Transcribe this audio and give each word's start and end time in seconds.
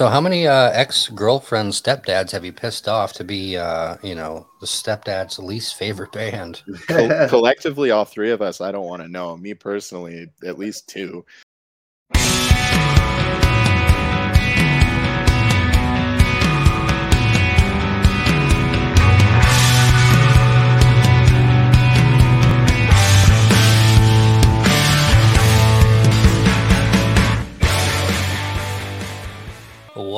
So, 0.00 0.08
how 0.08 0.22
many 0.22 0.46
uh, 0.46 0.70
ex 0.70 1.10
girlfriends, 1.10 1.78
stepdads 1.82 2.30
have 2.30 2.42
you 2.42 2.54
pissed 2.54 2.88
off 2.88 3.12
to 3.12 3.22
be, 3.22 3.58
uh, 3.58 3.98
you 4.02 4.14
know, 4.14 4.46
the 4.62 4.66
stepdad's 4.66 5.38
least 5.38 5.74
favorite 5.74 6.10
band? 6.10 6.62
Co- 6.88 7.26
collectively, 7.28 7.90
all 7.90 8.06
three 8.06 8.30
of 8.30 8.40
us, 8.40 8.62
I 8.62 8.72
don't 8.72 8.86
want 8.86 9.02
to 9.02 9.08
know. 9.08 9.36
Me 9.36 9.52
personally, 9.52 10.28
at 10.42 10.58
least 10.58 10.88
two. 10.88 11.26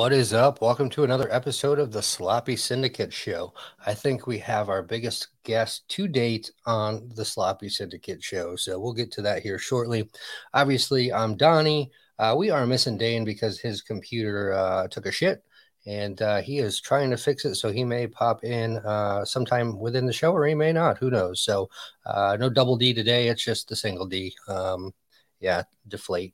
What 0.03 0.11
is 0.11 0.33
up? 0.33 0.61
Welcome 0.61 0.89
to 0.89 1.05
another 1.05 1.31
episode 1.31 1.79
of 1.79 1.93
the 1.93 2.01
Sloppy 2.01 2.57
Syndicate 2.57 3.13
Show. 3.13 3.53
I 3.85 3.93
think 3.93 4.27
we 4.27 4.37
have 4.39 4.67
our 4.67 4.83
biggest 4.83 5.29
guest 5.45 5.87
to 5.91 6.09
date 6.09 6.51
on 6.65 7.09
the 7.15 7.23
Sloppy 7.23 7.69
Syndicate 7.69 8.21
Show, 8.21 8.57
so 8.57 8.77
we'll 8.77 8.91
get 8.91 9.13
to 9.13 9.21
that 9.21 9.43
here 9.43 9.57
shortly. 9.57 10.09
Obviously, 10.53 11.13
I'm 11.13 11.37
Donnie. 11.37 11.89
Uh, 12.19 12.35
we 12.37 12.49
are 12.49 12.67
missing 12.67 12.97
Dane 12.97 13.23
because 13.23 13.61
his 13.61 13.81
computer 13.81 14.51
uh, 14.51 14.89
took 14.89 15.05
a 15.05 15.11
shit, 15.11 15.41
and 15.85 16.21
uh, 16.21 16.41
he 16.41 16.57
is 16.57 16.81
trying 16.81 17.09
to 17.11 17.15
fix 17.15 17.45
it. 17.45 17.55
So 17.55 17.71
he 17.71 17.85
may 17.85 18.05
pop 18.05 18.43
in 18.43 18.79
uh, 18.79 19.23
sometime 19.23 19.79
within 19.79 20.05
the 20.05 20.11
show, 20.11 20.33
or 20.33 20.45
he 20.45 20.53
may 20.53 20.73
not. 20.73 20.97
Who 20.97 21.11
knows? 21.11 21.39
So 21.39 21.69
uh, 22.05 22.35
no 22.37 22.49
double 22.49 22.75
D 22.75 22.93
today. 22.93 23.29
It's 23.29 23.45
just 23.45 23.69
the 23.69 23.77
single 23.77 24.07
D. 24.07 24.35
Um, 24.49 24.93
yeah, 25.39 25.63
deflate. 25.87 26.33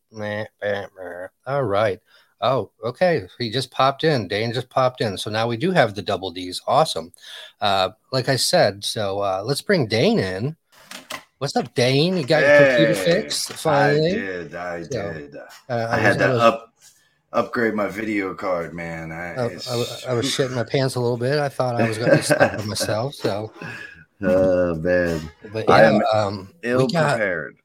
All 1.46 1.64
right. 1.64 2.00
Oh, 2.42 2.72
okay. 2.84 3.28
He 3.38 3.50
just 3.50 3.70
popped 3.72 4.04
in. 4.04 4.28
Dane 4.28 4.54
just 4.54 4.70
popped 4.70 5.02
in. 5.02 5.18
So 5.18 5.30
now 5.30 5.48
we 5.48 5.58
do 5.58 5.72
have 5.72 5.94
the 5.96 6.02
double 6.02 6.32
D's. 6.32 6.62
Awesome. 6.68 7.12
Uh, 7.60 7.90
like 8.12 8.30
I 8.30 8.38
said, 8.38 8.84
so 8.86 9.20
uh, 9.20 9.42
let's 9.46 9.62
bring 9.62 9.88
Dane 9.88 10.20
in. 10.20 10.56
What's 11.40 11.56
up, 11.56 11.74
Dane? 11.74 12.18
You 12.18 12.26
got 12.26 12.42
your 12.42 12.68
computer 12.78 12.96
fixed 12.96 13.54
finally? 13.54 14.12
I 14.12 14.16
did. 14.16 14.56
I 14.56 14.84
So, 14.84 15.14
did. 15.14 15.36
Uh, 15.36 15.88
I 15.90 15.98
had 15.98 16.18
was- 16.18 16.18
to 16.18 16.34
up 16.42 16.66
upgrade 17.32 17.76
my 17.76 17.88
video 17.88 18.34
card, 18.34 18.74
man. 18.74 19.12
I, 19.12 19.36
I, 19.36 19.44
I, 19.44 19.46
was- 19.76 20.06
I 20.06 20.14
was 20.14 20.26
shitting 20.26 20.56
my 20.56 20.64
pants 20.70 20.96
a 20.96 21.00
little 21.00 21.18
bit. 21.18 21.40
I 21.40 21.48
thought 21.50 21.80
I 21.80 21.88
was 21.88 21.98
going 21.98 22.12
to 22.12 22.24
stop 22.24 22.66
myself. 22.66 23.14
So, 23.16 23.52
Oh 24.22 24.76
man, 24.76 25.32
but 25.54 25.64
yeah, 25.70 25.74
I 25.76 25.84
am 25.84 26.02
um, 26.14 26.54
ill 26.64 26.88
got, 26.88 27.12
prepared. 27.12 27.56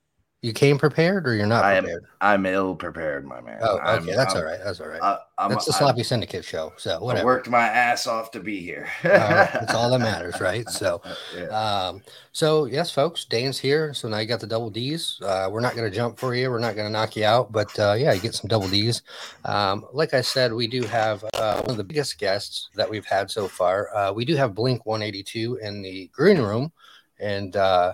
You 0.45 0.53
came 0.53 0.77
prepared 0.77 1.27
or 1.27 1.35
you're 1.35 1.47
not 1.47 1.65
I 1.65 1.75
am- 1.75 1.85
prepared? 1.85 2.05
I'm 2.21 2.45
ill 2.45 2.75
prepared, 2.75 3.27
my 3.27 3.41
man. 3.41 3.59
Oh, 3.63 3.79
I'm- 3.79 4.03
okay. 4.03 4.15
That's 4.15 4.35
I'm- 4.35 4.45
all 4.45 4.51
right. 4.51 4.61
That's 4.63 4.79
all 4.81 4.89
right. 4.89 5.19
I'm, 5.39 5.49
That's 5.51 5.65
the 5.65 5.73
I- 5.75 5.79
Sloppy 5.79 6.03
Syndicate 6.03 6.45
show. 6.45 6.73
So, 6.77 7.01
whatever. 7.01 7.23
I 7.23 7.25
worked 7.25 7.49
my 7.49 7.67
ass 7.67 8.07
off 8.07 8.31
to 8.33 8.41
be 8.41 8.61
here. 8.61 8.87
All 9.05 9.11
right, 9.11 9.51
That's 9.53 9.75
all 9.75 9.91
that 9.91 9.99
matters, 9.99 10.41
right? 10.41 10.69
So, 10.69 11.03
Yeah. 11.37 11.45
Um, 11.47 12.03
so 12.33 12.67
yes, 12.67 12.91
folks, 12.93 13.25
Dan's 13.25 13.59
here. 13.59 13.95
So 13.95 14.07
now 14.09 14.19
you 14.19 14.27
got 14.27 14.41
the 14.41 14.47
double 14.47 14.71
D's. 14.71 15.19
Uh, 15.23 15.49
we're 15.51 15.61
not 15.61 15.75
going 15.75 15.91
to 15.91 15.97
jump 15.97 16.19
for 16.19 16.35
you. 16.37 16.51
We're 16.51 16.59
not 16.61 16.77
going 16.77 16.87
to 16.87 16.93
knock 16.93 17.17
you 17.17 17.25
out, 17.25 17.51
but 17.51 17.77
uh, 17.81 17.95
yeah, 17.99 18.13
you 18.13 18.21
get 18.21 18.35
some 18.35 18.49
double 18.49 18.69
D's. 18.69 19.03
Um, 19.45 19.87
like 19.93 20.15
I 20.15 20.21
said, 20.21 20.53
we 20.53 20.67
do 20.69 20.83
have 20.85 21.25
uh, 21.35 21.63
one 21.63 21.71
of 21.71 21.77
the 21.79 21.85
biggest 21.85 22.19
guests 22.19 22.69
that 22.77 22.89
we've 22.89 23.07
had 23.07 23.31
so 23.31 23.49
far. 23.49 23.93
Uh, 23.97 24.13
we 24.13 24.25
do 24.25 24.37
have 24.37 24.55
Blink 24.55 24.85
182 24.87 25.57
in 25.63 25.81
the 25.83 26.09
green 26.13 26.39
room, 26.39 26.71
and 27.19 27.57
uh, 27.57 27.93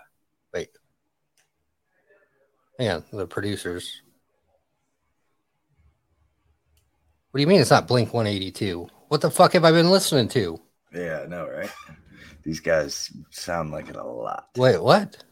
yeah, 2.80 3.00
the 3.12 3.26
producers. 3.26 4.02
What 7.30 7.38
do 7.38 7.42
you 7.42 7.46
mean 7.46 7.60
it's 7.60 7.70
not 7.70 7.86
Blink 7.86 8.12
182? 8.12 8.88
What 9.08 9.20
the 9.20 9.30
fuck 9.30 9.52
have 9.52 9.64
I 9.64 9.70
been 9.70 9.90
listening 9.90 10.28
to? 10.28 10.60
yeah, 10.92 11.20
I 11.24 11.26
know, 11.26 11.48
right? 11.48 11.70
These 12.42 12.60
guys 12.60 13.12
sound 13.30 13.70
like 13.70 13.88
it 13.88 13.96
a 13.96 14.02
lot. 14.02 14.48
Wait, 14.56 14.82
what? 14.82 15.22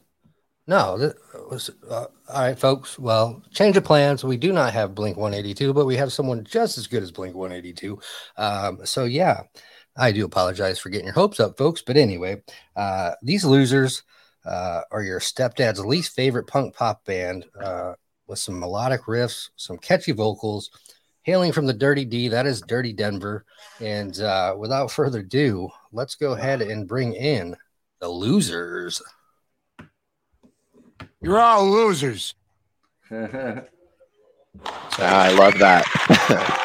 No, 0.66 0.98
that 0.98 1.16
was 1.50 1.70
uh, 1.90 2.04
all 2.28 2.42
right, 2.42 2.58
folks. 2.58 2.98
Well, 2.98 3.42
change 3.50 3.76
of 3.78 3.84
plans. 3.84 4.22
We 4.22 4.36
do 4.36 4.52
not 4.52 4.74
have 4.74 4.94
Blink 4.94 5.16
182, 5.16 5.72
but 5.72 5.86
we 5.86 5.96
have 5.96 6.12
someone 6.12 6.44
just 6.44 6.76
as 6.76 6.86
good 6.86 7.02
as 7.02 7.10
Blink 7.10 7.34
182. 7.34 7.98
Um, 8.36 8.80
so 8.84 9.04
yeah, 9.04 9.44
I 9.96 10.12
do 10.12 10.26
apologize 10.26 10.78
for 10.78 10.90
getting 10.90 11.06
your 11.06 11.14
hopes 11.14 11.40
up, 11.40 11.56
folks. 11.56 11.80
But 11.80 11.96
anyway, 11.96 12.42
uh, 12.76 13.12
these 13.22 13.46
losers 13.46 14.02
uh, 14.44 14.82
are 14.90 15.02
your 15.02 15.20
stepdad's 15.20 15.84
least 15.84 16.14
favorite 16.14 16.46
punk 16.46 16.74
pop 16.74 17.04
band 17.04 17.44
uh, 17.62 17.94
with 18.26 18.38
some 18.38 18.58
melodic 18.58 19.02
riffs, 19.02 19.50
some 19.56 19.78
catchy 19.78 20.12
vocals, 20.12 20.70
hailing 21.22 21.52
from 21.52 21.66
the 21.66 21.72
Dirty 21.72 22.04
D. 22.04 22.28
That 22.28 22.46
is 22.46 22.60
Dirty 22.62 22.92
Denver. 22.92 23.44
And 23.80 24.18
uh, 24.20 24.54
without 24.58 24.90
further 24.90 25.20
ado, 25.20 25.70
let's 25.92 26.14
go 26.14 26.32
ahead 26.32 26.62
and 26.62 26.88
bring 26.88 27.14
in 27.14 27.56
the 28.00 28.08
losers. 28.08 29.02
You're 31.20 31.40
all 31.40 31.68
losers. 31.68 32.34
Ah, 35.00 35.22
I 35.22 35.30
love 35.30 35.56
that. 35.58 36.64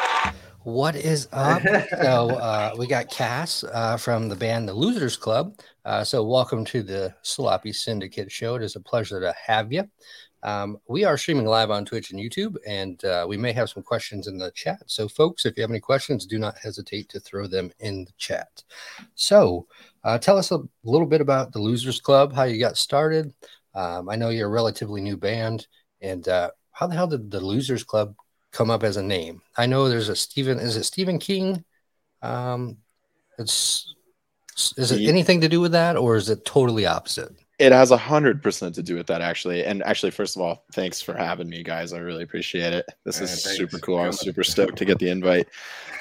What 0.64 0.96
is 0.96 1.28
up? 1.30 1.60
so 1.90 2.30
uh, 2.30 2.74
we 2.78 2.86
got 2.86 3.10
Cass 3.10 3.64
uh, 3.64 3.98
from 3.98 4.30
the 4.30 4.34
band 4.34 4.66
The 4.66 4.72
Losers 4.72 5.14
Club. 5.14 5.58
Uh, 5.84 6.02
so 6.02 6.24
welcome 6.24 6.64
to 6.64 6.82
the 6.82 7.14
Sloppy 7.20 7.70
Syndicate 7.70 8.32
Show. 8.32 8.54
It 8.54 8.62
is 8.62 8.74
a 8.74 8.80
pleasure 8.80 9.20
to 9.20 9.34
have 9.46 9.70
you. 9.70 9.84
Um, 10.42 10.78
we 10.88 11.04
are 11.04 11.18
streaming 11.18 11.44
live 11.44 11.70
on 11.70 11.84
Twitch 11.84 12.10
and 12.10 12.18
YouTube, 12.18 12.56
and 12.66 13.04
uh, 13.04 13.26
we 13.28 13.36
may 13.36 13.52
have 13.52 13.68
some 13.68 13.82
questions 13.82 14.26
in 14.26 14.38
the 14.38 14.50
chat. 14.52 14.82
So, 14.86 15.08
folks, 15.08 15.44
if 15.44 15.58
you 15.58 15.60
have 15.62 15.70
any 15.70 15.80
questions, 15.80 16.24
do 16.24 16.38
not 16.38 16.56
hesitate 16.56 17.10
to 17.10 17.20
throw 17.20 17.46
them 17.46 17.70
in 17.80 18.06
the 18.06 18.12
chat. 18.16 18.62
So, 19.14 19.66
uh, 20.04 20.16
tell 20.16 20.38
us 20.38 20.52
a 20.52 20.60
little 20.84 21.06
bit 21.06 21.20
about 21.20 21.52
the 21.52 21.60
Losers 21.60 22.00
Club, 22.00 22.32
how 22.32 22.44
you 22.44 22.58
got 22.58 22.78
started. 22.78 23.34
Um, 23.74 24.08
I 24.08 24.16
know 24.16 24.30
you're 24.30 24.48
a 24.48 24.50
relatively 24.50 25.02
new 25.02 25.18
band, 25.18 25.66
and 26.00 26.26
uh, 26.26 26.50
how 26.72 26.86
the 26.86 26.94
hell 26.94 27.08
did 27.08 27.30
the 27.30 27.40
Losers 27.40 27.84
Club 27.84 28.14
come 28.52 28.70
up 28.70 28.84
as 28.84 28.96
a 28.96 29.02
name? 29.02 29.42
I 29.54 29.66
know 29.66 29.90
there's 29.90 30.08
a 30.08 30.16
Stephen. 30.16 30.60
Is 30.60 30.76
it 30.76 30.84
Stephen 30.84 31.18
King? 31.18 31.62
Um, 32.22 32.78
it's 33.38 33.94
is 34.76 34.92
it 34.92 35.08
anything 35.08 35.40
to 35.40 35.48
do 35.48 35.60
with 35.60 35.72
that, 35.72 35.96
or 35.96 36.16
is 36.16 36.28
it 36.30 36.44
totally 36.44 36.86
opposite? 36.86 37.32
it 37.60 37.70
has 37.70 37.92
a 37.92 37.96
hundred 37.96 38.42
percent 38.42 38.74
to 38.74 38.82
do 38.82 38.96
with 38.96 39.06
that, 39.06 39.20
actually. 39.20 39.64
And 39.64 39.80
actually, 39.84 40.10
first 40.10 40.34
of 40.34 40.42
all, 40.42 40.64
thanks 40.72 41.00
for 41.00 41.14
having 41.14 41.48
me, 41.48 41.62
guys. 41.62 41.92
I 41.92 41.98
really 41.98 42.24
appreciate 42.24 42.72
it. 42.72 42.84
This 43.04 43.18
Yeah, 43.18 43.24
is 43.24 43.44
thanks 43.44 43.56
super 43.58 43.78
cool. 43.78 43.98
I 43.98 44.08
was 44.08 44.18
coming. 44.18 44.32
super 44.34 44.42
stoked 44.42 44.76
to 44.78 44.84
get 44.84 44.98
the 44.98 45.08
invite. 45.08 45.48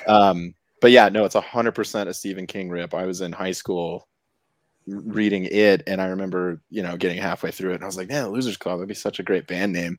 Um, 0.08 0.56
but 0.82 0.90
yeah, 0.90 1.10
no, 1.10 1.26
it's 1.26 1.36
a 1.36 1.42
hundred 1.42 1.74
percent 1.74 2.10
a 2.10 2.14
Stephen 2.14 2.48
King 2.48 2.70
rip. 2.70 2.94
I 2.96 3.06
was 3.06 3.22
in 3.22 3.32
high 3.32 3.52
school 3.52 4.08
reading 4.88 5.46
it, 5.46 5.84
and 5.86 6.02
I 6.02 6.08
remember, 6.08 6.60
you 6.72 6.82
know, 6.82 6.98
getting 6.98 7.22
halfway 7.22 7.52
through 7.52 7.72
it, 7.72 7.76
and 7.76 7.84
I 7.84 7.88
was 7.88 7.98
like, 7.98 8.10
"Man, 8.10 8.30
Losers 8.30 8.58
Club, 8.58 8.80
that'd 8.80 8.88
be 8.90 8.96
such 8.96 9.20
a 9.20 9.24
great 9.24 9.46
band 9.46 9.74
name." 9.74 9.98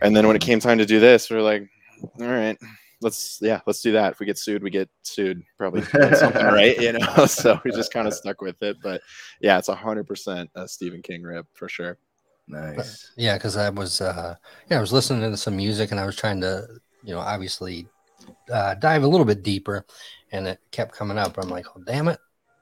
And 0.00 0.14
then 0.16 0.26
when 0.28 0.36
it 0.36 0.42
came 0.42 0.60
time 0.60 0.78
to 0.78 0.86
do 0.86 1.00
this, 1.00 1.28
we 1.28 1.36
are 1.36 1.42
like, 1.42 1.68
"All 2.20 2.26
right." 2.28 2.56
Let's 3.04 3.38
yeah, 3.42 3.60
let's 3.66 3.82
do 3.82 3.92
that. 3.92 4.12
If 4.12 4.20
we 4.20 4.26
get 4.26 4.38
sued, 4.38 4.62
we 4.62 4.70
get 4.70 4.88
sued. 5.02 5.42
Probably 5.58 5.82
something 6.14 6.46
right, 6.46 6.76
you 6.80 6.92
know. 6.94 7.26
So 7.28 7.60
we 7.64 7.70
just 7.70 7.92
kind 7.92 8.08
of 8.08 8.14
stuck 8.14 8.40
with 8.40 8.60
it. 8.62 8.78
But 8.82 9.02
yeah, 9.40 9.58
it's 9.58 9.68
a 9.68 9.74
hundred 9.74 10.08
percent 10.08 10.50
a 10.54 10.66
Stephen 10.66 11.02
King 11.02 11.22
rip 11.22 11.46
for 11.52 11.68
sure. 11.68 11.98
nice. 12.48 13.12
Yeah, 13.16 13.34
because 13.34 13.56
I 13.56 13.68
was, 13.70 14.00
uh, 14.00 14.34
yeah, 14.70 14.78
I 14.78 14.80
was 14.80 14.92
listening 14.92 15.30
to 15.30 15.36
some 15.36 15.56
music 15.56 15.90
and 15.90 16.00
I 16.00 16.06
was 16.06 16.16
trying 16.16 16.40
to, 16.40 16.66
you 17.02 17.14
know, 17.14 17.20
obviously 17.20 17.86
uh, 18.50 18.74
dive 18.74 19.02
a 19.02 19.06
little 19.08 19.26
bit 19.26 19.42
deeper, 19.42 19.84
and 20.32 20.46
it 20.46 20.60
kept 20.70 20.94
coming 20.94 21.18
up. 21.18 21.38
I'm 21.38 21.50
like, 21.50 21.66
oh, 21.76 21.82
damn 21.86 22.08
it, 22.08 22.18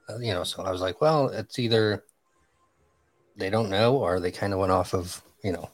uh, 0.09 0.19
you 0.19 0.33
know. 0.33 0.43
So 0.43 0.63
I 0.63 0.71
was 0.71 0.81
like, 0.81 1.01
well, 1.01 1.29
it's 1.29 1.57
either 1.57 2.03
they 3.37 3.49
don't 3.49 3.69
know 3.69 3.95
or 3.95 4.19
they 4.19 4.31
kind 4.31 4.53
of 4.53 4.59
went 4.59 4.71
off 4.71 4.93
of, 4.93 5.21
you 5.43 5.53
know, 5.53 5.69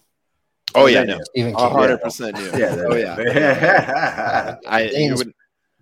Oh 0.79 0.85
yeah, 0.87 1.03
no, 1.03 1.19
Stephen 1.25 1.53
a 1.53 1.57
King. 1.57 1.69
hundred 1.71 2.01
percent. 2.01 2.37
Yeah. 2.57 2.75
Oh 2.89 2.95
yeah. 2.95 3.17
yeah. 3.19 4.55
I 4.67 4.87
Dane's- 4.87 5.17
would, 5.19 5.33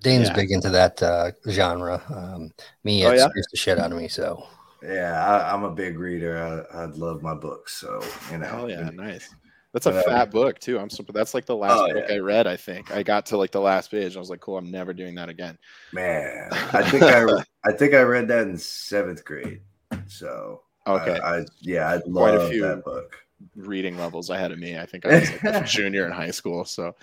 Dane's 0.01 0.27
Yeah. 0.29 0.35
big 0.35 0.51
into 0.51 0.69
that 0.69 1.01
uh, 1.01 1.31
genre. 1.49 2.01
Um, 2.13 2.51
me, 2.83 3.05
Oh, 3.05 3.11
it 3.11 3.17
yeah? 3.17 3.27
scares 3.29 3.47
the 3.51 3.57
shit 3.57 3.79
out 3.79 3.91
of 3.91 3.97
me. 3.97 4.07
So 4.07 4.45
yeah, 4.83 5.25
I, 5.27 5.53
I'm 5.53 5.63
a 5.63 5.71
big 5.71 5.97
reader. 5.97 6.65
I, 6.73 6.81
I 6.81 6.85
love 6.85 7.21
my 7.23 7.33
books, 7.33 7.73
so 7.75 8.01
you 8.31 8.37
know. 8.39 8.59
oh 8.63 8.67
yeah, 8.67 8.89
nice. 8.93 9.33
That's 9.73 9.85
a 9.85 9.91
But, 9.91 10.07
uh, 10.07 10.09
fat 10.09 10.31
book 10.31 10.59
too. 10.59 10.79
I'm 10.79 10.89
super. 10.89 11.11
That's 11.11 11.33
like 11.33 11.45
the 11.45 11.55
last 11.55 11.79
Oh, 11.79 11.93
book 11.93 12.05
yeah. 12.07 12.15
I 12.15 12.19
read. 12.19 12.47
I 12.47 12.55
think 12.57 12.89
I 12.91 13.03
got 13.03 13.25
to 13.27 13.37
like 13.37 13.51
the 13.51 13.59
last 13.61 13.91
page. 13.91 14.15
I 14.15 14.19
was 14.19 14.29
like, 14.29 14.39
cool. 14.39 14.57
I'm 14.57 14.71
never 14.71 14.93
doing 14.93 15.13
that 15.15 15.29
again. 15.29 15.57
Man, 15.93 16.47
I 16.51 16.89
think 16.89 17.03
I 17.03 17.23
I 17.65 17.71
think 17.73 17.93
I 17.93 18.01
read 18.01 18.27
that 18.29 18.47
in 18.47 18.57
seventh 18.57 19.23
grade. 19.25 19.61
So 20.07 20.61
Okay, 20.87 21.19
I, 21.19 21.39
I 21.39 21.45
yeah, 21.59 21.89
I 21.95 21.99
Quite 21.99 22.35
a 22.35 22.37
love 22.39 22.49
few. 22.49 22.61
that 22.61 22.85
book. 22.85 23.13
Reading 23.55 23.97
levels 23.97 24.29
ahead 24.29 24.51
of 24.51 24.59
me. 24.59 24.77
I 24.77 24.85
think 24.85 25.05
I 25.05 25.11
was 25.11 25.31
like 25.31 25.43
a 25.43 25.61
junior 25.65 26.05
in 26.05 26.11
high 26.11 26.31
school. 26.31 26.65
So 26.65 26.95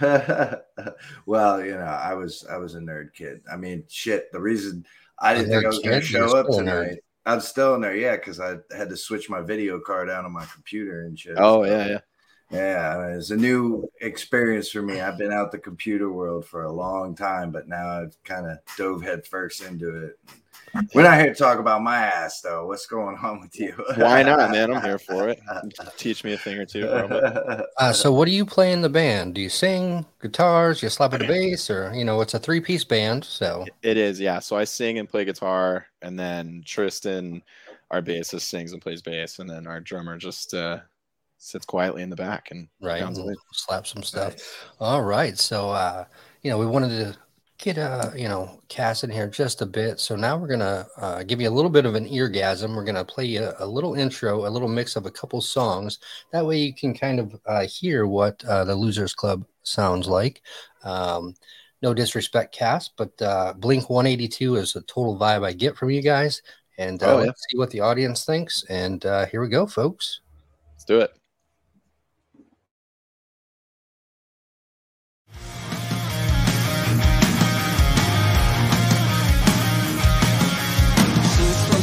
well, 1.26 1.64
you 1.64 1.72
know, 1.72 1.80
I 1.80 2.14
was 2.14 2.44
I 2.50 2.56
was 2.58 2.74
a 2.74 2.80
nerd 2.80 3.12
kid. 3.14 3.42
I 3.50 3.56
mean, 3.56 3.84
shit. 3.88 4.30
The 4.32 4.40
reason 4.40 4.84
I 5.18 5.34
didn't 5.34 5.50
think 5.50 5.64
I 5.64 5.68
was 5.68 5.78
going 5.80 6.00
to 6.00 6.06
show 6.06 6.36
up 6.36 6.52
still 6.52 6.64
nerd. 6.64 6.88
tonight. 6.88 6.98
I'm 7.26 7.40
still 7.40 7.74
in 7.74 7.82
there, 7.82 7.94
yeah, 7.94 8.16
because 8.16 8.40
I 8.40 8.56
had 8.76 8.88
to 8.88 8.96
switch 8.96 9.28
my 9.28 9.40
video 9.42 9.78
card 9.80 10.08
out 10.10 10.24
on 10.24 10.32
my 10.32 10.46
computer 10.46 11.02
and 11.04 11.18
shit. 11.18 11.36
oh 11.36 11.64
So, 11.64 11.64
yeah, 11.64 11.86
yeah. 11.86 12.00
Yeah, 12.50 13.06
it's 13.16 13.30
a 13.30 13.36
new 13.36 13.88
experience 14.00 14.70
for 14.70 14.82
me. 14.82 15.00
I've 15.00 15.18
been 15.18 15.32
out 15.32 15.52
the 15.52 15.58
computer 15.58 16.10
world 16.10 16.44
for 16.46 16.64
a 16.64 16.72
long 16.72 17.14
time, 17.14 17.52
but 17.52 17.68
now 17.68 17.88
I've 17.88 18.16
kind 18.24 18.46
of 18.46 18.58
dove 18.76 19.02
headfirst 19.02 19.62
into 19.62 20.04
it. 20.06 20.18
We're 20.94 21.02
not 21.02 21.18
here 21.18 21.32
to 21.32 21.34
talk 21.34 21.58
about 21.58 21.82
my 21.82 21.96
ass, 21.96 22.40
though. 22.40 22.66
What's 22.66 22.86
going 22.86 23.16
on 23.22 23.40
with 23.40 23.58
you? 23.58 23.72
Why 23.96 24.22
not, 24.22 24.50
man? 24.50 24.72
I'm 24.72 24.82
here 24.82 24.98
for 24.98 25.28
it. 25.28 25.40
Teach 25.96 26.24
me 26.24 26.34
a 26.34 26.38
thing 26.38 26.58
or 26.58 26.66
two. 26.66 26.88
Uh, 27.78 27.92
so, 27.92 28.12
what 28.12 28.26
do 28.26 28.32
you 28.32 28.44
play 28.44 28.72
in 28.72 28.82
the 28.82 28.88
band? 28.88 29.34
Do 29.34 29.40
you 29.40 29.48
sing 29.48 30.04
guitars? 30.20 30.82
You 30.82 30.88
slap 30.88 31.14
at 31.14 31.20
the 31.20 31.26
bass, 31.26 31.70
or 31.70 31.92
you 31.94 32.04
know, 32.04 32.20
it's 32.20 32.34
a 32.34 32.38
three-piece 32.38 32.84
band. 32.84 33.24
So 33.24 33.64
it 33.82 33.96
is, 33.96 34.20
yeah. 34.20 34.38
So 34.38 34.56
I 34.56 34.64
sing 34.64 34.98
and 34.98 35.08
play 35.08 35.24
guitar, 35.24 35.86
and 36.02 36.18
then 36.18 36.62
Tristan, 36.66 37.42
our 37.90 38.02
bassist, 38.02 38.42
sings 38.42 38.72
and 38.72 38.82
plays 38.82 39.02
bass, 39.02 39.38
and 39.38 39.48
then 39.48 39.66
our 39.66 39.80
drummer 39.80 40.18
just 40.18 40.52
uh, 40.52 40.80
sits 41.38 41.64
quietly 41.64 42.02
in 42.02 42.10
the 42.10 42.16
back 42.16 42.50
and 42.50 42.68
right, 42.82 43.02
and 43.02 43.36
slap 43.52 43.86
some 43.86 44.02
stuff. 44.02 44.36
All 44.78 45.02
right, 45.02 45.38
so 45.38 45.70
uh, 45.70 46.04
you 46.42 46.50
know, 46.50 46.58
we 46.58 46.66
wanted 46.66 46.90
to 46.90 47.18
get 47.60 47.78
uh 47.78 48.10
you 48.16 48.28
know 48.28 48.60
Cass 48.68 49.04
in 49.04 49.10
here 49.10 49.28
just 49.28 49.62
a 49.62 49.66
bit. 49.66 50.00
So 50.00 50.16
now 50.16 50.36
we're 50.36 50.48
gonna 50.48 50.86
uh, 50.96 51.22
give 51.22 51.40
you 51.40 51.48
a 51.48 51.50
little 51.50 51.70
bit 51.70 51.84
of 51.84 51.94
an 51.94 52.08
eargasm. 52.08 52.74
We're 52.74 52.84
gonna 52.84 53.04
play 53.04 53.24
you 53.24 53.52
a, 53.58 53.66
little 53.66 53.94
intro, 53.94 54.46
a 54.46 54.50
little 54.50 54.68
mix 54.68 54.96
of 54.96 55.06
a 55.06 55.10
couple 55.10 55.40
songs. 55.40 55.98
That 56.32 56.46
way 56.46 56.58
you 56.58 56.74
can 56.74 56.94
kind 56.94 57.20
of 57.20 57.40
uh, 57.46 57.66
hear 57.66 58.06
what 58.06 58.42
uh, 58.44 58.64
the 58.64 58.74
Losers 58.74 59.14
Club 59.14 59.44
sounds 59.62 60.08
like. 60.08 60.42
Um, 60.84 61.34
no 61.82 61.94
disrespect, 61.94 62.54
Cass, 62.54 62.88
but 62.88 63.20
uh, 63.22 63.54
Blink 63.54 63.90
182 63.90 64.56
is 64.56 64.76
a 64.76 64.82
total 64.82 65.18
vibe 65.18 65.44
I 65.44 65.52
get 65.52 65.76
from 65.76 65.90
you 65.90 66.02
guys. 66.02 66.42
And 66.78 67.02
uh, 67.02 67.06
oh, 67.06 67.18
yeah. 67.18 67.26
let's 67.26 67.44
see 67.50 67.58
what 67.58 67.70
the 67.70 67.80
audience 67.80 68.24
thinks. 68.24 68.64
And 68.64 69.04
uh, 69.04 69.26
here 69.26 69.40
we 69.40 69.48
go, 69.48 69.66
folks. 69.66 70.20
Let's 70.74 70.84
do 70.84 71.00
it. 71.00 71.19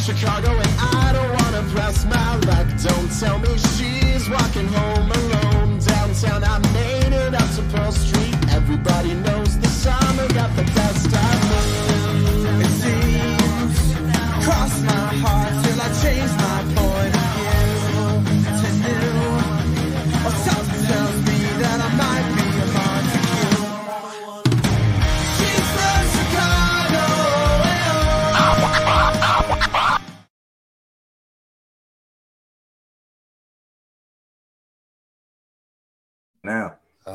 Chicago 0.07 0.51
and 0.51 0.73
I 0.79 1.11
don't 1.11 1.33
wanna 1.41 1.63
press 1.73 2.05
my 2.05 2.37
luck. 2.47 2.65
Don't 2.81 3.11
tell 3.19 3.37
me 3.39 3.57
she's 3.75 4.29
walking 4.29 4.65
home 4.67 5.11
alone 5.11 5.79
downtown. 5.79 6.45
I 6.45 6.59
made 6.71 7.11
it 7.11 7.33
up 7.35 7.49
to 7.55 7.61
Pearl 7.75 7.91
Street. 7.91 8.35
Everybody 8.53 9.15
knows 9.15 9.36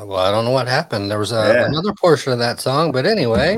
well, 0.05 0.19
I 0.19 0.31
don't 0.31 0.45
know 0.45 0.51
what 0.51 0.67
happened. 0.67 1.09
There 1.09 1.19
was 1.19 1.31
a, 1.31 1.53
yeah. 1.53 1.65
another 1.65 1.93
portion 1.93 2.33
of 2.33 2.39
that 2.39 2.59
song, 2.59 2.91
but 2.91 3.05
anyway, 3.05 3.57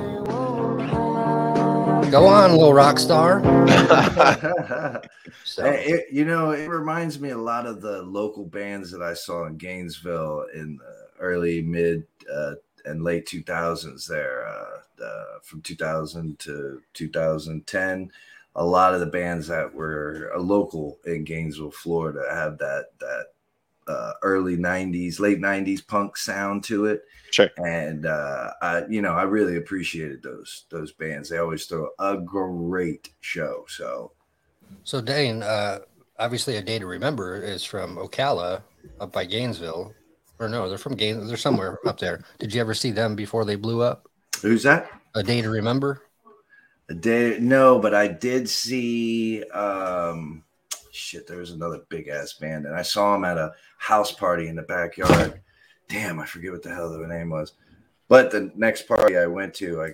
go 2.09 2.27
on, 2.27 2.51
little 2.51 2.73
rock 2.73 2.99
star. 2.99 3.41
so. 5.43 5.65
it, 5.65 6.05
you 6.11 6.25
know, 6.25 6.51
it 6.51 6.69
reminds 6.69 7.19
me 7.19 7.29
a 7.29 7.37
lot 7.37 7.65
of 7.65 7.81
the 7.81 8.01
local 8.03 8.45
bands 8.45 8.91
that 8.91 9.01
I 9.01 9.13
saw 9.13 9.45
in 9.45 9.57
Gainesville 9.57 10.45
in 10.53 10.77
the 10.77 11.07
early, 11.19 11.61
mid, 11.61 12.05
uh, 12.33 12.53
and 12.85 13.03
late 13.03 13.27
2000s. 13.27 14.07
There, 14.07 14.47
uh, 14.47 15.03
uh, 15.03 15.39
from 15.43 15.61
2000 15.61 16.39
to 16.39 16.81
2010 16.93 18.11
a 18.55 18.65
lot 18.65 18.93
of 18.93 19.01
the 19.01 19.05
bands 19.05 19.47
that 19.47 19.73
were 19.73 20.31
local 20.37 20.97
in 21.05 21.23
Gainesville, 21.23 21.71
Florida, 21.71 22.23
have 22.31 22.57
that 22.59 22.85
that 22.99 23.27
uh, 23.87 24.13
early 24.21 24.57
90s 24.57 25.19
late 25.19 25.39
90s 25.39 25.85
punk 25.85 26.17
sound 26.17 26.63
to 26.65 26.85
it. 26.85 27.03
Sure. 27.31 27.49
And 27.57 28.05
uh, 28.05 28.51
i 28.61 28.83
you 28.89 29.01
know 29.01 29.13
i 29.13 29.23
really 29.23 29.57
appreciated 29.57 30.23
those 30.23 30.65
those 30.69 30.93
bands. 30.93 31.29
They 31.29 31.37
always 31.37 31.65
throw 31.65 31.89
a 31.99 32.17
great 32.17 33.09
show. 33.21 33.65
So 33.67 34.11
so 34.83 35.01
dane 35.01 35.43
uh, 35.43 35.79
obviously 36.17 36.57
a 36.57 36.61
day 36.61 36.79
to 36.79 36.85
remember 36.85 37.41
is 37.41 37.63
from 37.63 37.97
ocala 37.97 38.61
up 38.99 39.11
by 39.11 39.25
gainesville. 39.25 39.93
Or 40.39 40.49
no 40.49 40.67
they're 40.67 40.77
from 40.77 40.95
gainesville 40.95 41.27
they're 41.27 41.37
somewhere 41.37 41.79
up 41.85 41.99
there. 41.99 42.21
Did 42.39 42.53
you 42.53 42.61
ever 42.61 42.73
see 42.73 42.91
them 42.91 43.15
before 43.15 43.45
they 43.45 43.55
blew 43.55 43.81
up? 43.81 44.09
Who's 44.41 44.63
that? 44.63 44.89
A 45.13 45.23
day 45.23 45.41
to 45.41 45.49
remember? 45.49 46.01
A 46.89 46.93
day 46.93 47.37
no 47.39 47.79
but 47.79 47.93
i 47.93 48.07
did 48.07 48.47
see 48.47 49.43
um 49.49 50.44
shit, 50.95 51.27
there 51.27 51.37
was 51.37 51.51
another 51.51 51.81
big 51.89 52.07
ass 52.07 52.33
band, 52.33 52.65
and 52.65 52.75
I 52.75 52.81
saw 52.81 53.15
him 53.15 53.25
at 53.25 53.37
a 53.37 53.53
house 53.77 54.11
party 54.11 54.47
in 54.47 54.55
the 54.55 54.63
backyard. 54.63 55.41
Damn, 55.87 56.19
I 56.19 56.25
forget 56.25 56.51
what 56.51 56.63
the 56.63 56.73
hell 56.73 56.89
the 56.89 57.07
name 57.07 57.29
was. 57.29 57.53
But 58.07 58.31
the 58.31 58.51
next 58.55 58.87
party 58.87 59.17
I 59.17 59.27
went 59.27 59.53
to, 59.55 59.83
I 59.83 59.93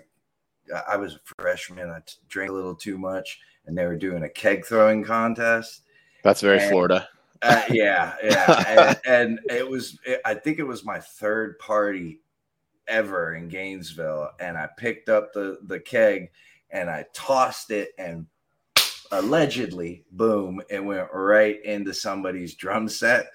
I 0.87 0.97
was 0.97 1.15
a 1.15 1.19
freshman. 1.41 1.89
I 1.89 1.99
drank 2.29 2.51
a 2.51 2.53
little 2.53 2.75
too 2.75 2.97
much, 2.97 3.39
and 3.65 3.77
they 3.77 3.85
were 3.85 3.97
doing 3.97 4.23
a 4.23 4.29
keg 4.29 4.65
throwing 4.65 5.03
contest. 5.03 5.81
That's 6.23 6.41
very 6.41 6.59
and, 6.59 6.69
Florida. 6.69 7.09
uh, 7.41 7.63
yeah, 7.69 8.15
yeah, 8.23 8.63
and, 8.67 8.99
and 9.05 9.39
it 9.49 9.67
was. 9.67 9.97
It, 10.05 10.21
I 10.25 10.35
think 10.35 10.59
it 10.59 10.67
was 10.67 10.85
my 10.85 10.99
third 10.99 11.59
party 11.59 12.21
ever 12.87 13.35
in 13.35 13.47
Gainesville, 13.47 14.29
and 14.39 14.57
I 14.57 14.69
picked 14.77 15.09
up 15.09 15.33
the 15.33 15.59
the 15.63 15.79
keg 15.79 16.29
and 16.71 16.89
I 16.89 17.05
tossed 17.13 17.71
it 17.71 17.91
and 17.97 18.25
allegedly, 19.11 20.03
boom, 20.11 20.61
it 20.69 20.83
went 20.83 21.07
right 21.13 21.63
into 21.63 21.93
somebody's 21.93 22.55
drum 22.55 22.87
set. 22.87 23.27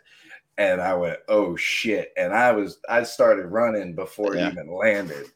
And 0.58 0.80
I 0.80 0.94
went, 0.94 1.18
oh 1.28 1.54
shit. 1.56 2.12
And 2.16 2.32
I 2.32 2.52
was, 2.52 2.78
I 2.88 3.02
started 3.02 3.46
running 3.46 3.94
before 3.94 4.34
yeah. 4.34 4.48
it 4.48 4.52
even 4.52 4.74
landed. 4.74 5.26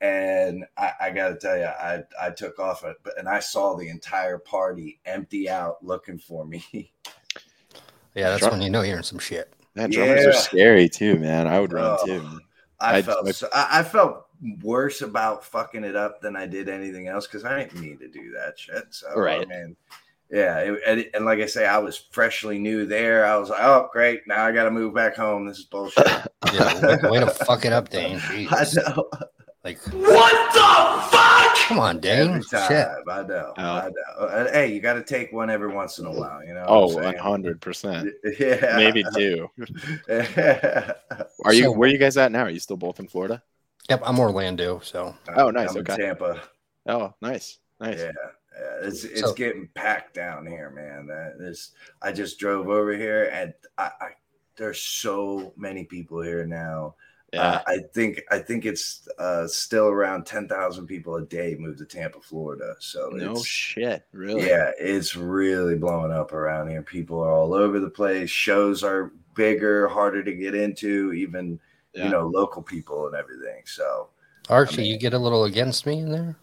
And 0.00 0.64
I, 0.76 0.92
I 1.00 1.10
got 1.10 1.28
to 1.28 1.36
tell 1.36 1.56
you, 1.56 1.64
I, 1.64 2.02
I 2.20 2.30
took 2.30 2.58
off 2.58 2.84
it, 2.84 2.96
but 3.02 3.18
and 3.18 3.28
I 3.28 3.38
saw 3.38 3.76
the 3.76 3.88
entire 3.88 4.38
party 4.38 5.00
empty 5.06 5.48
out 5.48 5.82
looking 5.82 6.18
for 6.18 6.44
me. 6.44 6.92
Yeah, 8.14 8.28
that's 8.28 8.40
Drum- 8.40 8.52
when 8.52 8.62
you 8.62 8.68
know 8.68 8.82
you're 8.82 8.98
in 8.98 9.02
some 9.02 9.18
shit. 9.18 9.54
Yeah, 9.74 9.86
drummers 9.86 10.22
yeah. 10.22 10.28
are 10.28 10.32
scary 10.34 10.86
too, 10.86 11.16
man. 11.16 11.46
I 11.48 11.60
would 11.60 11.72
run 11.72 11.96
oh, 11.98 12.06
too. 12.06 12.40
I, 12.78 12.98
I 12.98 13.02
felt, 13.02 13.34
so, 13.34 13.48
I, 13.54 13.80
I 13.80 13.82
felt 13.82 14.26
worse 14.62 15.02
about 15.02 15.44
fucking 15.44 15.84
it 15.84 15.96
up 15.96 16.20
than 16.20 16.36
I 16.36 16.46
did 16.46 16.68
anything 16.68 17.08
else 17.08 17.26
because 17.26 17.44
I 17.44 17.64
didn't 17.64 17.80
need 17.80 18.00
to 18.00 18.08
do 18.08 18.32
that 18.32 18.58
shit. 18.58 18.84
So 18.90 19.14
right, 19.14 19.46
I 19.46 19.46
mean, 19.46 19.76
yeah, 20.30 20.58
it, 20.58 20.80
and, 20.86 21.10
and, 21.14 21.24
like 21.24 21.40
I 21.40 21.46
say, 21.46 21.66
I 21.66 21.78
was 21.78 21.96
freshly 21.96 22.58
new 22.58 22.86
there. 22.86 23.24
I 23.26 23.36
was 23.36 23.50
like, 23.50 23.62
oh 23.62 23.88
great, 23.92 24.22
now 24.26 24.44
I 24.44 24.52
got 24.52 24.64
to 24.64 24.70
move 24.70 24.94
back 24.94 25.16
home. 25.16 25.46
This 25.46 25.58
is 25.58 25.64
bullshit. 25.64 26.06
yeah, 26.52 26.80
way, 26.80 27.10
way, 27.10 27.20
to 27.20 27.30
fuck 27.30 27.64
it 27.64 27.72
up, 27.72 27.90
Dane. 27.90 28.18
Jesus. 28.30 28.78
I 28.86 28.90
know. 28.90 29.08
Like 29.64 29.78
what 29.92 30.52
the 30.52 31.16
fuck? 31.16 31.68
Come 31.68 31.78
on, 31.78 32.00
Dane. 32.00 32.42
Shit. 32.42 32.88
I 33.08 33.22
know. 33.22 33.54
Oh. 33.56 33.62
I 33.62 33.90
know. 33.90 34.26
Uh, 34.26 34.52
hey, 34.52 34.74
you 34.74 34.80
got 34.80 34.94
to 34.94 35.04
take 35.04 35.32
one 35.32 35.50
every 35.50 35.72
once 35.72 36.00
in 36.00 36.06
a 36.06 36.10
while. 36.10 36.44
You 36.44 36.54
know. 36.54 36.64
Oh, 36.66 36.90
Oh, 36.90 36.96
one 36.96 37.16
hundred 37.16 37.60
percent. 37.60 38.10
Yeah. 38.40 38.74
Maybe 38.76 39.04
two. 39.14 39.48
Are 41.44 41.54
you? 41.54 41.62
So, 41.62 41.72
where 41.72 41.88
are 41.88 41.92
you 41.92 41.98
guys 41.98 42.16
at 42.16 42.32
now? 42.32 42.42
Are 42.42 42.50
you 42.50 42.58
still 42.58 42.76
both 42.76 42.98
in 42.98 43.06
Florida? 43.06 43.40
Yep, 43.90 44.02
I'm 44.04 44.18
Orlando. 44.18 44.80
So. 44.80 45.14
Oh, 45.36 45.50
nice. 45.50 45.70
I'm 45.70 45.78
okay. 45.78 45.96
Tampa. 45.96 46.42
Oh, 46.86 47.14
nice. 47.20 47.58
Nice. 47.80 47.98
Yeah. 47.98 48.12
Yeah, 48.54 48.86
it's 48.86 49.04
it's 49.04 49.20
so, 49.22 49.32
getting 49.32 49.66
packed 49.74 50.12
down 50.12 50.46
here, 50.46 50.68
man. 50.70 51.08
This 51.38 51.70
I 52.02 52.12
just 52.12 52.38
drove 52.38 52.68
over 52.68 52.94
here, 52.94 53.30
and 53.32 53.54
I, 53.78 53.90
I 53.98 54.08
there's 54.56 54.82
so 54.82 55.54
many 55.56 55.84
people 55.84 56.20
here 56.20 56.44
now. 56.46 56.94
Uh, 57.32 57.36
yeah. 57.36 57.42
Uh, 57.42 57.62
I 57.66 57.78
think 57.94 58.20
I 58.30 58.38
think 58.40 58.66
it's 58.66 59.08
uh, 59.18 59.46
still 59.46 59.86
around 59.86 60.26
ten 60.26 60.48
thousand 60.48 60.86
people 60.86 61.16
a 61.16 61.22
day 61.22 61.56
move 61.58 61.78
to 61.78 61.86
Tampa, 61.86 62.20
Florida. 62.20 62.74
So 62.78 63.08
no 63.08 63.42
shit, 63.42 64.04
really? 64.12 64.46
Yeah, 64.46 64.70
it's 64.78 65.16
really 65.16 65.76
blowing 65.76 66.12
up 66.12 66.32
around 66.32 66.68
here. 66.68 66.82
People 66.82 67.20
are 67.20 67.32
all 67.32 67.54
over 67.54 67.80
the 67.80 67.88
place. 67.88 68.28
Shows 68.28 68.82
are 68.84 69.12
bigger, 69.34 69.88
harder 69.88 70.22
to 70.22 70.34
get 70.34 70.54
into. 70.54 71.14
Even 71.14 71.58
yeah. 71.94 72.04
you 72.04 72.10
know, 72.10 72.26
local 72.26 72.62
people 72.62 73.06
and 73.06 73.16
everything. 73.16 73.62
So, 73.64 74.08
Archie, 74.48 74.74
I 74.74 74.76
mean, 74.78 74.92
you 74.92 74.98
get 74.98 75.14
a 75.14 75.18
little 75.18 75.44
against 75.44 75.86
me 75.86 75.98
in 75.98 76.10
there. 76.10 76.36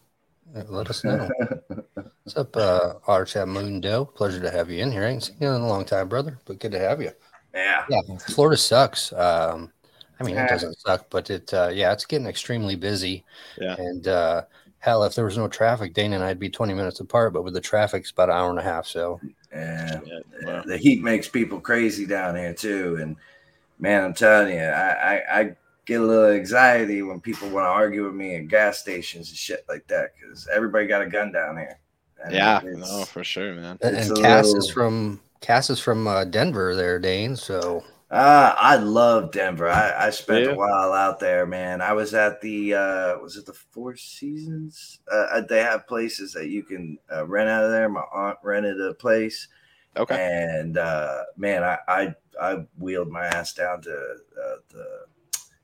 Uh, 0.55 0.63
let 0.69 0.89
us 0.89 1.03
know. 1.03 1.29
What's 2.23 2.37
up, 2.37 2.55
uh, 2.55 2.93
Arch 3.07 3.35
at 3.35 3.47
Mundo? 3.47 4.05
Pleasure 4.05 4.39
to 4.41 4.51
have 4.51 4.69
you 4.69 4.81
in 4.81 4.91
here. 4.91 5.03
I 5.03 5.09
ain't 5.09 5.23
seen 5.23 5.37
you 5.39 5.49
in 5.49 5.61
a 5.61 5.67
long 5.67 5.85
time, 5.85 6.07
brother, 6.07 6.39
but 6.45 6.59
good 6.59 6.71
to 6.71 6.79
have 6.79 7.01
you. 7.01 7.11
Yeah. 7.53 7.85
Yeah. 7.89 8.17
Florida 8.29 8.57
sucks. 8.57 9.11
Um, 9.13 9.71
I 10.19 10.23
mean, 10.23 10.37
it 10.37 10.49
doesn't 10.49 10.77
suck, 10.79 11.09
but 11.09 11.29
it, 11.29 11.53
uh, 11.53 11.69
yeah, 11.73 11.93
it's 11.93 12.05
getting 12.05 12.27
extremely 12.27 12.75
busy. 12.75 13.25
Yeah. 13.57 13.75
And, 13.77 14.07
uh, 14.07 14.43
hell, 14.79 15.03
if 15.03 15.15
there 15.15 15.25
was 15.25 15.37
no 15.37 15.47
traffic, 15.47 15.93
Dane 15.93 16.13
and 16.13 16.23
I'd 16.23 16.39
be 16.39 16.49
20 16.49 16.73
minutes 16.73 16.99
apart, 16.99 17.33
but 17.33 17.43
with 17.43 17.53
the 17.53 17.61
traffic, 17.61 18.01
it's 18.01 18.11
about 18.11 18.29
an 18.29 18.35
hour 18.35 18.49
and 18.49 18.59
a 18.59 18.63
half. 18.63 18.85
So, 18.85 19.19
yeah, 19.51 19.99
yeah. 20.43 20.61
the 20.65 20.77
heat 20.77 21.01
makes 21.01 21.27
people 21.27 21.59
crazy 21.59 22.05
down 22.05 22.35
here, 22.35 22.53
too. 22.53 22.97
And, 23.01 23.15
man, 23.79 24.03
I'm 24.03 24.13
telling 24.13 24.53
you, 24.55 24.61
I, 24.63 25.15
I, 25.15 25.39
I 25.39 25.55
get 25.85 26.01
a 26.01 26.03
little 26.03 26.31
anxiety 26.31 27.01
when 27.01 27.19
people 27.19 27.49
want 27.49 27.65
to 27.65 27.69
argue 27.69 28.05
with 28.05 28.13
me 28.13 28.35
at 28.35 28.47
gas 28.47 28.79
stations 28.79 29.29
and 29.29 29.37
shit 29.37 29.65
like 29.67 29.87
that 29.87 30.11
because 30.19 30.47
everybody 30.53 30.85
got 30.87 31.01
a 31.01 31.07
gun 31.07 31.31
down 31.31 31.57
here. 31.57 31.79
And 32.23 32.33
yeah, 32.33 32.61
no, 32.63 33.05
for 33.05 33.23
sure, 33.23 33.55
man. 33.55 33.77
And, 33.81 33.95
and 33.95 34.15
Cass 34.17 34.45
little- 34.47 34.59
is 34.59 34.69
from 34.69 35.21
Cass 35.41 35.69
is 35.69 35.79
from 35.79 36.05
uh, 36.07 36.25
Denver, 36.25 36.75
there, 36.75 36.99
Dane. 36.99 37.35
So 37.37 37.83
Uh, 38.11 38.53
I 38.57 38.75
love 38.75 39.31
Denver. 39.31 39.69
I, 39.69 40.07
I 40.07 40.09
spent 40.09 40.45
Yeah. 40.45 40.51
a 40.51 40.55
while 40.55 40.91
out 40.91 41.19
there, 41.21 41.45
man. 41.45 41.79
I 41.81 41.93
was 41.93 42.13
at 42.13 42.41
the 42.41 42.73
uh 42.73 43.17
was 43.19 43.37
it 43.37 43.45
the 43.45 43.53
Four 43.53 43.95
Seasons? 43.95 44.99
Uh, 45.09 45.41
they 45.47 45.61
have 45.61 45.87
places 45.87 46.33
that 46.33 46.49
you 46.49 46.63
can 46.63 46.97
uh, 47.11 47.25
rent 47.25 47.49
out 47.49 47.63
of 47.63 47.71
there. 47.71 47.87
My 47.87 48.03
aunt 48.13 48.37
rented 48.43 48.81
a 48.81 48.93
place, 48.95 49.47
Okay. 49.95 50.15
and 50.19 50.77
uh, 50.77 51.23
man, 51.37 51.63
I, 51.63 51.77
I 51.87 52.15
I 52.41 52.65
wheeled 52.77 53.09
my 53.09 53.25
ass 53.25 53.53
down 53.53 53.81
to 53.83 53.91
uh, 53.91 54.55
the 54.69 55.05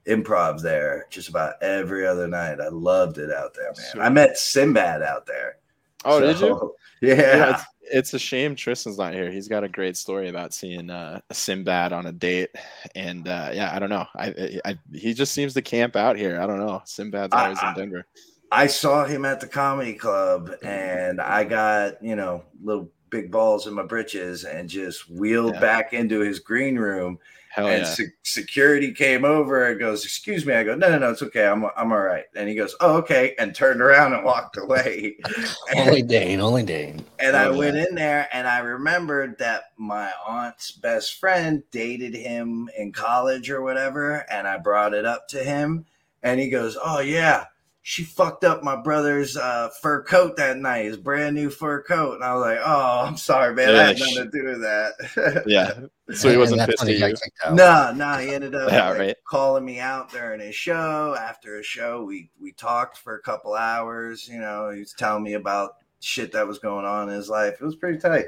improv 0.08 0.62
there 0.62 1.08
just 1.10 1.30
about 1.30 1.62
every 1.62 2.06
other 2.06 2.28
night. 2.28 2.60
I 2.62 2.68
loved 2.70 3.18
it 3.18 3.32
out 3.32 3.54
there, 3.54 3.72
man. 3.96 4.06
I 4.06 4.10
met 4.10 4.38
Sinbad 4.38 5.02
out 5.02 5.26
there. 5.26 5.58
Oh, 6.04 6.20
did 6.20 6.40
you? 6.40 6.76
Yeah. 7.02 7.16
Yeah, 7.16 7.50
it's, 7.52 7.64
it's 7.92 8.14
a 8.14 8.20
shame 8.20 8.56
Tristan's 8.56 8.98
not 8.98 9.14
here. 9.14 9.30
He's 9.30 9.50
got 9.50 9.66
a 9.66 9.70
great 9.70 9.98
story 9.98 10.30
about 10.30 10.54
seeing 10.54 10.90
uh, 10.90 11.20
a 11.30 11.34
Sinbad 11.34 11.92
on 11.92 12.06
a 12.06 12.12
date, 12.14 12.50
and 12.96 13.28
uh, 13.28 13.52
yeah, 13.54 13.72
I 13.76 13.80
don't 13.80 13.90
know. 13.90 14.08
I, 14.16 14.60
I 14.64 14.80
he 14.94 15.14
just 15.14 15.34
seems 15.34 15.54
to 15.56 15.62
camp 15.62 15.98
out 15.98 16.16
here. 16.16 16.40
I 16.40 16.48
don't 16.48 16.60
know. 16.60 16.82
Sinbad's 16.86 17.34
always 17.34 17.60
I- 17.62 17.70
in 17.70 17.76
Denver. 17.76 18.08
I 18.52 18.68
saw 18.68 19.06
him 19.06 19.26
at 19.26 19.42
the 19.42 19.48
comedy 19.48 19.94
club 19.94 20.52
and 20.64 21.20
I 21.20 21.44
got, 21.44 22.02
you 22.02 22.16
know, 22.16 22.44
little 22.64 22.90
big 23.16 23.32
balls 23.32 23.66
in 23.66 23.74
my 23.74 23.84
britches 23.84 24.44
and 24.44 24.68
just 24.68 25.10
wheeled 25.10 25.54
Yeah. 25.54 25.62
back 25.62 25.94
into 25.94 26.20
his 26.20 26.40
green 26.40 26.78
room. 26.78 27.18
Hell 27.50 27.68
and 27.68 27.84
yeah! 27.84 27.90
se- 27.90 28.12
security 28.24 28.92
came 28.92 29.24
over 29.24 29.68
and 29.68 29.80
goes, 29.80 30.04
Excuse 30.04 30.46
me. 30.46 30.54
I 30.54 30.66
go, 30.66 30.76
No, 30.76 30.90
no, 30.90 30.98
no, 31.00 31.12
it's 31.12 31.22
okay. 31.24 31.48
I'm, 31.48 31.64
I'm 31.78 31.94
all 31.94 32.02
right. 32.02 32.26
And 32.36 32.50
he 32.50 32.56
goes, 32.56 32.76
Oh, 32.82 32.98
okay. 32.98 33.34
And 33.40 33.56
turned 33.56 33.80
around 33.82 34.12
and 34.12 34.26
walked 34.26 34.58
away. 34.58 35.16
only 35.78 36.02
Dane, 36.02 36.42
only 36.42 36.64
Dane. 36.64 37.06
And 37.20 37.38
I 37.38 37.50
went 37.50 37.78
in 37.78 37.96
there 37.96 38.28
and 38.34 38.46
I 38.46 38.60
remembered 38.60 39.38
that 39.38 39.72
my 39.78 40.12
aunt's 40.28 40.72
best 40.72 41.18
friend 41.18 41.64
dated 41.72 42.14
him 42.14 42.70
in 42.78 42.92
college 42.92 43.50
or 43.50 43.62
whatever. 43.62 44.26
And 44.30 44.46
I 44.46 44.58
brought 44.58 44.94
it 44.94 45.06
up 45.06 45.30
to 45.30 45.42
him 45.42 45.86
and 46.24 46.42
he 46.42 46.50
goes, 46.50 46.78
Oh, 46.84 47.00
yeah. 47.00 47.46
She 47.88 48.04
fucked 48.04 48.44
up 48.44 48.64
my 48.64 48.76
brother's 48.76 49.38
uh, 49.38 49.70
fur 49.80 50.02
coat 50.02 50.38
that 50.38 50.58
night, 50.58 50.86
his 50.86 50.98
brand 50.98 51.36
new 51.36 51.52
fur 51.52 51.84
coat. 51.84 52.16
And 52.16 52.24
I 52.24 52.34
was 52.34 52.42
like, 52.42 52.58
Oh, 52.66 53.04
I'm 53.06 53.16
sorry, 53.16 53.54
man. 53.54 53.76
Yeah, 53.76 53.80
I 53.80 53.84
had 53.84 54.00
sh- 54.00 54.02
nothing 54.16 54.32
to 54.32 54.40
do 54.40 54.44
with 54.50 54.62
that. 54.62 55.44
yeah. 55.46 55.72
So 56.16 56.30
he 56.32 56.38
wasn't 56.38 56.60
that's 56.60 56.72
pissed 56.72 56.84
when 56.84 56.90
at 56.94 56.96
he 56.98 57.06
you. 57.08 57.14
kicked. 57.14 57.54
No, 57.56 57.92
no, 57.96 58.14
he 58.18 58.30
ended 58.30 58.54
up 58.56 58.72
Yeah, 58.72 58.90
like, 58.90 59.00
right. 59.00 59.16
calling 59.28 59.66
me 59.66 59.80
out 59.80 60.12
during 60.12 60.40
his 60.40 60.54
show. 60.56 61.16
After 61.20 61.60
a 61.60 61.64
show, 61.64 62.04
we 62.04 62.30
we 62.42 62.52
talked 62.54 62.98
for 62.98 63.16
a 63.16 63.22
couple 63.22 63.54
hours. 63.56 64.28
You 64.28 64.40
know, 64.40 64.70
he 64.72 64.80
was 64.80 64.94
telling 64.94 65.24
me 65.24 65.34
about 65.34 65.78
shit 66.02 66.32
that 66.34 66.48
was 66.48 66.58
going 66.60 66.86
on 66.86 67.10
in 67.10 67.16
his 67.16 67.28
life. 67.30 67.56
It 67.60 67.66
was 67.66 67.76
pretty 67.76 67.98
tight. 68.00 68.26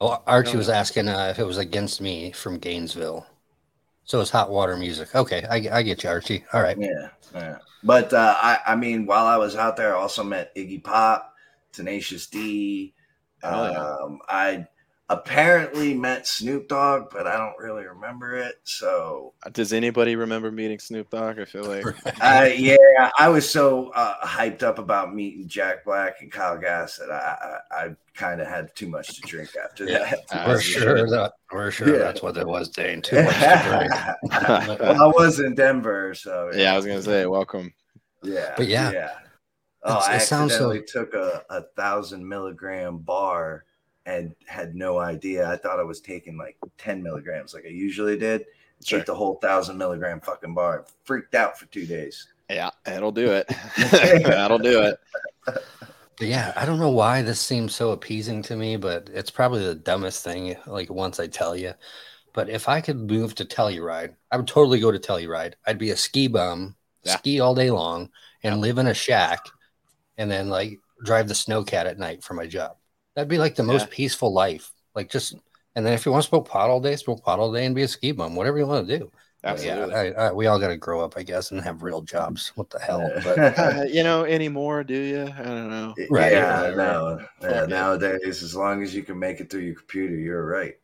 Oh, 0.00 0.22
Archie 0.26 0.56
was 0.56 0.68
asking 0.68 1.08
uh, 1.08 1.28
if 1.30 1.38
it 1.38 1.44
was 1.46 1.58
against 1.58 2.00
me 2.00 2.32
from 2.32 2.58
Gainesville. 2.58 3.26
So 4.04 4.20
it's 4.20 4.30
hot 4.30 4.50
water 4.50 4.76
music. 4.76 5.14
Okay, 5.14 5.44
I, 5.50 5.78
I 5.78 5.82
get 5.82 6.04
you, 6.04 6.10
Archie. 6.10 6.44
All 6.52 6.62
right. 6.62 6.76
Yeah, 6.78 7.08
yeah. 7.34 7.58
But 7.82 8.12
uh, 8.12 8.36
I, 8.40 8.58
I 8.66 8.76
mean, 8.76 9.06
while 9.06 9.26
I 9.26 9.36
was 9.36 9.56
out 9.56 9.76
there, 9.76 9.96
I 9.96 10.00
also 10.00 10.22
met 10.22 10.54
Iggy 10.54 10.82
Pop, 10.84 11.34
Tenacious 11.72 12.26
D. 12.26 12.94
Hell 13.42 13.70
yeah. 13.70 13.78
Um, 13.78 14.18
I 14.28 14.66
apparently 15.10 15.92
met 15.94 16.26
Snoop 16.26 16.68
Dogg, 16.68 17.10
but 17.12 17.26
I 17.26 17.36
don't 17.36 17.54
really 17.58 17.84
remember 17.86 18.36
it. 18.36 18.54
So, 18.64 19.34
Does 19.52 19.72
anybody 19.72 20.16
remember 20.16 20.50
meeting 20.50 20.78
Snoop 20.78 21.10
Dogg? 21.10 21.38
I 21.38 21.44
feel 21.44 21.64
like 21.64 21.84
I, 22.22 22.52
yeah, 22.58 23.10
I 23.18 23.28
was 23.28 23.48
so 23.48 23.90
uh, 23.90 24.14
hyped 24.26 24.62
up 24.62 24.78
about 24.78 25.14
meeting 25.14 25.46
Jack 25.46 25.84
Black 25.84 26.16
and 26.20 26.32
Kyle 26.32 26.58
Gass 26.58 26.96
that 26.96 27.10
I, 27.10 27.58
I, 27.70 27.84
I 27.84 27.96
kind 28.14 28.40
of 28.40 28.46
had 28.46 28.74
too 28.74 28.88
much 28.88 29.14
to 29.16 29.20
drink 29.22 29.50
after 29.62 29.84
Yeah. 29.84 30.10
that. 30.30 30.48
We're 30.48 30.60
sure 30.60 30.98
should. 30.98 31.10
that 31.10 31.32
we're 31.52 31.70
sure 31.70 31.92
Yeah. 31.92 31.98
that's 31.98 32.22
what 32.22 32.36
it 32.36 32.46
was, 32.46 32.70
Dane. 32.70 33.02
Too 33.02 33.22
much 33.22 33.34
to 33.34 33.62
drink. 33.68 34.80
well, 34.80 35.02
I 35.02 35.06
was 35.08 35.40
in 35.40 35.54
Denver, 35.54 36.14
so 36.14 36.50
yeah, 36.54 36.72
I 36.72 36.76
was 36.76 36.86
gonna 36.86 37.02
say 37.02 37.26
welcome. 37.26 37.72
Yeah. 38.22 38.54
But 38.56 38.68
yeah. 38.68 38.90
Yeah. 38.90 39.10
Oh, 39.82 39.96
It's- 39.98 40.08
I 40.08 40.16
it 40.16 40.20
sounds 40.20 40.56
so- 40.56 40.72
accidentally 40.72 40.82
took 40.86 41.12
a, 41.14 41.42
a 41.50 41.62
thousand 41.76 42.26
milligram 42.26 42.98
bar 42.98 43.64
and 44.06 44.34
had 44.46 44.74
no 44.74 44.98
idea. 44.98 45.48
I 45.48 45.56
thought 45.56 45.78
I 45.80 45.84
was 45.84 46.00
taking 46.00 46.36
like 46.36 46.56
10 46.78 47.02
milligrams 47.02 47.54
like 47.54 47.64
I 47.64 47.70
usually 47.70 48.18
did. 48.18 48.44
Sure. 48.84 49.00
Ate 49.00 49.06
the 49.06 49.14
whole 49.14 49.36
thousand 49.36 49.78
milligram 49.78 50.20
fucking 50.20 50.54
bar. 50.54 50.84
Freaked 51.04 51.34
out 51.34 51.58
for 51.58 51.66
two 51.66 51.86
days. 51.86 52.28
Yeah, 52.50 52.70
it'll 52.86 53.12
do 53.12 53.30
it. 53.32 53.48
That'll 54.24 54.58
do 54.58 54.82
it. 54.82 54.98
But 55.46 56.28
yeah, 56.28 56.52
I 56.56 56.66
don't 56.66 56.78
know 56.78 56.90
why 56.90 57.22
this 57.22 57.40
seems 57.40 57.74
so 57.74 57.90
appeasing 57.92 58.42
to 58.42 58.56
me, 58.56 58.76
but 58.76 59.08
it's 59.12 59.30
probably 59.30 59.64
the 59.64 59.74
dumbest 59.74 60.22
thing. 60.22 60.56
Like 60.66 60.90
once 60.90 61.18
I 61.18 61.26
tell 61.26 61.56
you, 61.56 61.72
but 62.34 62.48
if 62.50 62.68
I 62.68 62.80
could 62.80 63.10
move 63.10 63.34
to 63.36 63.44
Telluride, 63.44 64.14
I 64.30 64.36
would 64.36 64.46
totally 64.46 64.80
go 64.80 64.92
to 64.92 64.98
Telluride. 64.98 65.54
I'd 65.66 65.78
be 65.78 65.90
a 65.90 65.96
ski 65.96 66.28
bum, 66.28 66.76
Yeah. 67.04 67.16
ski 67.16 67.40
all 67.40 67.54
day 67.54 67.70
long, 67.70 68.10
and 68.42 68.60
live 68.60 68.78
in 68.78 68.86
a 68.86 68.94
shack, 68.94 69.40
and 70.18 70.30
then 70.30 70.48
like 70.50 70.78
drive 71.04 71.26
the 71.28 71.34
snowcat 71.34 71.86
at 71.86 71.98
night 71.98 72.22
for 72.22 72.34
my 72.34 72.46
job. 72.46 72.76
That'd 73.14 73.28
be 73.28 73.38
like 73.38 73.54
the 73.54 73.62
most 73.62 73.90
peaceful 73.90 74.32
life. 74.32 74.72
Like 74.94 75.10
just, 75.10 75.34
and 75.74 75.84
then 75.84 75.92
if 75.92 76.06
you 76.06 76.12
want 76.12 76.22
to 76.24 76.28
smoke 76.28 76.48
pot 76.48 76.70
all 76.70 76.80
day, 76.80 76.96
smoke 76.96 77.22
pot 77.24 77.38
all 77.38 77.52
day, 77.52 77.64
and 77.66 77.74
be 77.74 77.82
a 77.82 77.88
ski 77.88 78.12
bum, 78.12 78.34
whatever 78.36 78.58
you 78.58 78.66
want 78.66 78.86
to 78.86 78.98
do. 78.98 79.10
Absolutely. 79.44 79.92
Yeah, 79.92 80.12
I, 80.16 80.26
I, 80.28 80.32
we 80.32 80.46
all 80.46 80.58
got 80.58 80.68
to 80.68 80.76
grow 80.76 81.04
up, 81.04 81.14
I 81.18 81.22
guess, 81.22 81.50
and 81.50 81.60
have 81.60 81.82
real 81.82 82.00
jobs. 82.00 82.52
What 82.54 82.70
the 82.70 82.78
hell? 82.78 83.10
But 83.22 83.38
Uh, 83.58 83.82
you 83.84 84.02
know, 84.02 84.24
anymore, 84.24 84.84
do 84.84 84.96
you? 84.96 85.22
I 85.24 85.42
don't 85.42 85.68
know. 85.70 85.94
Right. 86.10 86.32
Yeah, 86.32 86.68
Right. 86.68 86.76
no. 86.76 87.26
Yeah, 87.42 87.60
Fuck 87.60 87.68
nowadays, 87.68 88.42
as 88.42 88.56
long 88.56 88.82
as 88.82 88.94
you 88.94 89.02
can 89.02 89.18
make 89.18 89.40
it 89.40 89.50
through 89.50 89.62
your 89.62 89.74
computer, 89.74 90.14
you're 90.16 90.46
right. 90.46 90.76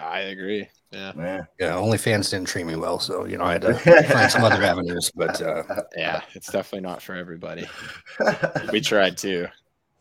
I 0.00 0.20
agree. 0.20 0.68
Yeah. 0.92 1.12
Yeah. 1.16 1.40
yeah, 1.58 1.72
OnlyFans 1.72 2.30
didn't 2.30 2.46
treat 2.48 2.64
me 2.64 2.76
well, 2.76 2.98
so 3.00 3.24
you 3.26 3.38
know 3.38 3.44
I 3.44 3.52
had 3.52 3.62
to 3.62 3.74
find 4.08 4.30
some 4.30 4.44
other 4.44 4.62
avenues. 4.62 5.10
But 5.14 5.40
uh, 5.42 5.62
Yeah, 5.96 6.22
it's 6.34 6.50
definitely 6.50 6.88
not 6.88 7.02
for 7.02 7.14
everybody. 7.14 7.68
We 8.72 8.80
tried 8.80 9.16
too. 9.18 9.46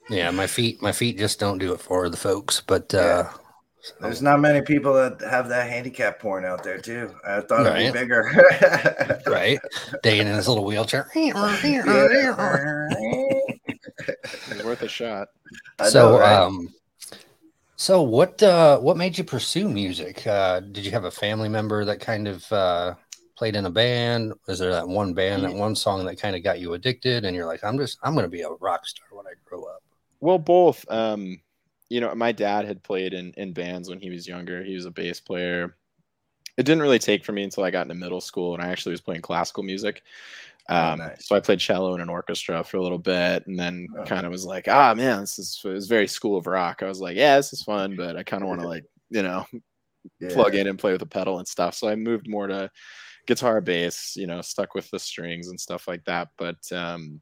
Yeah, 0.10 0.32
my 0.32 0.48
feet, 0.48 0.82
my 0.82 0.92
feet 0.92 1.18
just 1.18 1.40
don't 1.40 1.58
do 1.58 1.74
it 1.74 1.80
for 1.80 2.10
the 2.10 2.18
folks. 2.18 2.62
But 2.62 2.94
uh, 2.94 3.30
There's 4.02 4.22
not 4.22 4.40
many 4.40 4.62
people 4.62 4.94
that 4.94 5.22
have 5.22 5.50
that 5.50 5.70
handicap 5.70 6.20
porn 6.20 6.46
out 6.46 6.64
there, 6.64 6.80
too. 6.80 7.14
I 7.26 7.42
thought 7.42 7.66
it'd 7.66 7.94
be 7.94 8.00
bigger. 8.00 9.22
right, 9.28 9.60
Dane 10.04 10.28
in 10.28 10.36
his 10.36 10.48
little 10.48 10.66
wheelchair. 10.66 11.10
It's 14.08 14.64
worth 14.64 14.82
a 14.82 14.88
shot. 14.88 15.30
I 15.78 15.90
so, 15.90 16.12
know, 16.12 16.20
right? 16.20 16.34
um, 16.34 16.70
so 17.76 18.02
what? 18.02 18.42
Uh, 18.42 18.80
what 18.80 18.98
made 18.98 19.18
you 19.18 19.24
pursue 19.24 19.70
music? 19.70 20.26
Uh, 20.26 20.60
did 20.60 20.86
you 20.86 20.92
have 20.92 21.06
a 21.06 21.12
family 21.12 21.50
member 21.50 21.86
that 21.86 22.00
kind 22.00 22.28
of 22.28 22.52
uh, 22.52 22.96
played 23.38 23.56
in 23.56 23.66
a 23.66 23.70
band? 23.70 24.34
Was 24.48 24.60
there 24.60 24.72
that 24.72 24.88
one 24.88 25.14
band, 25.14 25.44
that 25.44 25.54
one 25.54 25.76
song 25.76 26.06
that 26.06 26.20
kind 26.20 26.36
of 26.36 26.44
got 26.44 26.60
you 26.60 26.74
addicted, 26.74 27.26
and 27.26 27.36
you're 27.36 27.46
like, 27.46 27.64
I'm 27.64 27.78
just, 27.78 27.98
I'm 28.04 28.14
going 28.14 28.26
to 28.26 28.30
be 28.30 28.42
a 28.42 28.50
rock 28.50 28.86
star 28.86 29.08
when 29.12 29.28
I 29.28 29.34
grow 29.46 29.64
up. 29.64 29.84
Well, 30.22 30.38
both. 30.40 30.86
Um, 30.90 31.42
you 31.90 32.02
know, 32.02 32.14
my 32.16 32.32
dad 32.32 32.66
had 32.66 32.84
played 32.84 33.14
in 33.14 33.34
in 33.38 33.54
bands 33.54 33.90
when 33.90 34.00
he 34.00 34.10
was 34.10 34.28
younger. 34.28 34.64
He 34.64 34.76
was 34.76 34.86
a 34.86 34.92
bass 34.92 35.20
player. 35.20 35.76
It 36.58 36.64
didn't 36.66 36.84
really 36.84 37.00
take 37.00 37.26
for 37.26 37.34
me 37.34 37.44
until 37.44 37.64
I 37.66 37.72
got 37.72 37.84
into 37.84 37.96
middle 37.96 38.22
school, 38.22 38.54
and 38.56 38.64
I 38.64 38.70
actually 38.70 38.92
was 38.94 39.02
playing 39.02 39.22
classical 39.24 39.64
music. 39.64 40.04
Oh, 40.76 40.94
Um, 40.94 40.96
nice. 40.96 41.28
So 41.28 41.36
I 41.36 41.42
played 41.42 41.60
cello 41.60 41.96
in 41.96 42.02
an 42.02 42.10
orchestra 42.10 42.64
for 42.64 42.78
a 42.78 42.84
little 42.84 43.00
bit, 43.00 43.48
and 43.48 43.60
then 43.60 43.90
Oh. 43.96 44.06
kind 44.06 44.26
of 44.26 44.32
was 44.32 44.46
like, 44.46 44.68
ah, 44.70 44.94
man, 44.96 45.22
this 45.22 45.40
is 45.40 45.62
it 45.66 45.70
was 45.70 45.88
very 45.88 46.08
School 46.08 46.38
of 46.38 46.48
Rock. 46.48 46.84
I 46.84 46.88
was 46.88 47.02
like, 47.02 47.18
yeah, 47.18 47.38
this 47.38 47.54
is 47.54 47.64
fun, 47.64 47.96
but 47.96 48.18
I 48.18 48.24
kind 48.24 48.44
of 48.44 48.50
want 48.50 48.62
to 48.62 48.68
like, 48.68 48.86
you 49.12 49.24
know, 49.24 49.46
Yeah. 50.20 50.30
plug 50.30 50.56
in 50.56 50.68
and 50.68 50.80
play 50.80 50.92
with 50.94 51.02
a 51.02 51.06
pedal 51.08 51.40
and 51.40 51.48
stuff. 51.48 51.76
So 51.76 51.90
I 51.90 51.96
moved 51.96 52.28
more 52.30 52.48
to 52.48 52.70
guitar, 53.28 53.62
bass, 53.62 54.16
you 54.18 54.28
know, 54.28 54.42
stuck 54.42 54.76
with 54.76 54.90
the 54.92 55.00
strings 55.00 55.50
and 55.50 55.60
stuff 55.60 55.88
like 55.88 56.06
that. 56.06 56.30
But 56.38 56.58
um, 56.74 57.22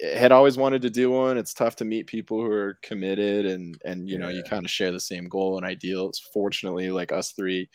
had 0.00 0.32
always 0.32 0.56
wanted 0.56 0.82
to 0.82 0.90
do 0.90 1.10
one. 1.10 1.36
It's 1.38 1.54
tough 1.54 1.76
to 1.76 1.84
meet 1.84 2.06
people 2.06 2.38
who 2.40 2.50
are 2.50 2.78
committed 2.82 3.46
and 3.46 3.80
and 3.84 4.08
you 4.08 4.18
know 4.18 4.28
you 4.28 4.42
kind 4.44 4.64
of 4.64 4.70
share 4.70 4.92
the 4.92 5.00
same 5.00 5.28
goal 5.28 5.56
and 5.56 5.66
ideals. 5.66 6.20
Fortunately, 6.32 6.90
like 6.90 7.12
us 7.12 7.32
three, 7.32 7.68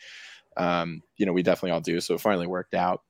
um, 0.56 1.02
you 1.16 1.26
know, 1.26 1.32
we 1.32 1.42
definitely 1.42 1.72
all 1.72 1.80
do. 1.80 2.00
So 2.00 2.14
it 2.14 2.20
finally 2.20 2.46
worked 2.46 2.74
out. 2.74 3.02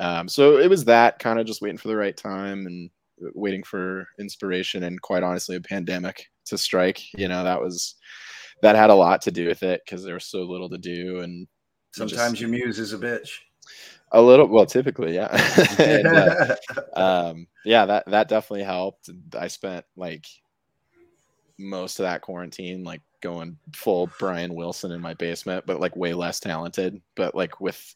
Um, 0.00 0.28
so 0.28 0.58
it 0.58 0.68
was 0.68 0.84
that 0.86 1.18
kind 1.18 1.38
of 1.38 1.46
just 1.46 1.62
waiting 1.62 1.78
for 1.78 1.88
the 1.88 1.96
right 1.96 2.16
time 2.16 2.66
and 2.66 2.90
waiting 3.34 3.62
for 3.62 4.06
inspiration 4.18 4.82
and 4.84 5.00
quite 5.00 5.22
honestly 5.22 5.56
a 5.56 5.60
pandemic 5.60 6.26
to 6.46 6.58
strike. 6.58 7.00
You 7.16 7.28
know, 7.28 7.44
that 7.44 7.60
was 7.60 7.94
that 8.62 8.76
had 8.76 8.90
a 8.90 8.94
lot 8.94 9.22
to 9.22 9.30
do 9.30 9.48
with 9.48 9.62
it 9.62 9.82
because 9.84 10.04
there 10.04 10.14
was 10.14 10.26
so 10.26 10.42
little 10.42 10.68
to 10.70 10.78
do 10.78 11.20
and 11.20 11.46
Sometimes 11.94 12.32
just- 12.32 12.40
your 12.40 12.48
muse 12.48 12.78
is 12.78 12.92
a 12.92 12.98
bitch. 12.98 13.30
A 14.12 14.20
little 14.20 14.46
well 14.46 14.66
typically 14.66 15.14
yeah. 15.14 15.28
And, 15.78 16.06
uh, 16.06 16.56
um 16.94 17.46
yeah 17.64 17.86
that 17.86 18.04
that 18.06 18.28
definitely 18.28 18.64
helped. 18.64 19.10
I 19.36 19.48
spent 19.48 19.84
like 19.96 20.26
most 21.58 21.98
of 21.98 22.04
that 22.04 22.22
quarantine 22.22 22.84
like 22.84 23.02
going 23.20 23.56
full 23.74 24.10
Brian 24.18 24.54
Wilson 24.54 24.92
in 24.92 25.00
my 25.00 25.14
basement, 25.14 25.64
but 25.66 25.80
like 25.80 25.96
way 25.96 26.12
less 26.12 26.40
talented, 26.40 27.00
but 27.14 27.34
like 27.34 27.60
with 27.60 27.94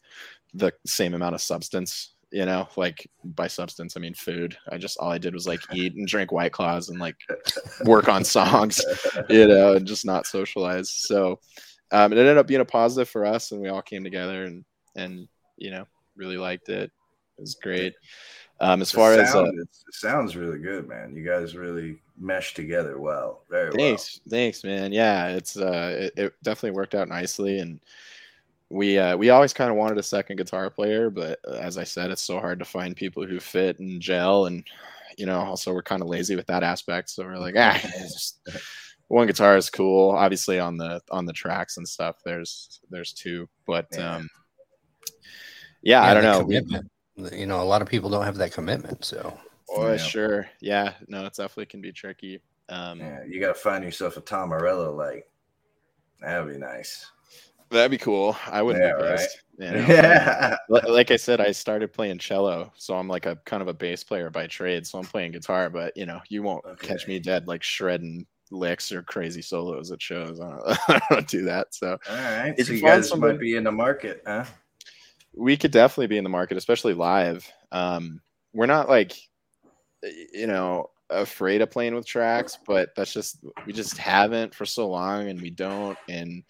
the 0.53 0.71
same 0.85 1.13
amount 1.13 1.35
of 1.35 1.41
substance 1.41 2.13
you 2.31 2.45
know? 2.45 2.67
Like 2.75 3.09
by 3.23 3.47
substance 3.47 3.95
i 3.95 3.99
mean 3.99 4.13
food. 4.13 4.57
I 4.69 4.77
just 4.77 4.97
all 4.97 5.11
i 5.11 5.17
did 5.17 5.33
was 5.33 5.47
like 5.47 5.61
eat 5.73 5.95
and 5.95 6.07
drink 6.07 6.31
white 6.31 6.51
claws 6.51 6.89
and 6.89 6.99
like 6.99 7.15
work 7.85 8.09
on 8.09 8.23
songs 8.23 8.81
you 9.29 9.47
know 9.47 9.75
and 9.75 9.87
just 9.87 10.05
not 10.05 10.25
socialize. 10.25 10.91
So 10.91 11.39
um, 11.91 12.11
it 12.11 12.17
ended 12.17 12.37
up 12.37 12.47
being 12.47 12.61
a 12.61 12.65
positive 12.65 13.07
for 13.07 13.25
us 13.25 13.51
and 13.51 13.61
we 13.61 13.69
all 13.69 13.81
came 13.81 14.03
together 14.03 14.43
and 14.43 14.65
and 14.95 15.27
you 15.57 15.71
know 15.71 15.85
really 16.17 16.37
liked 16.37 16.69
it 16.69 16.91
it 17.37 17.41
was 17.41 17.55
great 17.55 17.93
um, 18.59 18.81
as 18.81 18.91
far 18.91 19.13
sound, 19.13 19.27
as 19.27 19.35
uh, 19.35 19.61
it 19.61 19.69
sounds 19.91 20.35
really 20.35 20.57
good 20.57 20.87
man 20.87 21.15
you 21.15 21.23
guys 21.23 21.55
really 21.55 21.97
meshed 22.19 22.55
together 22.55 22.99
well 22.99 23.43
very 23.49 23.71
thanks 23.71 24.19
well. 24.25 24.31
thanks 24.31 24.63
man 24.63 24.91
yeah 24.91 25.27
it's 25.27 25.57
uh 25.57 25.95
it, 25.99 26.13
it 26.17 26.33
definitely 26.43 26.75
worked 26.75 26.95
out 26.95 27.07
nicely 27.07 27.59
and 27.59 27.79
we 28.69 28.97
uh, 28.97 29.15
we 29.15 29.29
always 29.29 29.53
kind 29.53 29.69
of 29.69 29.77
wanted 29.77 29.97
a 29.97 30.03
second 30.03 30.37
guitar 30.37 30.69
player, 30.69 31.09
but 31.09 31.39
uh, 31.47 31.53
as 31.53 31.77
I 31.77 31.83
said, 31.83 32.11
it's 32.11 32.21
so 32.21 32.39
hard 32.39 32.59
to 32.59 32.65
find 32.65 32.95
people 32.95 33.25
who 33.25 33.39
fit 33.39 33.79
and 33.79 34.01
gel, 34.01 34.45
and 34.45 34.63
you 35.17 35.25
know, 35.25 35.39
also 35.39 35.73
we're 35.73 35.81
kind 35.81 36.01
of 36.01 36.09
lazy 36.09 36.35
with 36.35 36.47
that 36.47 36.63
aspect. 36.63 37.09
So 37.09 37.23
we're 37.23 37.37
like, 37.37 37.55
ah, 37.57 37.79
just, 37.97 38.39
one 39.07 39.27
guitar 39.27 39.55
is 39.55 39.69
cool. 39.69 40.11
Obviously, 40.11 40.59
on 40.59 40.77
the 40.77 41.01
on 41.11 41.25
the 41.25 41.33
tracks 41.33 41.77
and 41.77 41.87
stuff, 41.87 42.17
there's 42.25 42.81
there's 42.89 43.13
two, 43.13 43.47
but 43.65 43.87
yeah. 43.93 44.17
um, 44.17 44.29
yeah, 45.87 46.03
yeah 46.03 46.09
I 46.09 46.13
don't 46.13 46.23
know. 46.23 46.41
Commitment. 46.41 46.91
You 47.31 47.47
know, 47.47 47.61
a 47.61 47.63
lot 47.63 47.81
of 47.81 47.87
people 47.87 48.09
don't 48.09 48.25
have 48.25 48.37
that 48.37 48.51
commitment. 48.51 49.03
So, 49.03 49.37
oh, 49.69 49.91
yeah. 49.91 49.97
sure, 49.97 50.49
yeah, 50.59 50.93
no, 51.07 51.25
it 51.25 51.33
definitely 51.33 51.65
can 51.65 51.81
be 51.81 51.91
tricky. 51.91 52.41
Um, 52.69 52.99
yeah, 52.99 53.23
you 53.27 53.39
got 53.39 53.47
to 53.47 53.53
find 53.59 53.83
yourself 53.83 54.17
a 54.17 54.21
Tom 54.21 54.49
Morello 54.49 54.93
like 54.93 55.27
that 56.21 56.43
would 56.43 56.53
be 56.53 56.59
nice. 56.59 57.09
That'd 57.69 57.91
be 57.91 57.97
cool. 57.97 58.35
I 58.45 58.61
wouldn't 58.61 58.83
yeah, 58.83 58.95
be 58.95 59.03
pissed. 59.03 59.43
Right? 59.59 59.75
You 59.75 59.81
know? 59.81 59.87
yeah. 59.87 60.57
Like 60.69 61.11
I 61.11 61.17
said, 61.17 61.41
I 61.41 61.51
started 61.51 61.91
playing 61.91 62.19
cello, 62.19 62.71
so 62.77 62.95
I'm 62.95 63.07
like 63.07 63.25
a 63.25 63.35
kind 63.45 63.61
of 63.61 63.67
a 63.67 63.73
bass 63.73 64.03
player 64.03 64.29
by 64.29 64.47
trade. 64.47 64.85
So 64.87 64.99
I'm 64.99 65.05
playing 65.05 65.33
guitar, 65.33 65.69
but 65.69 65.95
you 65.97 66.05
know, 66.05 66.21
you 66.29 66.43
won't 66.43 66.63
okay. 66.65 66.87
catch 66.87 67.07
me 67.07 67.19
dead 67.19 67.47
like 67.47 67.63
shredding 67.63 68.25
licks 68.51 68.91
or 68.91 69.03
crazy 69.03 69.41
solos 69.41 69.91
at 69.91 70.01
shows. 70.01 70.39
I 70.39 70.49
don't, 70.49 70.61
I 70.89 71.01
don't 71.09 71.27
do 71.27 71.43
that. 71.45 71.73
So 71.73 71.97
all 72.09 72.15
right, 72.15 72.55
if 72.57 72.67
so 72.67 72.73
you 72.73 72.81
guys 72.81 73.09
somebody, 73.09 73.33
might 73.33 73.41
be 73.41 73.55
in 73.55 73.63
the 73.65 73.71
market, 73.71 74.23
huh? 74.25 74.45
We 75.37 75.57
could 75.57 75.71
definitely 75.71 76.07
be 76.07 76.17
in 76.17 76.23
the 76.23 76.29
market, 76.29 76.57
especially 76.57 76.93
live. 76.93 77.49
Um, 77.71 78.21
we're 78.53 78.65
not 78.65 78.89
like, 78.89 79.13
you 80.33 80.47
know, 80.47 80.89
afraid 81.09 81.61
of 81.61 81.71
playing 81.71 81.95
with 81.95 82.05
tracks, 82.05 82.57
but 82.65 82.89
that's 82.95 83.13
just 83.13 83.45
we 83.65 83.73
just 83.73 83.97
haven't 83.97 84.53
for 84.53 84.65
so 84.65 84.87
long, 84.89 85.29
and 85.29 85.41
we 85.41 85.49
don't, 85.49 85.97
and 86.09 86.43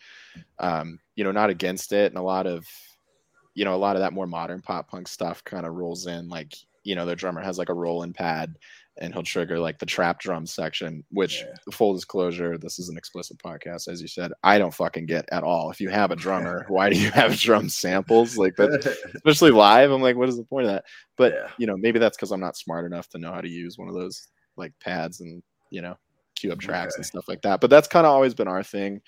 um, 0.60 1.00
you 1.16 1.24
know, 1.24 1.32
not 1.32 1.50
against 1.50 1.94
it, 1.94 2.12
and 2.12 2.18
a 2.18 2.24
lot 2.24 2.48
of, 2.48 2.66
you 3.56 3.66
know, 3.66 3.76
a 3.76 3.78
lot 3.78 3.96
of 3.96 4.02
that 4.02 4.14
more 4.14 4.28
modern 4.28 4.62
pop 4.62 4.90
punk 4.90 5.08
stuff 5.08 5.44
kind 5.44 5.66
of 5.66 5.74
rolls 5.74 6.08
in, 6.08 6.30
like 6.30 6.56
you 6.84 6.96
know, 6.96 7.06
the 7.06 7.16
drummer 7.16 7.42
has 7.42 7.58
like 7.58 7.70
a 7.70 7.74
rolling 7.74 8.14
pad, 8.14 8.56
and 9.00 9.14
he'll 9.14 9.24
trigger 9.24 9.60
like 9.60 9.80
the 9.80 9.86
trap 9.86 10.20
drum 10.20 10.46
section, 10.46 11.04
which 11.12 11.42
yeah. 11.42 11.54
full 11.72 11.94
disclosure, 11.94 12.58
this 12.58 12.80
is 12.80 12.90
an 12.90 12.98
explicit 12.98 13.38
podcast, 13.38 13.88
as 13.88 14.02
you 14.02 14.08
said, 14.08 14.32
I 14.44 14.58
don't 14.58 14.74
fucking 14.74 15.06
get 15.06 15.26
at 15.32 15.44
all. 15.44 15.70
If 15.72 15.80
you 15.80 15.90
have 15.90 16.12
a 16.12 16.16
drummer, 16.16 16.66
why 16.70 16.90
do 16.90 17.00
you 17.00 17.12
have 17.12 17.38
drum 17.38 17.70
samples 17.70 18.38
like 18.38 18.56
that? 18.58 18.98
Especially 19.16 19.52
live, 19.52 19.92
I'm 19.92 20.02
like, 20.02 20.16
what 20.16 20.30
is 20.30 20.38
the 20.38 20.44
point 20.44 20.66
of 20.66 20.72
that? 20.74 20.86
But 21.18 21.34
yeah. 21.34 21.50
you 21.58 21.68
know, 21.68 21.78
maybe 21.78 22.00
that's 22.00 22.18
because 22.18 22.32
I'm 22.32 22.40
not 22.40 22.58
smart 22.58 22.86
enough 22.86 23.10
to 23.10 23.18
know 23.18 23.32
how 23.32 23.42
to 23.42 23.50
use 23.50 23.78
one 23.78 23.88
of 23.88 23.96
those 23.96 24.28
like 24.56 24.74
pads 24.80 25.22
and 25.22 25.44
you 25.70 25.82
know 25.82 25.96
cue 26.36 26.52
up 26.52 26.60
tracks 26.60 26.96
okay. 26.96 27.00
and 27.00 27.06
stuff 27.06 27.28
like 27.28 27.42
that. 27.42 27.62
But 27.62 27.70
that's 27.70 27.88
kind 27.88 28.06
of 28.06 28.14
always 28.14 28.34
been 28.34 28.48
our 28.48 28.64
thing. 28.64 29.02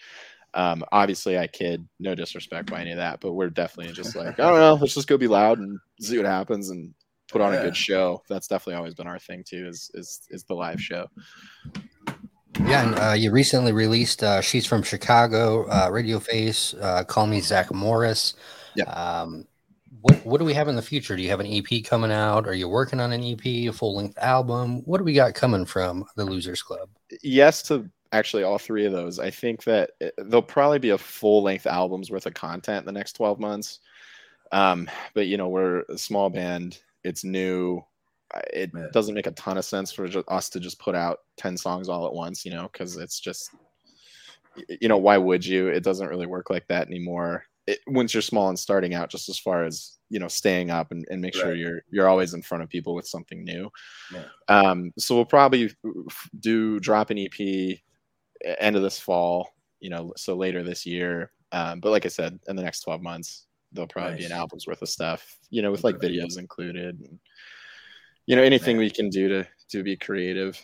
Um, 0.55 0.84
obviously, 0.91 1.38
I 1.38 1.48
kid, 1.48 1.88
no 2.00 2.15
disrespect 2.15 2.72
by 2.72 2.81
any 2.81 2.91
of 2.91 2.98
that, 2.98 3.19
but 3.22 3.34
we're 3.34 3.51
definitely 3.51 3.93
just 3.93 4.15
like, 4.15 4.39
I 4.39 4.50
don't 4.50 4.60
know, 4.60 4.74
let's 4.75 4.96
just 4.96 5.08
go 5.08 5.17
be 5.17 5.27
loud 5.27 5.60
and 5.60 5.79
see 6.01 6.17
what 6.17 6.25
happens 6.25 6.72
and 6.72 6.93
put 7.29 7.41
on 7.41 7.53
yeah. 7.53 7.59
a 7.59 7.63
good 7.63 7.77
show. 7.77 8.24
That's 8.27 8.48
definitely 8.48 8.75
always 8.75 8.93
been 8.93 9.07
our 9.07 9.19
thing 9.19 9.43
too. 9.43 9.67
Is 9.67 9.91
is 9.93 10.21
is 10.29 10.43
the 10.43 10.55
live 10.55 10.81
show. 10.81 11.07
Yeah, 12.65 12.86
and 12.86 13.00
uh, 13.00 13.13
you 13.13 13.31
recently 13.31 13.71
released 13.71 14.23
uh, 14.23 14.41
"She's 14.41 14.65
from 14.65 14.84
Chicago," 14.84 15.65
uh, 15.69 15.89
Radio 15.91 16.19
Face, 16.19 16.73
uh, 16.82 17.04
"Call 17.04 17.27
Me 17.27 17.39
Zack 17.41 17.73
Morris." 17.73 18.36
Yeah. 18.75 18.86
Um, 18.86 19.47
what 20.01 20.25
what 20.25 20.38
do 20.39 20.45
we 20.45 20.54
have 20.54 20.67
in 20.67 20.75
the 20.75 20.82
future? 20.82 21.15
Do 21.15 21.21
you 21.21 21.30
have 21.30 21.39
an 21.39 21.47
EP 21.47 21.84
coming 21.84 22.12
out? 22.12 22.47
Are 22.47 22.54
you 22.54 22.67
working 22.67 22.99
on 22.99 23.12
an 23.12 23.23
EP, 23.23 23.45
a 23.45 23.71
full 23.71 23.95
length 23.95 24.17
album? 24.17 24.82
What 24.86 24.97
do 24.97 25.04
we 25.04 25.13
got 25.13 25.34
coming 25.34 25.65
from 25.65 26.06
the 26.15 26.25
Losers 26.25 26.62
Club? 26.62 26.89
Yes 27.21 27.62
to 27.63 27.89
actually 28.12 28.43
all 28.43 28.58
three 28.58 28.86
of 28.86 28.91
those. 28.91 29.19
I 29.19 29.30
think 29.30 29.63
that 29.65 29.91
it, 29.99 30.13
there'll 30.17 30.41
probably 30.41 30.80
be 30.80 30.89
a 30.89 30.97
full 30.97 31.43
length 31.43 31.67
album's 31.67 32.10
worth 32.10 32.25
of 32.25 32.34
content 32.34 32.80
in 32.80 32.86
the 32.86 32.97
next 32.97 33.13
12 33.13 33.39
months. 33.39 33.80
Um, 34.51 34.89
but 35.13 35.27
you 35.27 35.38
know, 35.38 35.49
we're 35.49 35.82
a 35.89 35.97
small 35.97 36.30
band, 36.30 36.80
it's 37.10 37.24
new. 37.24 37.82
It 38.54 38.74
Man. 38.74 38.89
doesn't 38.93 39.15
make 39.15 39.28
a 39.28 39.32
ton 39.32 39.58
of 39.58 39.65
sense 39.65 39.91
for 39.91 40.08
us 40.28 40.50
to 40.50 40.60
just 40.60 40.80
put 40.80 40.95
out 40.95 41.19
10 41.38 41.58
songs 41.58 41.89
all 41.89 42.06
at 42.06 42.13
once, 42.13 42.45
you 42.45 42.52
know, 42.52 42.69
because 42.72 42.95
it's 42.95 43.19
just, 43.19 43.50
you 44.82 44.88
know, 44.88 44.98
why 44.98 45.17
would 45.17 45.45
you? 45.45 45.67
It 45.67 45.84
doesn't 45.84 46.08
really 46.08 46.28
work 46.28 46.50
like 46.50 46.67
that 46.67 46.88
anymore 46.88 47.43
it, 47.69 47.80
once 47.86 48.13
you're 48.13 48.22
small 48.22 48.50
and 48.50 48.58
starting 48.58 48.95
out, 48.95 49.12
just 49.12 49.30
as 49.30 49.38
far 49.38 49.63
as 49.63 49.98
you 50.10 50.19
know, 50.19 50.28
staying 50.28 50.72
up 50.72 50.91
and, 50.91 51.06
and 51.12 51.22
make 51.22 51.36
right. 51.36 51.41
sure 51.41 51.56
you're 51.56 51.82
you're 51.91 52.10
always 52.10 52.34
in 52.34 52.41
front 52.41 52.63
of 52.63 52.69
people 52.69 52.95
with 52.95 53.08
something 53.08 53.43
new. 53.43 53.69
Yeah. 54.12 54.24
Um, 54.48 54.91
so 54.98 55.15
we'll 55.15 55.26
probably 55.26 55.72
do 56.39 56.80
drop 56.80 57.12
an 57.12 57.19
EP 57.19 57.78
end 58.60 58.76
of 58.76 58.82
this 58.82 59.00
fall, 59.00 59.54
you 59.80 59.91
know, 59.91 60.13
so 60.17 60.36
later 60.36 60.63
this 60.63 60.86
year. 60.86 61.32
Um, 61.52 61.80
but 61.80 61.91
like 61.91 62.06
I 62.06 62.10
said, 62.10 62.39
in 62.48 62.56
the 62.56 62.63
next 62.63 62.82
12 62.82 63.02
months, 63.02 63.45
there'll 63.71 63.88
probably 63.88 64.13
nice. 64.13 64.19
be 64.21 64.25
an 64.25 64.32
album's 64.32 64.67
worth 64.67 64.82
of 64.82 64.89
stuff, 64.89 65.38
you 65.49 65.62
know, 65.62 65.71
with 65.71 65.84
like 65.84 65.97
videos 65.97 66.38
included 66.38 66.99
and 66.99 67.19
you 68.29 68.36
know, 68.36 68.43
anything 68.43 68.77
Man. 68.77 68.86
we 68.86 68.91
can 68.91 69.10
do 69.10 69.27
to 69.27 69.47
to 69.71 69.84
be 69.84 69.97
creative. 69.97 70.60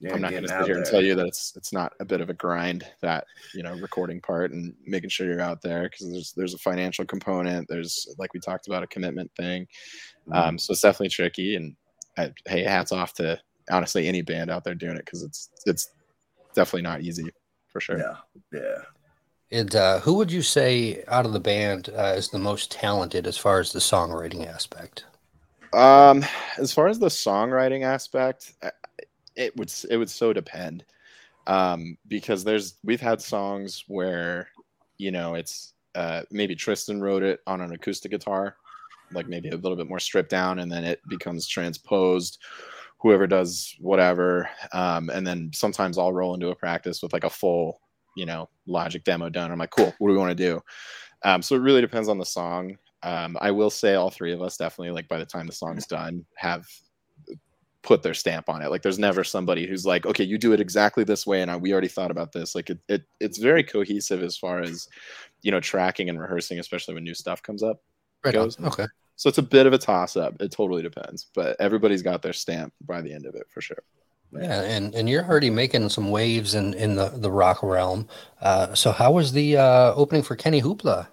Yeah, 0.00 0.14
I'm 0.14 0.20
not 0.20 0.32
going 0.32 0.42
to 0.42 0.48
sit 0.48 0.64
here 0.64 0.78
and 0.78 0.84
tell 0.84 1.02
you 1.02 1.14
that 1.14 1.26
it's 1.26 1.52
it's 1.56 1.72
not 1.72 1.92
a 2.00 2.06
bit 2.06 2.22
of 2.22 2.30
a 2.30 2.34
grind 2.34 2.84
that 3.02 3.24
you 3.54 3.62
know 3.62 3.74
recording 3.74 4.20
part 4.20 4.50
and 4.50 4.74
making 4.86 5.10
sure 5.10 5.26
you're 5.26 5.40
out 5.40 5.60
there 5.62 5.82
because 5.82 6.10
there's 6.10 6.32
there's 6.32 6.54
a 6.54 6.58
financial 6.58 7.04
component. 7.04 7.68
There's 7.68 8.12
like 8.18 8.32
we 8.32 8.40
talked 8.40 8.66
about 8.66 8.82
a 8.82 8.86
commitment 8.86 9.30
thing, 9.36 9.66
mm-hmm. 10.26 10.32
um, 10.32 10.58
so 10.58 10.72
it's 10.72 10.80
definitely 10.80 11.10
tricky. 11.10 11.54
And 11.54 11.76
I, 12.16 12.32
hey, 12.46 12.64
hats 12.64 12.92
off 12.92 13.12
to 13.14 13.38
honestly 13.70 14.08
any 14.08 14.22
band 14.22 14.50
out 14.50 14.64
there 14.64 14.74
doing 14.74 14.96
it 14.96 15.04
because 15.04 15.22
it's 15.22 15.50
it's 15.66 15.90
definitely 16.54 16.82
not 16.82 17.02
easy 17.02 17.30
for 17.68 17.80
sure. 17.80 17.98
Yeah, 17.98 18.16
yeah. 18.52 18.82
And 19.52 19.76
uh, 19.76 20.00
who 20.00 20.14
would 20.14 20.32
you 20.32 20.40
say 20.40 21.04
out 21.08 21.26
of 21.26 21.34
the 21.34 21.40
band 21.40 21.90
uh, 21.94 22.14
is 22.16 22.30
the 22.30 22.38
most 22.38 22.72
talented 22.72 23.26
as 23.26 23.36
far 23.36 23.60
as 23.60 23.70
the 23.70 23.80
songwriting 23.80 24.46
aspect? 24.46 25.04
Um, 25.74 26.24
as 26.58 26.72
far 26.72 26.88
as 26.88 26.98
the 26.98 27.08
songwriting 27.08 27.82
aspect, 27.82 28.54
it 29.36 29.54
would 29.56 29.72
it 29.90 29.98
would 29.98 30.10
so 30.10 30.32
depend 30.32 30.84
um, 31.46 31.98
because 32.08 32.44
there's 32.44 32.74
we've 32.82 33.00
had 33.00 33.20
songs 33.20 33.84
where 33.88 34.48
you 34.98 35.10
know 35.10 35.34
it's 35.34 35.74
uh, 35.94 36.22
maybe 36.30 36.54
Tristan 36.54 37.00
wrote 37.02 37.22
it 37.22 37.40
on 37.46 37.60
an 37.60 37.72
acoustic 37.72 38.10
guitar, 38.10 38.56
like 39.12 39.28
maybe 39.28 39.50
a 39.50 39.56
little 39.56 39.76
bit 39.76 39.88
more 39.88 40.00
stripped 40.00 40.30
down, 40.30 40.60
and 40.60 40.70
then 40.70 40.84
it 40.84 41.00
becomes 41.08 41.46
transposed. 41.46 42.38
Whoever 42.98 43.26
does 43.26 43.74
whatever, 43.80 44.48
um, 44.72 45.10
and 45.10 45.26
then 45.26 45.50
sometimes 45.52 45.98
I'll 45.98 46.12
roll 46.12 46.34
into 46.34 46.50
a 46.50 46.54
practice 46.54 47.02
with 47.02 47.12
like 47.12 47.24
a 47.24 47.30
full, 47.30 47.80
you 48.16 48.26
know, 48.26 48.48
Logic 48.66 49.02
demo 49.04 49.28
done. 49.28 49.50
I'm 49.50 49.58
like, 49.58 49.70
cool, 49.70 49.92
what 49.98 50.08
do 50.08 50.12
we 50.12 50.18
want 50.18 50.30
to 50.30 50.44
do? 50.44 50.60
Um, 51.24 51.42
so 51.42 51.54
it 51.54 51.60
really 51.60 51.80
depends 51.80 52.08
on 52.08 52.18
the 52.18 52.24
song. 52.24 52.76
Um, 53.02 53.36
I 53.40 53.50
will 53.50 53.70
say 53.70 53.94
all 53.94 54.10
three 54.10 54.32
of 54.32 54.42
us 54.42 54.56
definitely, 54.56 54.92
like 54.92 55.08
by 55.08 55.18
the 55.18 55.26
time 55.26 55.46
the 55.46 55.52
song's 55.52 55.86
done, 55.86 56.24
have 56.36 56.66
put 57.82 58.02
their 58.02 58.14
stamp 58.14 58.48
on 58.48 58.62
it. 58.62 58.70
Like 58.70 58.82
there's 58.82 58.98
never 58.98 59.24
somebody 59.24 59.66
who's 59.66 59.84
like, 59.84 60.06
okay, 60.06 60.24
you 60.24 60.38
do 60.38 60.52
it 60.52 60.60
exactly 60.60 61.04
this 61.04 61.26
way, 61.26 61.42
and 61.42 61.50
I, 61.50 61.56
we 61.56 61.72
already 61.72 61.88
thought 61.88 62.10
about 62.10 62.32
this. 62.32 62.54
Like 62.54 62.70
it, 62.70 62.78
it, 62.88 63.02
it's 63.20 63.38
very 63.38 63.64
cohesive 63.64 64.22
as 64.22 64.36
far 64.36 64.60
as 64.60 64.88
you 65.42 65.50
know 65.50 65.60
tracking 65.60 66.08
and 66.08 66.20
rehearsing, 66.20 66.58
especially 66.58 66.94
when 66.94 67.04
new 67.04 67.14
stuff 67.14 67.42
comes 67.42 67.62
up. 67.62 67.82
Right. 68.24 68.34
Goes. 68.34 68.58
Okay. 68.60 68.86
So 69.16 69.28
it's 69.28 69.38
a 69.38 69.42
bit 69.42 69.66
of 69.66 69.72
a 69.72 69.78
toss 69.78 70.16
up. 70.16 70.40
It 70.40 70.52
totally 70.52 70.82
depends, 70.82 71.28
but 71.34 71.56
everybody's 71.60 72.02
got 72.02 72.22
their 72.22 72.32
stamp 72.32 72.72
by 72.82 73.02
the 73.02 73.12
end 73.12 73.26
of 73.26 73.34
it 73.34 73.46
for 73.50 73.60
sure. 73.60 73.82
Yeah, 74.32 74.62
and, 74.62 74.94
and 74.94 75.08
you're 75.08 75.24
already 75.24 75.50
making 75.50 75.90
some 75.90 76.10
waves 76.10 76.54
in, 76.54 76.72
in 76.74 76.96
the, 76.96 77.10
the 77.10 77.30
rock 77.30 77.62
realm. 77.62 78.08
Uh, 78.40 78.74
so 78.74 78.90
how 78.90 79.12
was 79.12 79.32
the 79.32 79.58
uh, 79.58 79.92
opening 79.94 80.22
for 80.22 80.36
Kenny 80.36 80.62
Hoopla? 80.62 81.06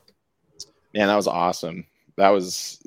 Man, 0.93 1.07
that 1.07 1.15
was 1.15 1.27
awesome 1.27 1.85
that 2.19 2.29
was 2.29 2.81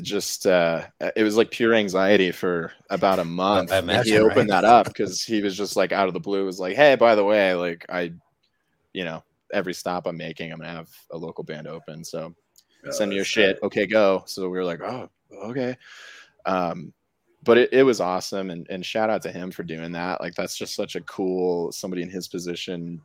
just 0.00 0.46
uh, 0.46 0.86
it 1.16 1.24
was 1.24 1.36
like 1.36 1.50
pure 1.50 1.74
anxiety 1.74 2.30
for 2.30 2.72
about 2.88 3.18
a 3.18 3.24
month. 3.24 3.72
Imagine, 3.72 4.12
he 4.12 4.18
opened 4.18 4.36
right? 4.36 4.62
that 4.62 4.64
up 4.64 4.86
because 4.86 5.24
he 5.24 5.42
was 5.42 5.56
just 5.56 5.74
like 5.74 5.90
out 5.90 6.06
of 6.06 6.14
the 6.14 6.20
blue 6.20 6.46
was 6.46 6.60
like, 6.60 6.76
hey, 6.76 6.94
by 6.94 7.16
the 7.16 7.24
way, 7.24 7.52
like 7.54 7.84
I, 7.88 8.12
you 8.92 9.04
know, 9.04 9.24
every 9.52 9.74
stop 9.74 10.06
I'm 10.06 10.16
making, 10.16 10.52
I'm 10.52 10.58
gonna 10.58 10.70
have 10.70 10.88
a 11.10 11.18
local 11.18 11.42
band 11.42 11.66
open. 11.66 12.04
So 12.04 12.32
oh, 12.86 12.90
send 12.92 13.10
me 13.10 13.16
your 13.16 13.24
shit. 13.24 13.58
Okay, 13.64 13.86
go. 13.86 14.22
So 14.26 14.42
we 14.44 14.56
were 14.56 14.64
like, 14.64 14.80
oh, 14.80 15.10
okay. 15.32 15.76
Um, 16.44 16.92
but 17.46 17.56
it, 17.56 17.72
it 17.72 17.82
was 17.84 18.00
awesome 18.00 18.50
and, 18.50 18.66
and 18.68 18.84
shout 18.84 19.08
out 19.08 19.22
to 19.22 19.32
him 19.32 19.50
for 19.50 19.62
doing 19.62 19.92
that. 19.92 20.20
Like 20.20 20.34
that's 20.34 20.58
just 20.58 20.74
such 20.74 20.96
a 20.96 21.00
cool 21.02 21.72
somebody 21.72 22.02
in 22.02 22.10
his 22.10 22.28
position 22.28 23.00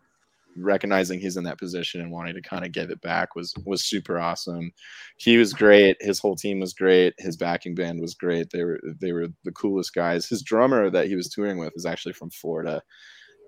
recognizing 0.58 1.19
he's 1.19 1.38
in 1.38 1.43
that 1.45 1.58
position 1.58 2.01
and 2.01 2.12
wanting 2.12 2.34
to 2.34 2.41
kind 2.41 2.65
of 2.65 2.71
give 2.71 2.89
it 2.89 3.01
back 3.01 3.36
was 3.36 3.54
was 3.65 3.84
super 3.84 4.19
awesome. 4.19 4.71
He 5.17 5.38
was 5.38 5.54
great. 5.54 5.97
His 6.01 6.19
whole 6.19 6.36
team 6.36 6.60
was 6.60 6.73
great. 6.73 7.13
His 7.17 7.38
backing 7.38 7.75
band 7.75 8.01
was 8.01 8.13
great. 8.13 8.49
They 8.51 8.63
were 8.63 8.80
they 8.99 9.12
were 9.13 9.27
the 9.43 9.51
coolest 9.51 9.93
guys. 9.93 10.27
His 10.27 10.41
drummer 10.41 10.89
that 10.89 11.08
he 11.08 11.15
was 11.15 11.30
touring 11.30 11.58
with 11.58 11.73
is 11.75 11.86
actually 11.86 12.13
from 12.13 12.30
Florida. 12.32 12.82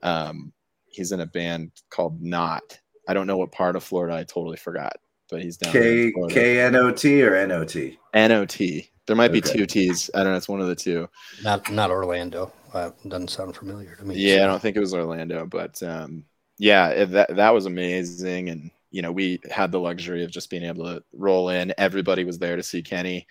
Um, 0.01 0.53
he's 0.87 1.11
in 1.11 1.19
a 1.19 1.25
band 1.25 1.71
called 1.89 2.21
Not. 2.21 2.79
I 3.07 3.13
don't 3.13 3.27
know 3.27 3.37
what 3.37 3.51
part 3.51 3.75
of 3.75 3.83
Florida. 3.83 4.15
I 4.15 4.23
totally 4.23 4.57
forgot, 4.57 4.95
but 5.33 5.41
he's 5.41 5.57
down 5.57 5.73
K 5.73 6.13
K 6.29 6.61
N 6.61 6.75
O 6.75 6.91
T 6.91 7.23
or 7.23 7.35
N 7.35 7.51
O 7.51 7.65
T. 7.65 7.97
N 8.13 8.31
O 8.31 8.45
T. 8.45 8.87
There 9.07 9.15
might 9.15 9.31
be 9.33 9.39
Okay. 9.39 9.57
two 9.57 9.65
T's. 9.65 10.09
I 10.13 10.19
don't 10.23 10.31
know. 10.31 10.37
It's 10.37 10.47
one 10.47 10.61
of 10.61 10.67
the 10.67 10.75
two. 10.75 11.09
Not 11.43 11.69
not 11.71 11.89
Orlando. 11.89 12.53
Uh, 12.71 12.91
doesn't 13.07 13.29
sound 13.29 13.55
familiar 13.55 13.95
to 13.95 14.05
me. 14.05 14.15
Yeah, 14.15 14.43
I 14.43 14.47
don't 14.47 14.61
think 14.61 14.77
it 14.77 14.79
was 14.79 14.93
Orlando, 14.93 15.45
but 15.45 15.81
um, 15.83 16.23
yeah, 16.57 16.89
it, 16.89 17.05
that 17.11 17.35
that 17.35 17.53
was 17.53 17.65
amazing, 17.65 18.49
and 18.49 18.71
you 18.91 19.01
know 19.01 19.11
we 19.11 19.39
had 19.49 19.71
the 19.71 19.79
luxury 19.79 20.23
of 20.23 20.31
just 20.31 20.49
being 20.51 20.63
able 20.63 20.85
to 20.85 21.03
roll 21.13 21.49
in. 21.49 21.73
Everybody 21.77 22.23
was 22.23 22.37
there 22.39 22.55
to 22.55 22.63
see 22.63 22.81
Kenny. 22.83 23.27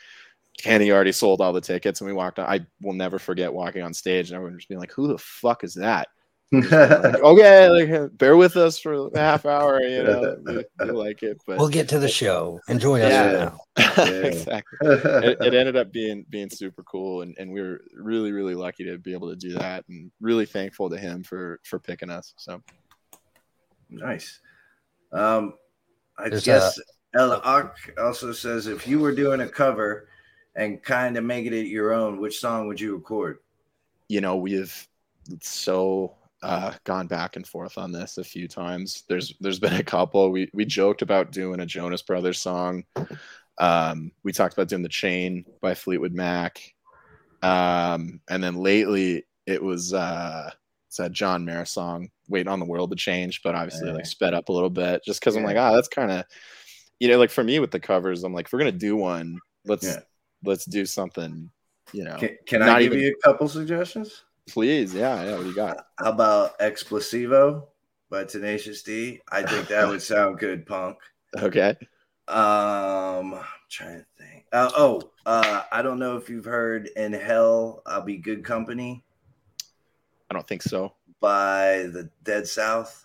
Kenny 0.58 0.90
already 0.90 1.12
sold 1.12 1.40
all 1.40 1.52
the 1.52 1.60
tickets, 1.60 2.00
and 2.00 2.08
we 2.08 2.14
walked 2.14 2.38
on. 2.40 2.46
I 2.48 2.66
will 2.82 2.92
never 2.92 3.18
forget 3.18 3.52
walking 3.54 3.82
on 3.82 3.94
stage 3.94 4.28
and 4.28 4.36
everyone 4.36 4.58
just 4.58 4.68
being 4.68 4.80
like, 4.80 4.92
"Who 4.92 5.06
the 5.08 5.18
fuck 5.18 5.64
is 5.64 5.74
that?" 5.74 6.08
Like, 6.70 7.22
okay, 7.22 7.68
like 7.68 8.18
bear 8.18 8.36
with 8.36 8.58
us 8.58 8.78
for 8.78 9.08
a 9.08 9.18
half 9.18 9.46
hour, 9.46 9.80
you 9.80 10.02
know, 10.02 10.36
we, 10.44 10.64
we 10.84 10.90
like 10.92 11.22
it, 11.22 11.40
but 11.46 11.56
We'll 11.56 11.68
get 11.68 11.88
to 11.88 11.98
the 11.98 12.08
show. 12.08 12.60
Enjoy 12.68 13.00
us 13.00 13.10
Yeah. 13.10 13.52
now. 13.76 14.02
exactly. 14.22 14.78
It, 14.82 15.38
it 15.40 15.54
ended 15.54 15.76
up 15.76 15.90
being 15.92 16.26
being 16.28 16.50
super 16.50 16.82
cool, 16.82 17.22
and, 17.22 17.34
and 17.38 17.50
we 17.50 17.62
were 17.62 17.80
really 17.94 18.32
really 18.32 18.54
lucky 18.54 18.84
to 18.84 18.98
be 18.98 19.14
able 19.14 19.30
to 19.30 19.36
do 19.36 19.54
that, 19.54 19.84
and 19.88 20.10
really 20.20 20.44
thankful 20.44 20.90
to 20.90 20.98
him 20.98 21.22
for 21.22 21.58
for 21.64 21.78
picking 21.78 22.10
us. 22.10 22.34
So. 22.36 22.62
nice. 23.88 24.40
Um, 25.10 25.54
I 26.18 26.28
There's 26.28 26.44
guess 26.44 26.78
Ella 27.14 27.40
Ock 27.44 27.76
also 27.98 28.32
says 28.32 28.66
if 28.66 28.86
you 28.86 28.98
were 29.00 29.14
doing 29.14 29.40
a 29.40 29.48
cover 29.48 30.08
and 30.54 30.82
kind 30.82 31.16
of 31.16 31.24
making 31.24 31.54
it 31.54 31.66
your 31.66 31.92
own, 31.94 32.20
which 32.20 32.38
song 32.40 32.66
would 32.68 32.78
you 32.80 32.94
record? 32.94 33.38
you 34.08 34.20
know 34.20 34.36
we've 34.36 34.86
so 35.40 36.12
uh, 36.42 36.72
gone 36.84 37.06
back 37.06 37.36
and 37.36 37.46
forth 37.46 37.78
on 37.78 37.92
this 37.92 38.18
a 38.18 38.24
few 38.24 38.48
times 38.48 39.04
there's 39.08 39.34
there's 39.40 39.60
been 39.60 39.74
a 39.74 39.82
couple 39.82 40.30
we 40.30 40.50
we 40.52 40.64
joked 40.64 41.00
about 41.02 41.30
doing 41.30 41.60
a 41.60 41.66
jonas 41.66 42.02
brothers 42.02 42.40
song 42.40 42.82
um 43.58 44.10
we 44.24 44.32
talked 44.32 44.54
about 44.54 44.68
doing 44.68 44.82
the 44.82 44.88
chain 44.88 45.44
by 45.60 45.72
fleetwood 45.74 46.12
mac 46.14 46.60
um 47.42 48.20
and 48.28 48.42
then 48.42 48.56
lately 48.56 49.24
it 49.46 49.62
was 49.62 49.92
uh 49.94 50.50
it's 50.88 50.98
a 50.98 51.08
john 51.08 51.44
mayer 51.44 51.64
song 51.64 52.08
waiting 52.28 52.50
on 52.52 52.58
the 52.58 52.64
world 52.66 52.90
to 52.90 52.96
change 52.96 53.40
but 53.42 53.54
obviously 53.54 53.88
Yeah. 53.88 53.94
like 53.94 54.06
sped 54.06 54.34
up 54.34 54.48
a 54.48 54.52
little 54.52 54.70
bit 54.70 55.02
just 55.04 55.20
because 55.20 55.36
i'm 55.36 55.44
like 55.44 55.56
ah 55.56 55.72
that's 55.72 55.88
kind 55.88 56.10
of 56.10 56.24
you 57.00 57.08
know 57.08 57.18
like 57.18 57.30
for 57.30 57.44
me 57.44 57.58
with 57.60 57.70
the 57.70 57.80
covers 57.80 58.24
i'm 58.24 58.32
like 58.32 58.46
if 58.46 58.52
we're 58.52 58.58
gonna 58.58 58.72
do 58.72 58.96
one 58.96 59.38
let's 59.64 59.84
Yeah. 59.84 60.00
let's 60.44 60.64
do 60.64 60.86
something 60.86 61.50
you 61.92 62.04
know 62.04 62.16
Can, 62.16 62.36
can 62.46 62.62
I 62.62 62.82
give 62.82 62.92
even- 62.94 63.04
you 63.04 63.16
a 63.16 63.26
couple 63.28 63.48
suggestions? 63.48 64.24
Please 64.48 64.94
yeah 64.94 65.22
yeah 65.24 65.32
what 65.36 65.42
do 65.42 65.48
you 65.48 65.54
got 65.54 65.86
How 65.98 66.10
about 66.10 66.58
Explosivo 66.58 67.64
by 68.10 68.24
Tenacious 68.24 68.82
D? 68.82 69.20
I 69.30 69.42
think 69.42 69.68
that 69.68 69.88
would 69.88 70.02
sound 70.02 70.38
good, 70.38 70.66
punk. 70.66 70.98
okay 71.38 71.76
Um, 72.28 73.34
I'm 73.34 73.44
trying 73.70 73.98
to 74.00 74.06
think. 74.18 74.44
Uh, 74.52 74.70
oh, 74.76 75.10
uh, 75.26 75.62
I 75.72 75.82
don't 75.82 75.98
know 75.98 76.16
if 76.16 76.28
you've 76.28 76.44
heard 76.44 76.88
"In 76.96 77.12
Hell 77.12 77.82
I'll 77.86 78.02
Be 78.02 78.16
Good 78.18 78.44
Company" 78.44 79.02
I 80.30 80.34
don't 80.34 80.46
think 80.46 80.62
so. 80.62 80.94
by 81.20 81.88
the 81.92 82.10
Dead 82.22 82.46
South. 82.46 83.04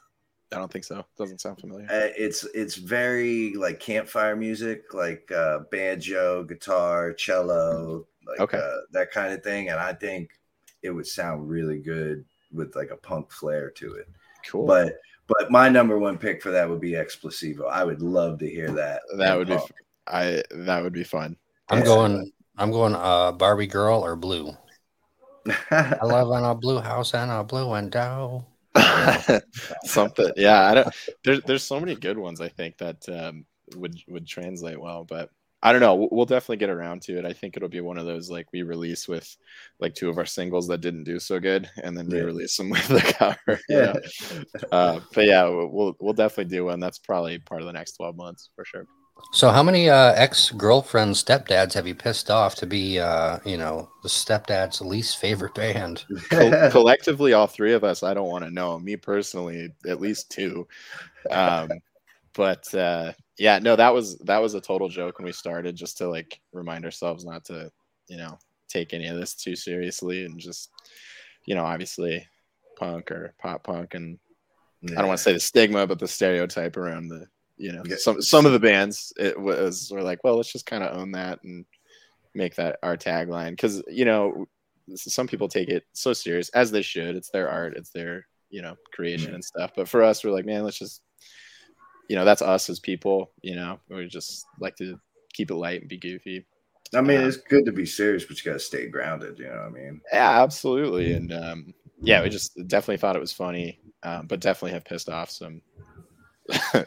I 0.54 0.58
don't 0.58 0.72
think 0.72 0.86
so. 0.86 1.06
Doesn't 1.18 1.42
sound 1.42 1.60
familiar. 1.60 1.86
Uh, 1.90 2.10
it's 2.18 2.44
it's 2.54 2.76
very 2.76 3.54
like 3.56 3.80
campfire 3.80 4.36
music, 4.36 4.94
like 4.94 5.32
uh, 5.32 5.60
banjo, 5.72 6.44
guitar, 6.44 7.14
cello, 7.14 8.06
like 8.26 8.40
Okay. 8.42 8.58
uh, 8.58 8.78
that 8.92 9.12
kind 9.12 9.34
of 9.34 9.44
thing. 9.44 9.70
And 9.70 9.80
I 9.80 9.94
think 9.94 10.32
it 10.84 10.92
would 10.92 11.08
sound 11.08 11.50
really 11.50 11.80
good 11.80 12.24
with 12.52 12.76
like 12.76 12.92
a 12.92 12.98
punk 12.98 13.32
flair 13.32 13.70
to 13.72 13.96
it. 13.96 14.08
Cool. 14.48 14.66
But 14.66 14.98
but 15.28 15.52
my 15.52 15.70
number 15.70 15.98
one 16.00 16.18
pick 16.18 16.42
for 16.42 16.52
that 16.52 16.70
would 16.70 16.80
be 16.80 16.92
Explosivo. 16.92 17.70
I 17.70 17.84
would 17.84 18.02
love 18.02 18.40
to 18.40 18.50
hear 18.50 18.72
that. 18.72 19.02
that 19.18 19.34
in 19.34 19.38
would 19.38 19.48
be. 19.48 19.58
I 20.08 20.44
that 20.52 20.84
would 20.84 20.94
be 20.94 21.04
fun. 21.04 21.36
I'm 21.70 21.80
Yeah. 21.80 21.86
going. 21.86 22.32
I'm 22.58 22.72
going. 22.72 22.96
Uh, 22.96 23.34
Barbie 23.34 23.68
girl 23.68 24.04
or 24.04 24.16
blue. 24.16 24.56
I 25.72 26.00
love 26.04 26.38
in 26.38 26.44
a 26.44 26.56
blue 26.56 26.80
house 26.80 27.14
and 27.14 27.32
a 27.32 27.44
blue 27.44 27.70
window. 27.70 28.46
Something. 29.86 30.32
Yeah, 30.36 30.62
I 30.70 30.74
don't 30.76 30.96
there's 31.24 31.42
there's 31.44 31.64
so 31.64 31.80
many 31.80 31.96
good 31.96 32.18
ones 32.18 32.42
I 32.42 32.50
think 32.50 32.78
that 32.78 33.08
um 33.10 33.46
would 33.76 33.96
would 34.08 34.28
translate 34.28 34.80
well, 34.80 35.04
but 35.04 35.30
I 35.64 35.72
don't 35.72 35.82
know. 35.82 36.08
We'll, 36.12 36.26
definitely 36.26 36.58
get 36.58 36.70
around 36.70 37.02
to 37.04 37.18
it. 37.18 37.26
I 37.26 37.34
think 37.34 37.58
it'll 37.58 37.68
be 37.68 37.82
one 37.82 37.98
of 37.98 38.06
those 38.06 38.30
like 38.30 38.46
we 38.54 38.62
release 38.62 39.08
with 39.08 39.36
like 39.80 39.96
two 39.96 40.08
of 40.10 40.18
our 40.20 40.26
singles 40.26 40.68
that 40.68 40.82
didn't 40.82 41.04
do 41.06 41.20
so 41.20 41.40
good, 41.40 41.68
and 41.84 41.98
then 41.98 42.10
Yeah. 42.12 42.20
re-release 42.20 42.56
them 42.58 42.70
with 42.72 42.88
the 42.88 43.02
cover. 43.18 43.60
Yeah. 43.68 43.94
uh, 44.72 45.00
but 45.14 45.26
yeah, 45.26 45.46
we'll- 45.46 45.98
we'll 46.00 46.14
definitely 46.14 46.56
do 46.56 46.66
one. 46.66 46.80
That's 46.80 47.00
probably 47.00 47.40
part 47.40 47.62
of 47.62 47.68
the 47.68 47.74
next 47.74 47.94
twelve 47.94 48.16
months 48.16 48.50
for 48.56 48.66
sure. 48.66 48.86
So, 49.34 49.50
how 49.50 49.64
many 49.64 49.90
uh, 49.90 50.14
ex 50.14 50.52
girlfriends, 50.52 51.24
stepdads 51.24 51.74
have 51.74 51.88
you 51.88 51.96
pissed 51.96 52.30
off 52.30 52.54
to 52.56 52.68
be, 52.68 53.00
uh, 53.00 53.40
you 53.44 53.58
know, 53.58 53.90
the 54.04 54.10
stepdad's 54.10 54.80
least 54.80 55.18
favorite 55.18 55.56
band? 55.56 56.06
Col- 56.30 56.70
collectively 56.70 57.34
all 57.34 57.48
three 57.48 57.74
of 57.74 57.84
us 57.84 58.04
i 58.04 58.14
don't 58.14 58.30
want 58.30 58.46
to 58.46 58.52
know 58.52 58.78
me 58.78 58.96
personally 58.96 59.70
at 59.88 60.00
least 60.00 60.30
two 60.30 60.68
um 61.32 61.68
but 62.36 62.72
uh 62.76 63.12
yeah 63.38 63.60
no 63.60 63.76
that 63.76 63.94
was 63.94 64.18
that 64.20 64.42
was 64.42 64.54
a 64.54 64.62
total 64.62 64.90
joke 64.90 65.18
when 65.18 65.26
we 65.26 65.32
started 65.32 65.76
just 65.76 65.98
to 65.98 66.08
like 66.08 66.40
remind 66.54 66.86
ourselves 66.86 67.26
not 67.26 67.46
to 67.46 67.72
you 68.08 68.18
know 68.18 68.38
take 68.68 68.94
any 68.94 69.08
of 69.08 69.18
this 69.18 69.34
too 69.34 69.56
seriously 69.56 70.26
and 70.26 70.40
just 70.40 70.72
you 71.46 71.56
know 71.56 71.64
obviously 71.64 72.26
punk 72.78 73.12
or 73.12 73.34
pop 73.40 73.64
punk 73.64 73.94
and 73.94 74.20
i 74.92 74.96
don't 74.96 75.08
want 75.08 75.18
to 75.18 75.24
say 75.24 75.34
the 75.34 75.40
stigma 75.40 75.88
but 75.88 76.00
the 76.00 76.08
stereotype 76.08 76.78
around 76.78 77.08
the 77.08 77.26
you 77.58 77.72
know 77.72 77.82
Yeah. 77.86 77.96
some 77.98 78.22
some 78.22 78.46
of 78.46 78.52
the 78.52 78.60
bands 78.60 79.12
it 79.18 79.40
was 79.40 79.90
were 79.92 80.04
like 80.04 80.24
well 80.24 80.36
let's 80.36 80.52
just 80.52 80.66
kind 80.66 80.84
of 80.84 80.96
own 80.98 81.12
that 81.14 81.44
and 81.44 81.66
make 82.38 82.56
that 82.56 82.78
our 82.84 82.96
tagline. 82.96 83.52
Because 83.52 83.84
you 83.90 84.06
know 84.06 84.48
some 84.96 85.28
people 85.28 85.50
take 85.50 85.68
it 85.68 85.84
so 85.92 86.14
serious 86.14 86.50
as 86.50 86.72
they 86.72 86.82
should. 86.82 87.16
It's 87.16 87.30
their 87.30 87.50
art 87.50 87.76
it's 87.76 87.90
their 87.90 88.26
you 88.50 88.62
know 88.62 88.76
creation 88.94 89.28
mm-hmm. 89.28 89.36
and 89.36 89.44
stuff. 89.44 89.72
But 89.76 89.90
for 89.90 90.04
us 90.04 90.24
we're 90.24 90.32
like 90.32 90.46
man 90.46 90.64
let's 90.64 90.80
just 90.80 91.02
you 92.10 92.16
know 92.16 92.26
that's 92.26 92.42
us 92.42 92.70
as 92.70 92.80
people 92.80 93.32
you 93.42 93.56
know 93.56 93.80
we 93.90 94.08
just 94.08 94.46
like 94.60 94.76
to 94.76 95.00
keep 95.34 95.52
it 95.52 95.56
light 95.56 95.82
and 95.82 95.90
be 95.90 95.98
goofy 95.98 96.46
I 96.96 97.02
mean, 97.02 97.20
Um, 97.20 97.28
it's 97.28 97.36
good 97.36 97.66
to 97.66 97.74
be 97.74 97.86
serious, 97.86 98.24
but 98.24 98.38
you 98.38 98.50
got 98.50 98.54
to 98.58 98.64
stay 98.64 98.88
grounded. 98.88 99.40
You 99.40 99.48
know 99.48 99.58
what 99.58 99.66
I 99.66 99.70
mean? 99.70 100.02
yeah 100.14 100.42
absolutely 100.42 101.14
and 101.14 101.34
um 101.34 101.74
yeah 102.02 102.22
we 102.24 102.30
just 102.30 102.56
definitely 102.68 102.98
thought 102.98 103.16
it 103.16 103.20
was 103.20 103.34
funny 103.34 103.80
um, 104.04 104.28
but 104.28 104.40
definitely 104.40 104.72
have 104.72 104.86
pissed 104.86 105.10
off 105.10 105.30
some 105.30 105.62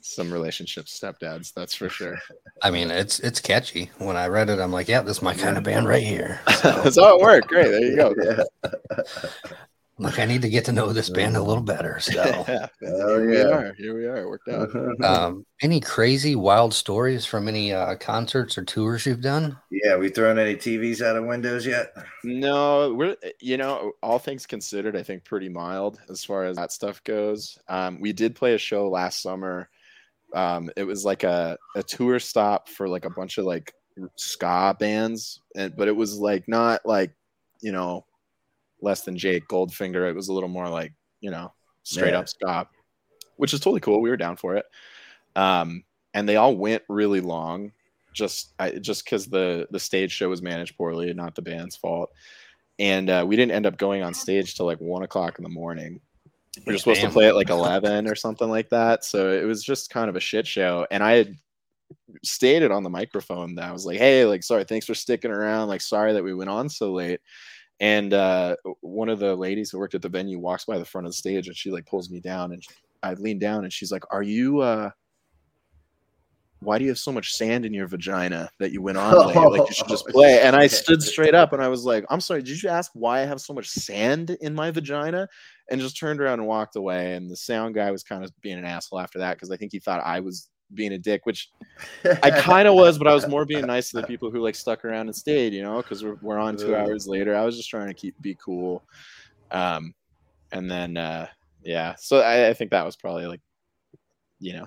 some 0.00 0.32
relationship 0.32 0.86
stepdads 0.86 1.52
that's 1.54 1.74
for 1.74 1.88
sure 1.88 2.16
I 2.62 2.70
mean, 2.70 2.90
it's 2.92 3.18
it's 3.20 3.40
catchy. 3.40 3.90
When 3.98 4.16
I 4.16 4.28
read 4.28 4.48
it, 4.48 4.60
I'm 4.60 4.70
like, 4.72 4.86
yeah, 4.86 5.02
this 5.02 5.16
is 5.16 5.22
my 5.22 5.34
kind 5.34 5.58
of 5.58 5.64
band 5.64 5.88
right 5.88 6.02
here. 6.02 6.40
that's 6.62 6.98
how 6.98 7.16
it 7.16 7.20
worked 7.20 7.48
great 7.48 7.68
there 7.68 7.80
you 7.82 7.96
go 7.96 8.14
Yeah. 8.22 8.42
Like, 9.98 10.18
I 10.18 10.24
need 10.24 10.42
to 10.42 10.48
get 10.48 10.64
to 10.64 10.72
know 10.72 10.92
this 10.92 11.10
band 11.10 11.36
a 11.36 11.42
little 11.42 11.62
better. 11.62 12.00
So, 12.12 12.12
yeah, 12.48 12.66
Hell 12.80 13.18
here 13.18 13.26
we 13.26 13.36
yeah. 13.36 13.42
are 13.44 13.74
here 13.74 13.96
we 13.96 14.06
are 14.06 14.16
it 14.16 14.26
worked 14.26 14.48
out 14.48 15.04
um, 15.04 15.46
any 15.60 15.80
crazy 15.80 16.34
wild 16.34 16.74
stories 16.74 17.24
from 17.24 17.46
any 17.46 17.72
uh, 17.72 17.94
concerts 17.96 18.58
or 18.58 18.64
tours 18.64 19.06
you've 19.06 19.20
done? 19.20 19.56
yeah, 19.70 19.96
we 19.96 20.08
thrown 20.08 20.38
any 20.38 20.56
TVs 20.56 21.00
out 21.00 21.16
of 21.16 21.24
windows 21.24 21.66
yet? 21.66 21.94
No, 22.24 22.94
we're 22.94 23.16
you 23.40 23.56
know, 23.56 23.92
all 24.02 24.18
things 24.18 24.46
considered, 24.46 24.96
I 24.96 25.02
think 25.02 25.24
pretty 25.24 25.48
mild 25.48 26.00
as 26.10 26.24
far 26.24 26.44
as 26.44 26.56
that 26.56 26.72
stuff 26.72 27.02
goes. 27.04 27.58
Um, 27.68 28.00
we 28.00 28.12
did 28.12 28.34
play 28.34 28.54
a 28.54 28.58
show 28.58 28.88
last 28.88 29.22
summer. 29.22 29.68
Um, 30.34 30.70
it 30.76 30.84
was 30.84 31.04
like 31.04 31.24
a, 31.24 31.58
a 31.76 31.82
tour 31.82 32.18
stop 32.18 32.68
for 32.68 32.88
like 32.88 33.04
a 33.04 33.10
bunch 33.10 33.38
of 33.38 33.44
like 33.44 33.74
ska 34.16 34.74
bands, 34.78 35.40
and 35.54 35.76
but 35.76 35.88
it 35.88 35.96
was 35.96 36.18
like 36.18 36.48
not 36.48 36.84
like 36.84 37.12
you 37.60 37.72
know 37.72 38.04
less 38.82 39.02
than 39.02 39.16
Jake 39.16 39.48
Goldfinger. 39.48 40.08
It 40.08 40.14
was 40.14 40.28
a 40.28 40.32
little 40.32 40.48
more 40.48 40.68
like 40.68 40.92
you 41.20 41.30
know 41.30 41.52
straight 41.84 42.12
Yeah. 42.12 42.20
up 42.20 42.28
stop, 42.28 42.70
which 43.36 43.54
is 43.54 43.60
totally 43.60 43.80
cool. 43.80 44.00
We 44.00 44.10
were 44.10 44.16
down 44.16 44.36
for 44.36 44.56
it. 44.56 44.66
Um, 45.36 45.84
and 46.14 46.28
they 46.28 46.36
all 46.36 46.54
went 46.56 46.82
really 46.88 47.20
long 47.20 47.72
just 48.12 48.52
I, 48.58 48.72
just 48.72 49.04
because 49.04 49.26
the 49.26 49.66
the 49.70 49.80
stage 49.80 50.12
show 50.12 50.28
was 50.28 50.42
managed 50.42 50.76
poorly, 50.76 51.12
not 51.14 51.34
the 51.34 51.42
band's 51.42 51.76
fault. 51.76 52.10
And 52.78 53.08
uh, 53.08 53.24
we 53.26 53.36
didn't 53.36 53.52
end 53.52 53.66
up 53.66 53.76
going 53.78 54.02
on 54.02 54.12
stage 54.12 54.54
till 54.54 54.66
like 54.66 54.80
one 54.80 55.02
o'clock 55.02 55.38
in 55.38 55.44
the 55.44 55.48
morning. 55.48 56.00
We 56.66 56.74
were 56.74 56.78
supposed 56.78 57.00
Damn. 57.00 57.10
to 57.10 57.14
play 57.14 57.28
at 57.28 57.36
like 57.36 57.48
eleven 57.48 58.06
or 58.06 58.14
something 58.14 58.48
like 58.48 58.68
that. 58.70 59.04
So 59.04 59.32
it 59.32 59.44
was 59.44 59.62
just 59.62 59.88
kind 59.90 60.10
of 60.10 60.16
a 60.16 60.20
shit 60.20 60.46
show. 60.46 60.86
And 60.90 61.02
I 61.02 61.12
had 61.12 61.34
stated 62.22 62.70
on 62.70 62.82
the 62.82 62.90
microphone 62.90 63.54
that 63.54 63.68
I 63.68 63.72
was 63.72 63.86
like, 63.86 63.98
"Hey, 63.98 64.24
like, 64.26 64.42
sorry, 64.42 64.64
thanks 64.64 64.84
for 64.86 64.94
sticking 64.94 65.30
around. 65.30 65.68
Like, 65.68 65.80
sorry 65.80 66.12
that 66.12 66.24
we 66.24 66.34
went 66.34 66.50
on 66.50 66.68
so 66.68 66.92
late." 66.92 67.20
And 67.82 68.14
uh, 68.14 68.54
one 68.80 69.08
of 69.08 69.18
the 69.18 69.34
ladies 69.34 69.70
who 69.70 69.78
worked 69.78 69.96
at 69.96 70.02
the 70.02 70.08
venue 70.08 70.38
walks 70.38 70.64
by 70.64 70.78
the 70.78 70.84
front 70.84 71.04
of 71.04 71.10
the 71.10 71.16
stage 71.16 71.48
and 71.48 71.56
she 71.56 71.72
like 71.72 71.84
pulls 71.84 72.10
me 72.10 72.20
down 72.20 72.52
and 72.52 72.62
I 73.02 73.14
lean 73.14 73.40
down 73.40 73.64
and 73.64 73.72
she's 73.72 73.90
like, 73.90 74.04
"Are 74.12 74.22
you? 74.22 74.60
uh 74.60 74.90
Why 76.60 76.78
do 76.78 76.84
you 76.84 76.90
have 76.92 76.98
so 77.00 77.10
much 77.10 77.34
sand 77.34 77.66
in 77.66 77.74
your 77.74 77.88
vagina 77.88 78.48
that 78.60 78.70
you 78.70 78.80
went 78.80 78.98
on 78.98 79.26
late? 79.26 79.34
Like 79.34 79.68
you 79.68 79.74
should 79.74 79.88
just 79.88 80.06
play." 80.10 80.40
And 80.40 80.54
I 80.54 80.68
stood 80.68 81.02
straight 81.02 81.34
up 81.34 81.52
and 81.52 81.60
I 81.60 81.66
was 81.66 81.84
like, 81.84 82.04
"I'm 82.08 82.20
sorry, 82.20 82.44
did 82.44 82.62
you 82.62 82.68
ask 82.68 82.92
why 82.94 83.20
I 83.20 83.24
have 83.24 83.40
so 83.40 83.52
much 83.52 83.68
sand 83.68 84.30
in 84.40 84.54
my 84.54 84.70
vagina?" 84.70 85.28
And 85.68 85.80
just 85.80 85.98
turned 85.98 86.20
around 86.20 86.38
and 86.38 86.46
walked 86.46 86.76
away. 86.76 87.14
And 87.16 87.28
the 87.28 87.36
sound 87.36 87.74
guy 87.74 87.90
was 87.90 88.04
kind 88.04 88.22
of 88.22 88.30
being 88.42 88.58
an 88.58 88.64
asshole 88.64 89.00
after 89.00 89.18
that 89.18 89.34
because 89.34 89.50
I 89.50 89.56
think 89.56 89.72
he 89.72 89.80
thought 89.80 90.00
I 90.04 90.20
was 90.20 90.50
being 90.74 90.92
a 90.92 90.98
dick, 90.98 91.26
which 91.26 91.50
I 92.22 92.30
kind 92.40 92.68
of 92.68 92.74
was, 92.74 92.98
but 92.98 93.06
I 93.06 93.14
was 93.14 93.26
more 93.28 93.44
being 93.44 93.66
nice 93.66 93.90
to 93.90 94.00
the 94.00 94.06
people 94.06 94.30
who 94.30 94.40
like 94.40 94.54
stuck 94.54 94.84
around 94.84 95.06
and 95.06 95.16
stayed, 95.16 95.52
you 95.52 95.62
know, 95.62 95.76
because 95.78 96.02
we're, 96.02 96.16
we're 96.22 96.38
on 96.38 96.56
two 96.56 96.74
hours 96.76 97.06
later. 97.06 97.36
I 97.36 97.44
was 97.44 97.56
just 97.56 97.70
trying 97.70 97.88
to 97.88 97.94
keep 97.94 98.20
be 98.20 98.36
cool. 98.42 98.82
Um, 99.50 99.94
and 100.52 100.70
then 100.70 100.96
uh, 100.96 101.26
yeah, 101.64 101.94
so 101.98 102.20
I, 102.20 102.48
I 102.48 102.54
think 102.54 102.70
that 102.70 102.84
was 102.84 102.96
probably 102.96 103.26
like, 103.26 103.40
you 104.38 104.54
know, 104.54 104.66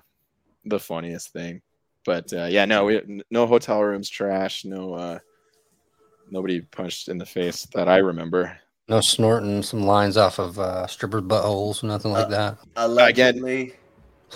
the 0.65 0.80
funniest 0.80 1.32
thing. 1.34 1.62
But 2.06 2.32
uh, 2.34 2.46
yeah, 2.46 2.65
no, 2.65 2.86
we 2.86 3.24
no 3.32 3.48
hotel 3.48 3.82
rooms 3.82 4.10
trash, 4.10 4.63
no 4.65 4.94
uh, 4.94 5.20
nobody 6.30 6.62
punched 6.62 7.08
in 7.08 7.18
the 7.18 7.26
face 7.26 7.65
that 7.74 7.89
I 7.89 7.98
remember. 7.98 8.58
No 8.88 9.02
snorting 9.02 9.63
some 9.63 9.84
lines 9.84 10.15
off 10.15 10.38
of 10.38 10.60
uh, 10.60 10.86
strippers' 10.86 11.24
buttholes, 11.24 11.82
nothing 11.82 12.12
like 12.12 12.30
that. 12.30 12.60
Allegedly. 12.76 13.74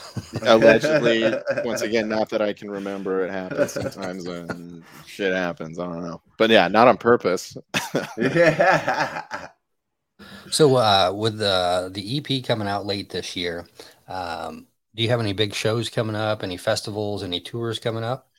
allegedly 0.43 1.33
once 1.63 1.81
again 1.83 2.07
not 2.07 2.29
that 2.29 2.41
i 2.41 2.53
can 2.53 2.69
remember 2.69 3.25
it 3.25 3.31
happens 3.31 3.71
sometimes 3.71 4.25
and 4.25 4.83
shit 5.05 5.33
happens 5.33 5.79
i 5.79 5.85
don't 5.85 6.03
know 6.03 6.21
but 6.37 6.49
yeah 6.49 6.67
not 6.67 6.87
on 6.87 6.97
purpose 6.97 7.57
yeah. 8.17 9.49
So, 10.51 10.75
uh, 10.75 11.11
with 11.15 11.37
the 11.37 11.89
the 11.93 12.17
EP 12.17 12.43
coming 12.43 12.67
out 12.67 12.85
late 12.85 13.09
this 13.09 13.35
year, 13.35 13.67
um, 14.07 14.67
do 14.95 15.03
you 15.03 15.09
have 15.09 15.19
any 15.19 15.33
big 15.33 15.53
shows 15.53 15.89
coming 15.89 16.15
up? 16.15 16.43
Any 16.43 16.57
festivals? 16.57 17.23
Any 17.23 17.39
tours 17.39 17.79
coming 17.79 18.03
up? 18.03 18.29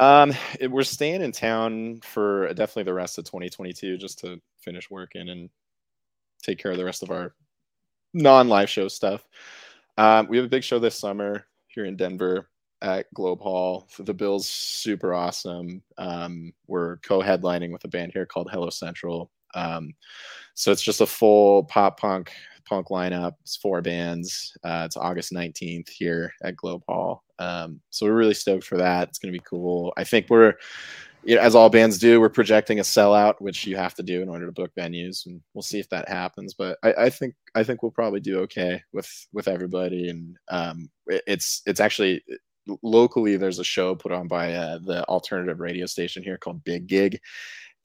um 0.00 0.32
it- 0.58 0.70
we're 0.70 0.82
staying 0.82 1.22
in 1.22 1.32
town 1.32 2.00
for 2.02 2.48
definitely 2.54 2.84
the 2.84 2.94
rest 2.94 3.18
of 3.18 3.24
2022 3.24 3.96
just 3.98 4.18
to 4.20 4.40
finish 4.60 4.90
working 4.90 5.28
and 5.28 5.50
take 6.42 6.58
care 6.58 6.72
of 6.72 6.76
the 6.78 6.84
rest 6.84 7.02
of 7.02 7.10
our 7.10 7.34
non-live 8.14 8.68
show 8.68 8.88
stuff 8.88 9.26
um 9.98 10.26
we 10.28 10.36
have 10.36 10.46
a 10.46 10.50
big 10.50 10.64
show 10.64 10.78
this 10.78 10.98
summer 10.98 11.46
here 11.68 11.84
in 11.84 11.96
denver 11.96 12.48
at 12.82 13.12
globe 13.14 13.40
hall 13.40 13.88
the 14.00 14.14
bill's 14.14 14.48
super 14.48 15.14
awesome 15.14 15.82
um 15.98 16.52
we're 16.66 16.96
co-headlining 16.98 17.70
with 17.72 17.84
a 17.84 17.88
band 17.88 18.12
here 18.12 18.26
called 18.26 18.50
hello 18.50 18.70
central 18.70 19.30
um 19.54 19.92
so 20.54 20.72
it's 20.72 20.82
just 20.82 21.00
a 21.00 21.06
full 21.06 21.64
pop 21.64 21.98
punk 21.98 22.32
punk 22.64 22.88
lineup. 22.88 23.34
It's 23.42 23.56
four 23.56 23.82
bands. 23.82 24.56
Uh, 24.64 24.84
it's 24.86 24.96
August 24.96 25.32
19th 25.32 25.88
here 25.88 26.32
at 26.42 26.56
Globe 26.56 26.82
Hall. 26.88 27.22
Um, 27.38 27.80
so 27.90 28.06
we're 28.06 28.14
really 28.14 28.34
stoked 28.34 28.64
for 28.64 28.78
that. 28.78 29.08
It's 29.08 29.18
going 29.18 29.32
to 29.32 29.38
be 29.38 29.44
cool. 29.48 29.92
I 29.96 30.04
think 30.04 30.26
we're, 30.30 30.54
you 31.24 31.36
know, 31.36 31.40
as 31.40 31.54
all 31.54 31.68
bands 31.70 31.98
do, 31.98 32.20
we're 32.20 32.28
projecting 32.28 32.78
a 32.78 32.82
sellout, 32.82 33.34
which 33.40 33.66
you 33.66 33.76
have 33.76 33.94
to 33.94 34.02
do 34.02 34.22
in 34.22 34.28
order 34.28 34.46
to 34.46 34.52
book 34.52 34.72
venues, 34.76 35.26
and 35.26 35.40
we'll 35.54 35.62
see 35.62 35.78
if 35.78 35.88
that 35.90 36.08
happens. 36.08 36.54
But 36.54 36.78
I, 36.82 36.92
I 36.94 37.10
think 37.10 37.34
I 37.54 37.62
think 37.64 37.82
we'll 37.82 37.92
probably 37.92 38.20
do 38.20 38.40
okay 38.40 38.82
with 38.92 39.08
with 39.32 39.48
everybody, 39.48 40.08
and 40.08 40.36
um, 40.48 40.90
it- 41.06 41.22
it's 41.26 41.62
it's 41.66 41.80
actually 41.80 42.24
locally 42.82 43.36
there's 43.36 43.58
a 43.58 43.64
show 43.64 43.94
put 43.94 44.12
on 44.12 44.28
by 44.28 44.52
uh, 44.54 44.78
the 44.78 45.04
alternative 45.08 45.58
radio 45.60 45.86
station 45.86 46.22
here 46.22 46.38
called 46.38 46.62
Big 46.64 46.86
Gig, 46.86 47.20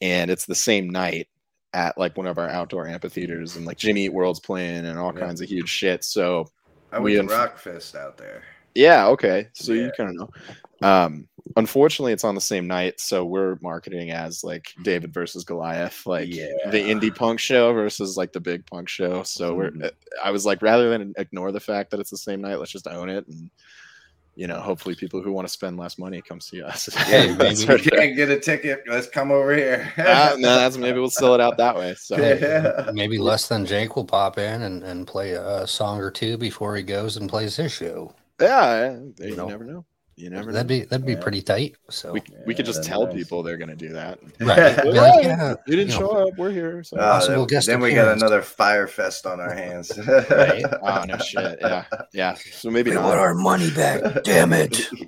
and 0.01 0.29
it's 0.31 0.45
the 0.45 0.55
same 0.55 0.89
night 0.89 1.27
at 1.73 1.97
like 1.97 2.15
one 2.17 2.27
of 2.27 2.37
our 2.37 2.49
outdoor 2.49 2.87
amphitheaters 2.87 3.55
and 3.55 3.65
like 3.65 3.77
Jimmy 3.77 4.05
Eat 4.05 4.13
World's 4.13 4.39
playing 4.39 4.85
and 4.85 4.97
all 4.97 5.13
Yeah. 5.13 5.19
kinds 5.25 5.41
of 5.41 5.49
huge 5.49 5.69
shit. 5.69 6.03
So 6.03 6.47
I 6.91 6.99
We 6.99 7.17
went 7.17 7.29
to 7.29 7.35
inf- 7.35 7.51
Rockfest 7.55 7.95
out 7.95 8.17
there. 8.17 8.43
Yeah, 8.77 9.07
okay. 9.07 9.47
So 9.53 9.73
Yeah. 9.73 9.83
you 9.85 9.91
kind 9.97 10.09
of 10.11 10.15
know. 10.15 10.29
Um, 10.87 11.27
unfortunately, 11.55 12.13
it's 12.13 12.23
on 12.23 12.35
the 12.35 12.41
same 12.41 12.67
night, 12.67 12.99
so 12.99 13.25
we're 13.25 13.57
marketing 13.61 14.11
as 14.11 14.43
like 14.43 14.73
David 14.83 15.11
versus 15.13 15.43
Goliath, 15.43 16.05
like 16.05 16.27
Yeah. 16.33 16.51
the 16.69 16.77
indie 16.77 17.13
punk 17.13 17.39
show 17.39 17.73
versus 17.73 18.15
like 18.15 18.31
the 18.31 18.39
big 18.39 18.65
punk 18.67 18.87
show. 18.87 19.23
So 19.23 19.55
we're. 19.55 19.71
Mhm. 19.71 19.91
I 20.23 20.29
was 20.31 20.45
like, 20.45 20.61
rather 20.61 20.89
than 20.89 21.13
ignore 21.17 21.51
the 21.51 21.59
fact 21.59 21.89
that 21.91 21.99
it's 21.99 22.11
the 22.11 22.17
same 22.17 22.41
night, 22.41 22.59
let's 22.59 22.71
just 22.71 22.87
own 22.87 23.09
it 23.09 23.27
and. 23.27 23.49
You 24.39 24.45
know, 24.45 24.59
hopefully, 24.59 24.93
people 24.93 25.19
who 25.19 25.31
want 25.31 25.47
to 25.47 25.51
spend 25.51 25.79
less 25.79 25.97
money 25.97 26.21
come 26.21 26.39
see 26.39 26.61
us. 26.61 26.87
Yeah, 27.09 27.33
That's 27.39 27.61
if 27.63 27.83
you 27.85 27.89
can't 27.89 28.15
get 28.15 28.29
a 28.29 28.39
ticket, 28.39 28.83
let's 28.87 29.07
come 29.09 29.31
over 29.31 29.51
here. 29.55 29.91
Ah, 29.97 30.35
no, 30.37 30.53
that's 30.53 30.77
maybe 30.77 30.99
we'll 30.99 31.09
sell 31.09 31.33
it 31.33 31.41
out 31.41 31.57
that 31.57 31.75
way. 31.75 31.95
So 31.97 32.15
Yeah. 32.17 32.91
Maybe 32.93 33.17
less 33.17 33.47
than 33.47 33.65
Jake 33.65 33.95
will 33.95 34.05
pop 34.05 34.37
in 34.37 34.61
and, 34.61 34.83
and 34.83 35.07
play 35.07 35.31
a 35.31 35.65
song 35.65 35.99
or 35.99 36.11
two 36.11 36.37
before 36.37 36.75
he 36.75 36.83
goes 36.83 37.17
and 37.17 37.27
plays 37.27 37.55
his 37.55 37.71
show. 37.71 38.13
Yeah, 38.39 38.91
you, 38.93 39.13
You 39.19 39.35
know. 39.35 39.47
never 39.47 39.63
know. 39.63 39.85
You 40.15 40.31
never. 40.31 40.51
That'd 40.51 40.67
be 40.67 40.81
that'd 40.81 41.05
be 41.05 41.13
Yeah. 41.13 41.19
pretty 41.21 41.43
tight. 41.43 41.75
So 41.91 42.11
we, 42.11 42.23
we 42.47 42.55
could 42.55 42.65
just 42.65 42.83
tell 42.83 43.05
nice. 43.05 43.13
people 43.13 43.43
they're 43.43 43.57
going 43.57 43.69
to 43.69 43.75
do 43.75 43.89
that. 43.89 44.17
right, 44.39 44.81
be 44.81 44.89
Yeah, 44.89 45.01
like, 45.01 45.23
yeah, 45.23 45.55
you 45.67 45.75
didn't 45.75 45.93
you 45.93 45.99
know. 45.99 46.07
show 46.07 46.27
up. 46.27 46.37
We're 46.39 46.49
here. 46.49 46.83
So. 46.83 46.97
Possible 46.97 47.37
then, 47.41 47.47
guest 47.47 47.67
then 47.67 47.79
we 47.79 47.93
got 47.93 48.17
another 48.17 48.41
fire 48.41 48.87
fest 48.87 49.27
on 49.27 49.39
our 49.39 49.53
hands. 49.53 49.91
Right. 50.31 50.65
oh 50.81 51.03
no 51.07 51.17
shit. 51.19 51.59
Yeah, 51.61 51.85
yeah. 52.13 52.33
So 52.51 52.71
maybe 52.71 52.89
we 52.89 52.95
not. 52.95 53.03
want 53.05 53.19
our 53.19 53.35
money 53.35 53.69
back. 53.69 54.23
Damn 54.23 54.53
it! 54.53 54.87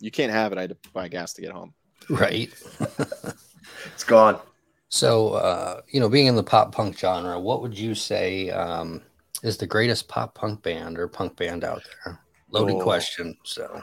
You 0.00 0.10
can't 0.10 0.32
have 0.32 0.52
it. 0.52 0.58
I 0.58 0.62
had 0.62 0.70
to 0.70 0.76
buy 0.92 1.08
gas 1.08 1.32
to 1.34 1.40
get 1.40 1.50
home. 1.52 1.72
Right. 2.10 2.52
it's 3.86 4.04
gone. 4.04 4.38
So, 4.90 5.28
uh, 5.30 5.80
you 5.88 5.98
know, 5.98 6.10
being 6.10 6.26
in 6.26 6.36
the 6.36 6.42
pop 6.42 6.72
punk 6.74 6.98
genre, 6.98 7.40
what 7.40 7.62
would 7.62 7.78
you 7.78 7.94
say 7.94 8.50
um, 8.50 9.00
is 9.42 9.56
the 9.56 9.66
greatest 9.66 10.08
pop 10.08 10.34
punk 10.34 10.62
band 10.62 10.98
or 10.98 11.08
punk 11.08 11.36
band 11.36 11.64
out 11.64 11.82
there? 12.04 12.20
Loaded 12.54 12.76
Oh. 12.76 12.82
question. 12.82 13.36
So, 13.44 13.82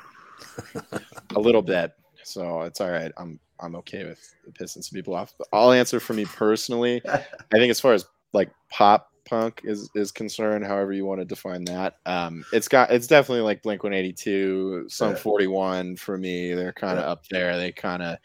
A 1.35 1.39
little 1.39 1.61
bit. 1.61 1.91
So 2.23 2.61
it's 2.61 2.79
all 2.81 2.89
right. 2.91 3.11
I'm 3.17 3.39
I'm 3.59 3.75
okay 3.75 4.05
with 4.05 4.19
pissing 4.53 4.83
some 4.83 4.95
people 4.95 5.13
off. 5.13 5.33
But 5.37 5.47
I'll 5.53 5.71
answer 5.71 5.99
for 5.99 6.13
me 6.13 6.25
personally. 6.25 7.01
I 7.07 7.23
think 7.51 7.69
as 7.69 7.79
far 7.79 7.93
as 7.93 8.05
like 8.33 8.49
pop 8.69 9.09
punk 9.25 9.61
is 9.63 9.89
is 9.95 10.11
concerned, 10.11 10.65
however 10.65 10.93
you 10.93 11.05
want 11.05 11.19
to 11.21 11.25
define 11.25 11.63
that, 11.65 11.95
um, 12.05 12.43
it's 12.53 12.67
got 12.67 12.91
it's 12.91 13.07
definitely 13.07 13.41
like 13.43 13.61
Blink 13.61 13.83
One 13.83 13.93
Eighty 13.93 14.13
Two, 14.13 14.85
Some 14.87 15.11
Yeah. 15.11 15.15
Forty 15.17 15.47
One 15.47 15.95
for 15.95 16.17
me. 16.17 16.53
They're 16.53 16.73
kind 16.73 16.97
of 16.97 17.05
Yeah. 17.05 17.11
up 17.11 17.23
there. 17.29 17.57
They 17.57 17.71
kind 17.71 18.01
of 18.03 18.17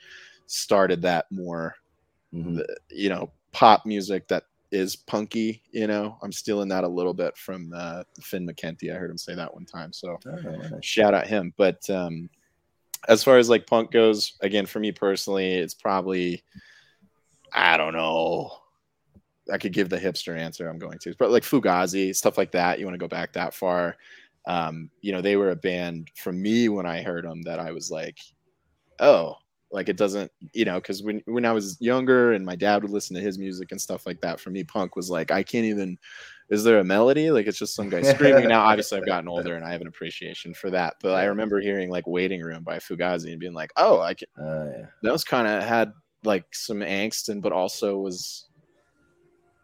started 0.46 1.02
that 1.02 1.26
more 1.30 1.74
Mhm. 2.34 2.62
you 2.90 3.08
know 3.08 3.32
pop 3.52 3.84
music 3.86 4.28
that 4.28 4.44
is 4.70 4.96
punky 4.96 5.62
you 5.70 5.86
know? 5.86 6.18
I'm 6.22 6.32
stealing 6.32 6.68
that 6.68 6.84
a 6.84 6.88
little 6.88 7.14
bit 7.14 7.36
from 7.36 7.72
uh, 7.74 8.02
finn 8.20 8.46
mckenty. 8.46 8.92
I 8.92 8.98
heard 8.98 9.10
him 9.10 9.18
say 9.18 9.34
that 9.34 9.52
one 9.52 9.66
time 9.66 9.92
so 9.92 10.18
Oh, 10.26 10.80
shout 10.80 11.14
out 11.14 11.26
him. 11.26 11.52
But 11.56 11.88
um 11.90 12.28
as 13.08 13.22
far 13.22 13.38
as 13.38 13.48
like 13.48 13.66
punk 13.66 13.90
goes 13.90 14.34
again 14.40 14.66
for 14.66 14.80
me 14.80 14.90
personally 14.90 15.54
it's 15.54 15.74
probably 15.74 16.42
i 17.52 17.76
don't 17.76 17.92
know. 17.94 18.50
I 19.52 19.58
could 19.58 19.72
give 19.72 19.88
the 19.88 19.98
hipster 19.98 20.36
answer 20.36 20.68
i'm 20.68 20.78
going 20.78 20.98
to 21.00 21.14
but 21.18 21.30
like 21.30 21.44
fugazi 21.44 22.14
stuff 22.16 22.36
like 22.36 22.52
that 22.52 22.78
you 22.78 22.86
want 22.86 22.94
to 22.94 22.98
go 22.98 23.08
back 23.08 23.32
that 23.34 23.54
far. 23.54 23.96
Um 24.46 24.90
you 25.00 25.12
know 25.12 25.20
they 25.20 25.36
were 25.36 25.50
a 25.50 25.56
band 25.56 26.10
for 26.16 26.32
me 26.32 26.68
when 26.68 26.86
i 26.86 27.02
heard 27.02 27.24
them 27.24 27.42
that 27.42 27.60
i 27.60 27.70
was 27.70 27.90
like 27.90 28.18
oh 28.98 29.36
like 29.76 29.90
it 29.90 29.96
doesn't 29.98 30.32
you 30.54 30.64
know 30.64 30.76
because 30.80 31.02
when 31.02 31.20
when 31.26 31.44
i 31.44 31.52
was 31.52 31.76
younger 31.80 32.32
and 32.32 32.44
my 32.46 32.56
dad 32.56 32.80
would 32.82 32.90
listen 32.90 33.14
to 33.14 33.20
his 33.22 33.38
music 33.38 33.70
and 33.70 33.80
stuff 33.80 34.06
like 34.06 34.20
that 34.22 34.40
for 34.40 34.48
me 34.50 34.64
punk 34.64 34.96
was 34.96 35.10
like 35.10 35.30
i 35.30 35.42
can't 35.42 35.66
even 35.66 35.96
is 36.48 36.62
there 36.62 36.78
a 36.78 36.84
melody? 36.84 37.32
Like 37.32 37.48
it's 37.48 37.58
just 37.58 37.74
some 37.74 37.88
guy 37.90 38.02
screaming. 38.02 38.48
Now 38.48 38.62
obviously 38.62 38.98
i've 38.98 39.06
gotten 39.06 39.28
older 39.28 39.54
and 39.56 39.64
i 39.64 39.72
have 39.72 39.80
an 39.82 39.88
appreciation 39.88 40.54
for 40.54 40.70
that 40.70 40.94
but 41.02 41.12
i 41.14 41.24
remember 41.24 41.60
hearing 41.60 41.90
like 41.90 42.06
waiting 42.06 42.40
room 42.40 42.62
by 42.62 42.78
fugazi 42.78 43.32
and 43.32 43.40
being 43.40 43.52
like 43.52 43.70
oh 43.76 44.00
i 44.00 44.14
can 44.14 44.28
Oh, 44.38 44.72
yeah. 44.76 44.86
those 45.02 45.24
kind 45.24 45.46
of 45.46 45.62
had 45.62 45.92
like 46.24 46.46
some 46.54 46.78
angst 46.80 47.28
and 47.28 47.42
but 47.42 47.52
also 47.52 47.98
was 47.98 48.48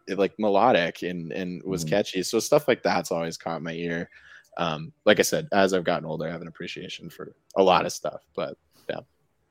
it, 0.07 0.19
like 0.19 0.33
melodic 0.37 1.01
and 1.01 1.31
and 1.31 1.63
was 1.63 1.83
Mhm. 1.85 1.89
catchy. 1.89 2.23
So 2.23 2.39
stuff 2.39 2.67
like 2.67 2.83
that's 2.83 3.11
always 3.11 3.37
caught 3.37 3.61
my 3.63 3.73
ear. 3.73 4.09
Um 4.57 4.93
like 5.05 5.19
i 5.19 5.23
said 5.23 5.47
as 5.51 5.73
i've 5.73 5.83
gotten 5.85 6.05
older 6.07 6.27
i 6.27 6.31
have 6.31 6.41
an 6.43 6.47
appreciation 6.47 7.09
for 7.09 7.33
a 7.55 7.63
lot 7.63 7.85
of 7.87 7.91
stuff 7.93 8.21
but 8.35 8.55
yeah, 8.89 8.99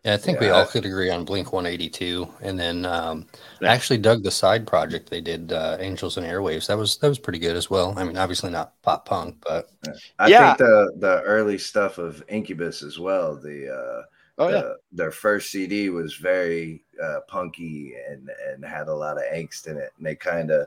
I 0.04 0.16
think 0.16 0.40
we 0.40 0.50
all 0.50 0.66
could 0.66 0.84
agree 0.84 1.10
on 1.10 1.24
Blink 1.24 1.52
182. 1.52 2.28
And 2.40 2.58
then 2.58 2.84
um, 2.84 3.26
I 3.60 3.66
actually 3.66 3.98
dug 3.98 4.24
the 4.24 4.32
side 4.32 4.66
project 4.66 5.08
they 5.10 5.20
did, 5.20 5.52
uh, 5.52 5.76
Angels 5.78 6.16
and 6.16 6.26
Airwaves. 6.26 6.66
That 6.66 6.76
was 6.76 6.96
that 6.98 7.08
was 7.08 7.20
pretty 7.20 7.38
good 7.38 7.54
as 7.56 7.70
well. 7.70 7.94
I 7.96 8.02
mean, 8.04 8.16
obviously 8.16 8.50
not 8.50 8.80
pop 8.82 9.06
punk, 9.06 9.36
but 9.46 9.70
I 10.18 10.28
Yeah. 10.28 10.56
think 10.56 10.58
the 10.58 10.92
the 10.98 11.22
early 11.22 11.56
stuff 11.56 11.98
of 11.98 12.22
Incubus 12.28 12.82
as 12.82 12.98
well. 12.98 13.36
The 13.36 13.68
uh, 13.72 14.02
oh 14.38 14.48
yeah 14.48 14.72
their 14.90 15.12
first 15.12 15.52
CD 15.52 15.88
was 15.90 16.16
very 16.16 16.84
uh, 17.00 17.20
punky 17.28 17.94
and 18.08 18.28
and 18.50 18.64
had 18.64 18.88
a 18.88 18.94
lot 18.94 19.18
of 19.18 19.24
angst 19.32 19.68
in 19.68 19.76
it, 19.76 19.92
and 19.96 20.04
they 20.06 20.16
kind 20.16 20.50
of 20.50 20.66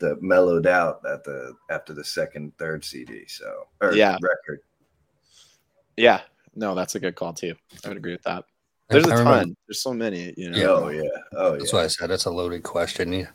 the 0.00 0.16
mellowed 0.20 0.66
out 0.66 1.00
at 1.08 1.22
the 1.22 1.54
after 1.70 1.92
the 1.92 2.04
second 2.04 2.56
third 2.58 2.84
CD. 2.84 3.24
So 3.28 3.68
or 3.80 3.94
Yeah. 3.94 4.18
record. 4.20 4.60
yeah 5.96 6.22
no 6.56 6.74
that's 6.74 6.96
a 6.96 7.00
good 7.00 7.14
call 7.14 7.32
too 7.32 7.54
i 7.84 7.88
would 7.88 7.96
agree 7.96 8.12
with 8.12 8.22
that 8.22 8.44
there's 8.88 9.06
a 9.06 9.14
I 9.14 9.24
ton 9.24 9.56
there's 9.66 9.82
so 9.82 9.92
many 9.94 10.34
you 10.36 10.50
know 10.50 10.58
Yeah. 10.58 10.66
Oh 10.66 10.88
yeah. 10.88 11.02
Oh 11.32 11.52
That's 11.52 11.72
yeah. 11.72 11.78
why 11.78 11.84
I 11.84 11.88
said 11.88 12.10
it's 12.10 12.26
a 12.26 12.30
loaded 12.30 12.62
question. 12.62 13.12
You- 13.12 13.28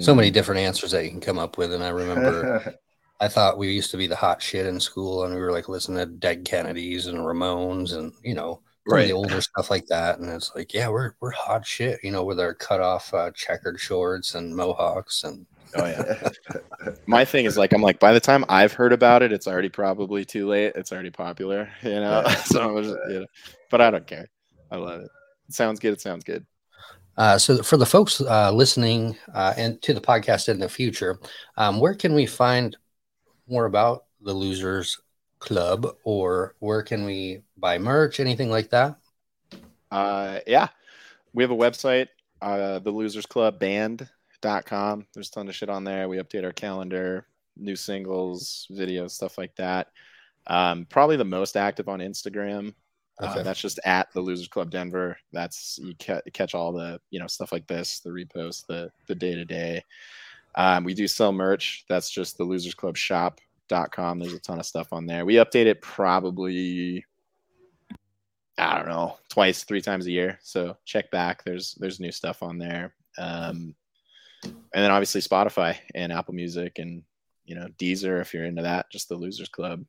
So 0.00 0.14
many 0.14 0.30
different 0.30 0.60
answers 0.60 0.90
that 0.92 1.04
you 1.04 1.10
can 1.10 1.20
come 1.20 1.38
up 1.38 1.58
with. 1.58 1.72
And 1.72 1.84
I 1.84 1.88
remember 1.88 2.74
I 3.20 3.28
thought 3.28 3.58
we 3.58 3.72
used 3.72 3.90
to 3.92 3.96
be 3.96 4.06
the 4.06 4.16
hot 4.16 4.42
shit 4.42 4.66
in 4.66 4.78
school, 4.78 5.24
and 5.24 5.34
we 5.34 5.40
were 5.40 5.52
like 5.52 5.68
listening 5.68 5.98
to 5.98 6.06
Dead 6.06 6.44
Kennedys 6.44 7.06
and 7.06 7.18
Ramones, 7.18 7.96
and 7.96 8.12
you 8.22 8.34
know, 8.34 8.60
right. 8.86 9.06
the 9.06 9.12
older 9.12 9.40
stuff 9.40 9.70
like 9.70 9.86
that. 9.86 10.18
And 10.18 10.28
it's 10.30 10.54
like, 10.54 10.74
yeah, 10.74 10.88
we're 10.88 11.12
we're 11.20 11.30
hot 11.30 11.66
shit, 11.66 12.00
you 12.02 12.10
know, 12.10 12.24
with 12.24 12.38
our 12.38 12.54
cut 12.54 12.80
off 12.80 13.12
uh, 13.14 13.30
checkered 13.34 13.80
shorts 13.80 14.34
and 14.34 14.54
mohawks 14.54 15.24
and. 15.24 15.46
Oh 15.74 15.84
yeah. 15.84 16.28
My 17.06 17.24
thing 17.24 17.44
is 17.44 17.58
like 17.58 17.72
I'm 17.72 17.82
like 17.82 17.98
by 17.98 18.12
the 18.12 18.20
time 18.20 18.44
I've 18.48 18.72
heard 18.72 18.92
about 18.92 19.22
it, 19.22 19.32
it's 19.32 19.48
already 19.48 19.68
probably 19.68 20.24
too 20.24 20.46
late. 20.46 20.72
It's 20.76 20.92
already 20.92 21.10
popular, 21.10 21.68
you 21.82 21.90
know. 21.90 22.24
so, 22.44 22.80
just, 22.80 22.96
you 23.08 23.20
know, 23.20 23.26
but 23.70 23.80
I 23.80 23.90
don't 23.90 24.06
care. 24.06 24.28
I 24.70 24.76
love 24.76 25.00
it. 25.00 25.10
It 25.48 25.54
sounds 25.54 25.80
good. 25.80 25.92
It 25.92 26.00
sounds 26.00 26.24
good. 26.24 26.44
Uh, 27.16 27.38
so 27.38 27.62
for 27.62 27.76
the 27.76 27.86
folks 27.86 28.20
uh, 28.20 28.52
listening 28.52 29.16
uh, 29.32 29.54
and 29.56 29.80
to 29.82 29.94
the 29.94 30.00
podcast 30.00 30.48
in 30.48 30.58
the 30.58 30.68
future, 30.68 31.18
um, 31.56 31.80
where 31.80 31.94
can 31.94 32.14
we 32.14 32.26
find 32.26 32.76
more 33.48 33.64
about 33.64 34.04
the 34.20 34.34
Losers 34.34 35.00
Club, 35.38 35.86
or 36.04 36.54
where 36.58 36.82
can 36.82 37.04
we 37.04 37.42
buy 37.56 37.78
merch, 37.78 38.20
anything 38.20 38.50
like 38.50 38.70
that? 38.70 38.96
Uh, 39.90 40.40
yeah, 40.46 40.68
we 41.32 41.42
have 41.42 41.50
a 41.50 41.56
website, 41.56 42.08
uh, 42.42 42.78
the 42.80 42.90
Losers 42.90 43.26
Club 43.26 43.58
Band.com. 43.58 45.06
There's 45.14 45.28
a 45.28 45.32
ton 45.32 45.48
of 45.48 45.54
shit 45.54 45.68
on 45.68 45.84
there. 45.84 46.08
We 46.08 46.16
update 46.16 46.44
our 46.44 46.52
calendar, 46.52 47.26
new 47.56 47.76
singles, 47.76 48.66
videos, 48.72 49.12
stuff 49.12 49.38
like 49.38 49.54
that. 49.56 49.88
Um, 50.46 50.86
probably 50.88 51.16
the 51.16 51.24
most 51.24 51.56
active 51.56 51.88
on 51.88 52.00
Instagram. 52.00 52.74
Uh, 53.20 53.26
okay. 53.30 53.40
Uh, 53.40 53.42
that's 53.42 53.60
just 53.60 53.80
at 53.84 54.12
the 54.12 54.20
Losers 54.20 54.48
Club 54.48 54.70
Denver. 54.70 55.16
That's 55.32 55.78
you 55.82 55.94
ca- 56.00 56.22
catch 56.32 56.54
all 56.54 56.72
the 56.72 57.00
you 57.10 57.18
know 57.20 57.26
stuff 57.26 57.52
like 57.52 57.66
this, 57.66 58.00
the 58.00 58.10
repost, 58.10 58.66
the 58.66 58.90
the 59.06 59.14
day 59.14 59.34
to 59.34 59.44
day. 59.44 59.84
We 60.82 60.94
do 60.94 61.08
sell 61.08 61.32
merch. 61.32 61.84
That's 61.88 62.10
just 62.10 62.38
the 62.38 62.44
Losers 62.44 62.74
Club 62.74 62.96
Shop.com. 62.96 64.18
There's 64.18 64.34
a 64.34 64.40
ton 64.40 64.58
of 64.58 64.66
stuff 64.66 64.92
on 64.92 65.06
there. 65.06 65.24
We 65.24 65.34
update 65.34 65.66
it 65.66 65.82
probably 65.82 67.04
I 68.58 68.78
don't 68.78 68.88
know 68.88 69.18
twice, 69.28 69.64
three 69.64 69.82
times 69.82 70.06
a 70.06 70.10
year. 70.10 70.38
So 70.42 70.76
check 70.84 71.10
back. 71.10 71.44
There's 71.44 71.74
there's 71.74 72.00
new 72.00 72.12
stuff 72.12 72.42
on 72.42 72.58
there. 72.58 72.94
Um, 73.18 73.74
and 74.44 74.54
then 74.72 74.90
obviously 74.90 75.20
Spotify 75.20 75.76
and 75.94 76.12
Apple 76.12 76.34
Music 76.34 76.78
and 76.78 77.02
you 77.44 77.54
know 77.54 77.68
Deezer 77.78 78.20
if 78.20 78.32
you're 78.32 78.44
into 78.44 78.62
that. 78.62 78.90
Just 78.90 79.08
the 79.08 79.16
Losers 79.16 79.48
Club. 79.48 79.84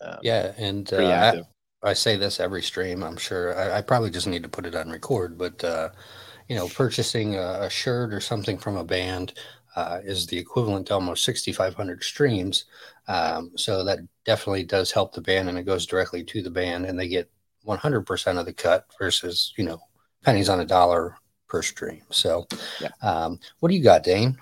Um, 0.00 0.18
yeah, 0.22 0.52
and 0.56 0.92
uh, 0.92 1.42
I 1.82 1.94
say 1.94 2.16
this 2.16 2.40
every 2.40 2.62
stream. 2.62 3.02
I'm 3.02 3.16
sure 3.16 3.58
I, 3.58 3.78
I, 3.78 3.82
probably 3.82 4.10
just 4.10 4.26
need 4.26 4.42
to 4.42 4.48
put 4.48 4.66
it 4.66 4.74
on 4.74 4.90
record, 4.90 5.38
but 5.38 5.62
uh, 5.64 5.90
you 6.48 6.56
know, 6.56 6.68
purchasing 6.68 7.36
a, 7.36 7.60
a, 7.62 7.70
shirt 7.70 8.12
or 8.12 8.20
something 8.20 8.58
from 8.58 8.76
a 8.76 8.84
band 8.84 9.32
uh, 9.76 10.00
is 10.04 10.26
the 10.26 10.36
equivalent 10.36 10.88
to 10.88 10.94
almost 10.94 11.24
6,500 11.24 12.02
streams. 12.02 12.64
Um, 13.08 13.52
so 13.56 13.84
that 13.84 14.00
definitely 14.24 14.64
does 14.64 14.92
help 14.92 15.14
the 15.14 15.22
band, 15.22 15.48
and 15.48 15.56
it 15.56 15.62
goes 15.62 15.86
directly 15.86 16.22
to 16.24 16.42
the 16.42 16.50
band, 16.50 16.84
and 16.86 16.98
they 16.98 17.08
get 17.08 17.30
100% 17.66 18.38
of 18.38 18.46
the 18.46 18.52
cut 18.52 18.86
versus 18.98 19.54
you 19.56 19.64
know 19.64 19.80
pennies 20.22 20.48
on 20.48 20.60
a 20.60 20.66
dollar 20.66 21.16
per 21.48 21.62
stream. 21.62 22.02
So, 22.10 22.46
yeah. 22.80 22.88
um, 23.02 23.38
what 23.60 23.70
do 23.70 23.74
you 23.74 23.82
got, 23.82 24.04
Dane? 24.04 24.36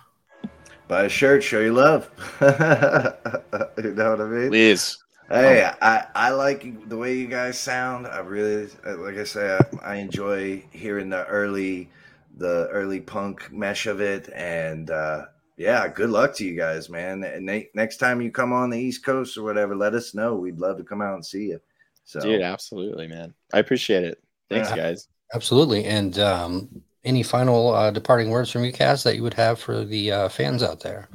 Buy 0.88 1.04
a 1.04 1.08
shirt, 1.08 1.42
show 1.42 1.60
your 1.60 1.72
love. 1.72 2.10
you 2.40 3.94
know 3.94 4.10
what 4.10 4.20
I 4.20 4.26
mean? 4.26 4.48
Please. 4.48 4.98
Hey, 5.28 5.62
um, 5.62 5.74
I, 5.82 6.06
I 6.14 6.30
like 6.30 6.88
the 6.88 6.96
way 6.96 7.14
you 7.14 7.26
guys 7.26 7.58
sound. 7.58 8.06
I 8.06 8.20
really, 8.20 8.68
like 8.84 9.16
I 9.16 9.24
say, 9.24 9.58
I, 9.58 9.92
I, 9.92 9.94
enjoy 9.96 10.64
hearing 10.70 11.10
the 11.10 11.26
early, 11.26 11.90
the 12.38 12.68
early 12.68 13.00
punk 13.00 13.52
mesh 13.52 13.86
of 13.86 14.00
it, 14.00 14.30
and 14.34 14.90
uh, 14.90 15.26
yeah, 15.58 15.86
good 15.86 16.08
luck 16.08 16.34
to 16.36 16.46
you 16.46 16.56
guys, 16.56 16.88
man. 16.88 17.24
And 17.24 17.46
they, 17.46 17.68
next 17.74 17.98
time 17.98 18.22
you 18.22 18.30
come 18.30 18.54
on 18.54 18.70
the 18.70 18.78
East 18.78 19.04
Coast 19.04 19.36
or 19.36 19.42
whatever, 19.42 19.76
let 19.76 19.94
us 19.94 20.14
know. 20.14 20.34
We'd 20.34 20.58
love 20.58 20.78
to 20.78 20.84
come 20.84 21.02
out 21.02 21.14
and 21.14 21.26
see 21.26 21.48
you. 21.48 21.60
So, 22.04 22.20
dude, 22.20 22.40
absolutely, 22.40 23.06
man. 23.06 23.34
I 23.52 23.58
appreciate 23.58 24.04
it. 24.04 24.22
Thanks, 24.48 24.70
yeah, 24.70 24.76
guys. 24.76 25.08
Absolutely. 25.34 25.84
And 25.84 26.18
um, 26.18 26.82
any 27.04 27.22
final 27.22 27.74
uh, 27.74 27.90
departing 27.90 28.30
words 28.30 28.50
from 28.50 28.64
you, 28.64 28.72
Cass, 28.72 29.02
that 29.02 29.16
you 29.16 29.22
would 29.24 29.34
have 29.34 29.58
for 29.58 29.84
the 29.84 30.10
uh, 30.10 30.28
fans 30.30 30.62
out 30.62 30.80
there? 30.80 31.10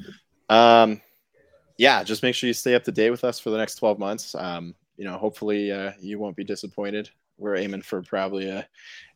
Um, 0.49 1.02
yeah, 1.77 2.03
just 2.03 2.23
make 2.23 2.36
sure 2.36 2.47
you 2.47 2.53
stay 2.53 2.75
up 2.75 2.83
to 2.83 2.91
date 2.91 3.09
with 3.09 3.23
us 3.23 3.39
for 3.39 3.49
the 3.49 3.57
next 3.57 3.75
12 3.75 3.99
months. 3.99 4.36
Um, 4.36 4.75
you 4.97 5.05
know, 5.05 5.17
hopefully 5.17 5.71
uh, 5.71 5.91
you 5.99 6.19
won't 6.19 6.36
be 6.36 6.43
disappointed. 6.43 7.09
We're 7.38 7.55
aiming 7.55 7.81
for 7.81 8.01
probably 8.01 8.47
a 8.47 8.67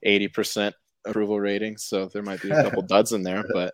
80% 0.05 0.73
approval 1.05 1.39
rating, 1.39 1.77
so 1.77 2.07
there 2.07 2.23
might 2.23 2.41
be 2.41 2.49
a 2.49 2.63
couple 2.63 2.81
duds 2.87 3.13
in 3.13 3.23
there, 3.23 3.43
but 3.53 3.73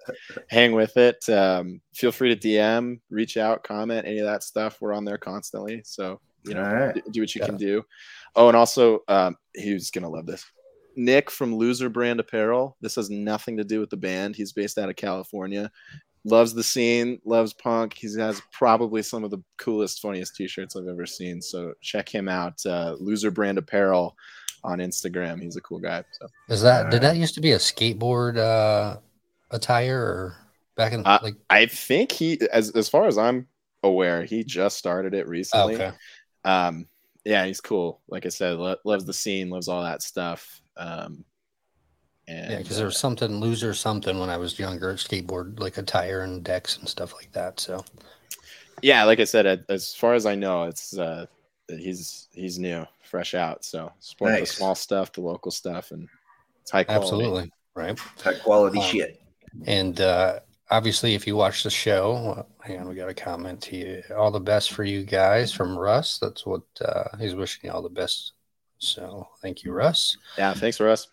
hang 0.49 0.73
with 0.73 0.97
it. 0.97 1.27
Um, 1.29 1.81
feel 1.93 2.11
free 2.11 2.35
to 2.35 2.47
DM, 2.47 2.99
reach 3.09 3.37
out, 3.37 3.63
comment, 3.63 4.05
any 4.05 4.19
of 4.19 4.25
that 4.25 4.43
stuff. 4.43 4.79
We're 4.81 4.93
on 4.93 5.05
there 5.05 5.17
constantly, 5.17 5.81
so 5.85 6.19
you 6.45 6.53
know, 6.53 6.61
right. 6.63 7.01
do 7.11 7.21
what 7.21 7.33
you 7.33 7.39
yeah. 7.39 7.45
can 7.45 7.57
do. 7.57 7.83
Oh, 8.35 8.49
and 8.49 8.57
also, 8.57 8.99
um, 9.07 9.37
he's 9.55 9.89
gonna 9.91 10.09
love 10.09 10.25
this. 10.25 10.45
Nick 10.95 11.31
from 11.31 11.55
Loser 11.55 11.89
Brand 11.89 12.19
Apparel. 12.19 12.77
This 12.81 12.95
has 12.95 13.09
nothing 13.09 13.57
to 13.57 13.63
do 13.63 13.79
with 13.79 13.89
the 13.89 13.97
band. 13.97 14.35
He's 14.35 14.51
based 14.51 14.77
out 14.77 14.89
of 14.89 14.95
California 14.95 15.71
loves 16.25 16.53
the 16.53 16.63
scene, 16.63 17.19
loves 17.25 17.53
punk. 17.53 17.93
He 17.93 18.07
has 18.17 18.41
probably 18.51 19.01
some 19.01 19.23
of 19.23 19.31
the 19.31 19.43
coolest, 19.57 20.01
funniest 20.01 20.35
t-shirts 20.35 20.75
I've 20.75 20.87
ever 20.87 21.05
seen. 21.05 21.41
So 21.41 21.73
check 21.81 22.07
him 22.07 22.29
out. 22.29 22.65
Uh, 22.65 22.95
Loser 22.99 23.31
Brand 23.31 23.57
Apparel 23.57 24.15
on 24.63 24.79
Instagram. 24.79 25.41
He's 25.41 25.57
a 25.57 25.61
cool 25.61 25.79
guy. 25.79 26.03
So 26.11 26.27
is 26.49 26.61
that 26.61 26.89
did 26.89 27.01
that 27.01 27.17
used 27.17 27.35
to 27.35 27.41
be 27.41 27.51
a 27.51 27.57
skateboard 27.57 28.37
uh, 28.37 28.99
attire 29.51 29.99
or 29.99 30.35
back 30.75 30.93
in 30.93 31.05
uh, 31.05 31.19
like? 31.21 31.35
I 31.49 31.65
think 31.65 32.11
he, 32.11 32.39
as 32.51 32.71
as 32.71 32.89
far 32.89 33.07
as 33.07 33.17
I'm 33.17 33.47
aware, 33.83 34.23
he 34.23 34.43
just 34.43 34.77
started 34.77 35.13
it 35.13 35.27
recently. 35.27 35.75
Okay. 35.75 35.91
Um, 36.45 36.87
yeah, 37.25 37.45
he's 37.45 37.61
cool. 37.61 38.01
Like 38.07 38.25
I 38.25 38.29
said, 38.29 38.57
lo- 38.57 38.75
loves 38.83 39.05
the 39.05 39.13
scene, 39.13 39.49
loves 39.49 39.67
all 39.67 39.83
that 39.83 40.01
stuff. 40.01 40.61
Um, 40.77 41.23
and, 42.27 42.51
yeah, 42.51 42.57
because 42.59 42.77
there 42.77 42.85
was 42.85 42.95
uh, 42.95 42.99
something 42.99 43.39
loser 43.39 43.73
something 43.73 44.19
when 44.19 44.29
I 44.29 44.37
was 44.37 44.57
younger, 44.57 44.91
at 44.91 44.97
skateboard 44.97 45.59
like 45.59 45.77
a 45.77 45.83
tire 45.83 46.21
and 46.21 46.43
decks 46.43 46.77
and 46.77 46.87
stuff 46.87 47.13
like 47.13 47.31
that. 47.33 47.59
So, 47.59 47.83
yeah, 48.81 49.03
like 49.03 49.19
I 49.19 49.25
said, 49.25 49.65
as 49.67 49.93
far 49.93 50.13
as 50.13 50.25
I 50.25 50.35
know, 50.35 50.63
it's 50.63 50.97
uh, 50.97 51.25
he's 51.67 52.27
he's 52.33 52.59
new, 52.59 52.85
fresh 53.01 53.33
out. 53.33 53.65
So 53.65 53.91
support 53.99 54.31
nice. 54.31 54.51
the 54.51 54.55
small 54.55 54.75
stuff, 54.75 55.11
the 55.11 55.21
local 55.21 55.51
stuff, 55.51 55.91
and 55.91 56.07
it's 56.61 56.71
high 56.71 56.83
quality. 56.83 57.03
Absolutely, 57.03 57.51
right? 57.75 57.99
High 58.23 58.33
quality 58.35 58.79
um, 58.79 58.85
shit. 58.85 59.21
And 59.67 59.99
uh, 60.01 60.39
obviously, 60.71 61.15
if 61.15 61.27
you 61.27 61.35
watch 61.35 61.63
the 61.63 61.69
show, 61.69 62.45
hang 62.61 62.79
on, 62.79 62.87
we 62.87 62.95
got 62.95 63.09
a 63.09 63.13
comment 63.13 63.61
to 63.63 63.75
you. 63.75 64.03
All 64.17 64.31
the 64.31 64.39
best 64.39 64.71
for 64.71 64.83
you 64.83 65.03
guys 65.03 65.51
from 65.51 65.77
Russ. 65.77 66.19
That's 66.19 66.45
what 66.45 66.63
uh, 66.83 67.15
he's 67.19 67.35
wishing 67.35 67.69
you 67.69 67.71
all 67.71 67.81
the 67.81 67.89
best. 67.89 68.33
So 68.79 69.27
thank 69.41 69.63
you, 69.63 69.71
Russ. 69.71 70.17
Yeah, 70.37 70.53
thanks, 70.53 70.79
Russ. 70.79 71.07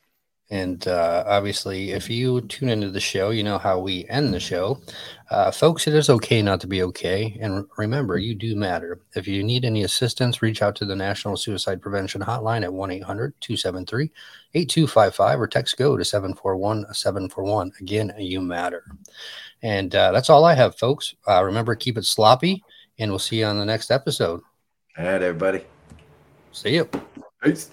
And 0.50 0.86
uh, 0.88 1.22
obviously, 1.26 1.92
if 1.92 2.10
you 2.10 2.40
tune 2.42 2.70
into 2.70 2.90
the 2.90 3.00
show, 3.00 3.30
you 3.30 3.44
know 3.44 3.56
how 3.56 3.78
we 3.78 4.04
end 4.08 4.34
the 4.34 4.40
show. 4.40 4.80
Uh, 5.30 5.52
folks, 5.52 5.86
it 5.86 5.94
is 5.94 6.10
okay 6.10 6.42
not 6.42 6.60
to 6.60 6.66
be 6.66 6.82
okay. 6.82 7.38
And 7.40 7.66
remember, 7.78 8.18
you 8.18 8.34
do 8.34 8.56
matter. 8.56 9.00
If 9.14 9.28
you 9.28 9.44
need 9.44 9.64
any 9.64 9.84
assistance, 9.84 10.42
reach 10.42 10.60
out 10.60 10.74
to 10.76 10.84
the 10.84 10.96
National 10.96 11.36
Suicide 11.36 11.80
Prevention 11.80 12.20
Hotline 12.20 12.64
at 12.64 12.72
1 12.72 12.90
800 12.90 13.34
273 13.40 14.10
8255 14.54 15.40
or 15.40 15.46
text 15.46 15.76
go 15.76 15.96
to 15.96 16.04
741 16.04 16.92
741. 16.92 17.72
Again, 17.80 18.12
you 18.18 18.40
matter. 18.40 18.84
And 19.62 19.94
uh, 19.94 20.10
that's 20.10 20.30
all 20.30 20.44
I 20.44 20.54
have, 20.54 20.76
folks. 20.76 21.14
Uh, 21.28 21.44
remember, 21.44 21.76
keep 21.76 21.96
it 21.96 22.04
sloppy, 22.04 22.64
and 22.98 23.12
we'll 23.12 23.20
see 23.20 23.38
you 23.38 23.44
on 23.44 23.58
the 23.58 23.64
next 23.64 23.92
episode. 23.92 24.40
All 24.98 25.04
right, 25.04 25.22
everybody. 25.22 25.64
See 26.50 26.74
you. 26.74 26.88
Peace. 27.40 27.70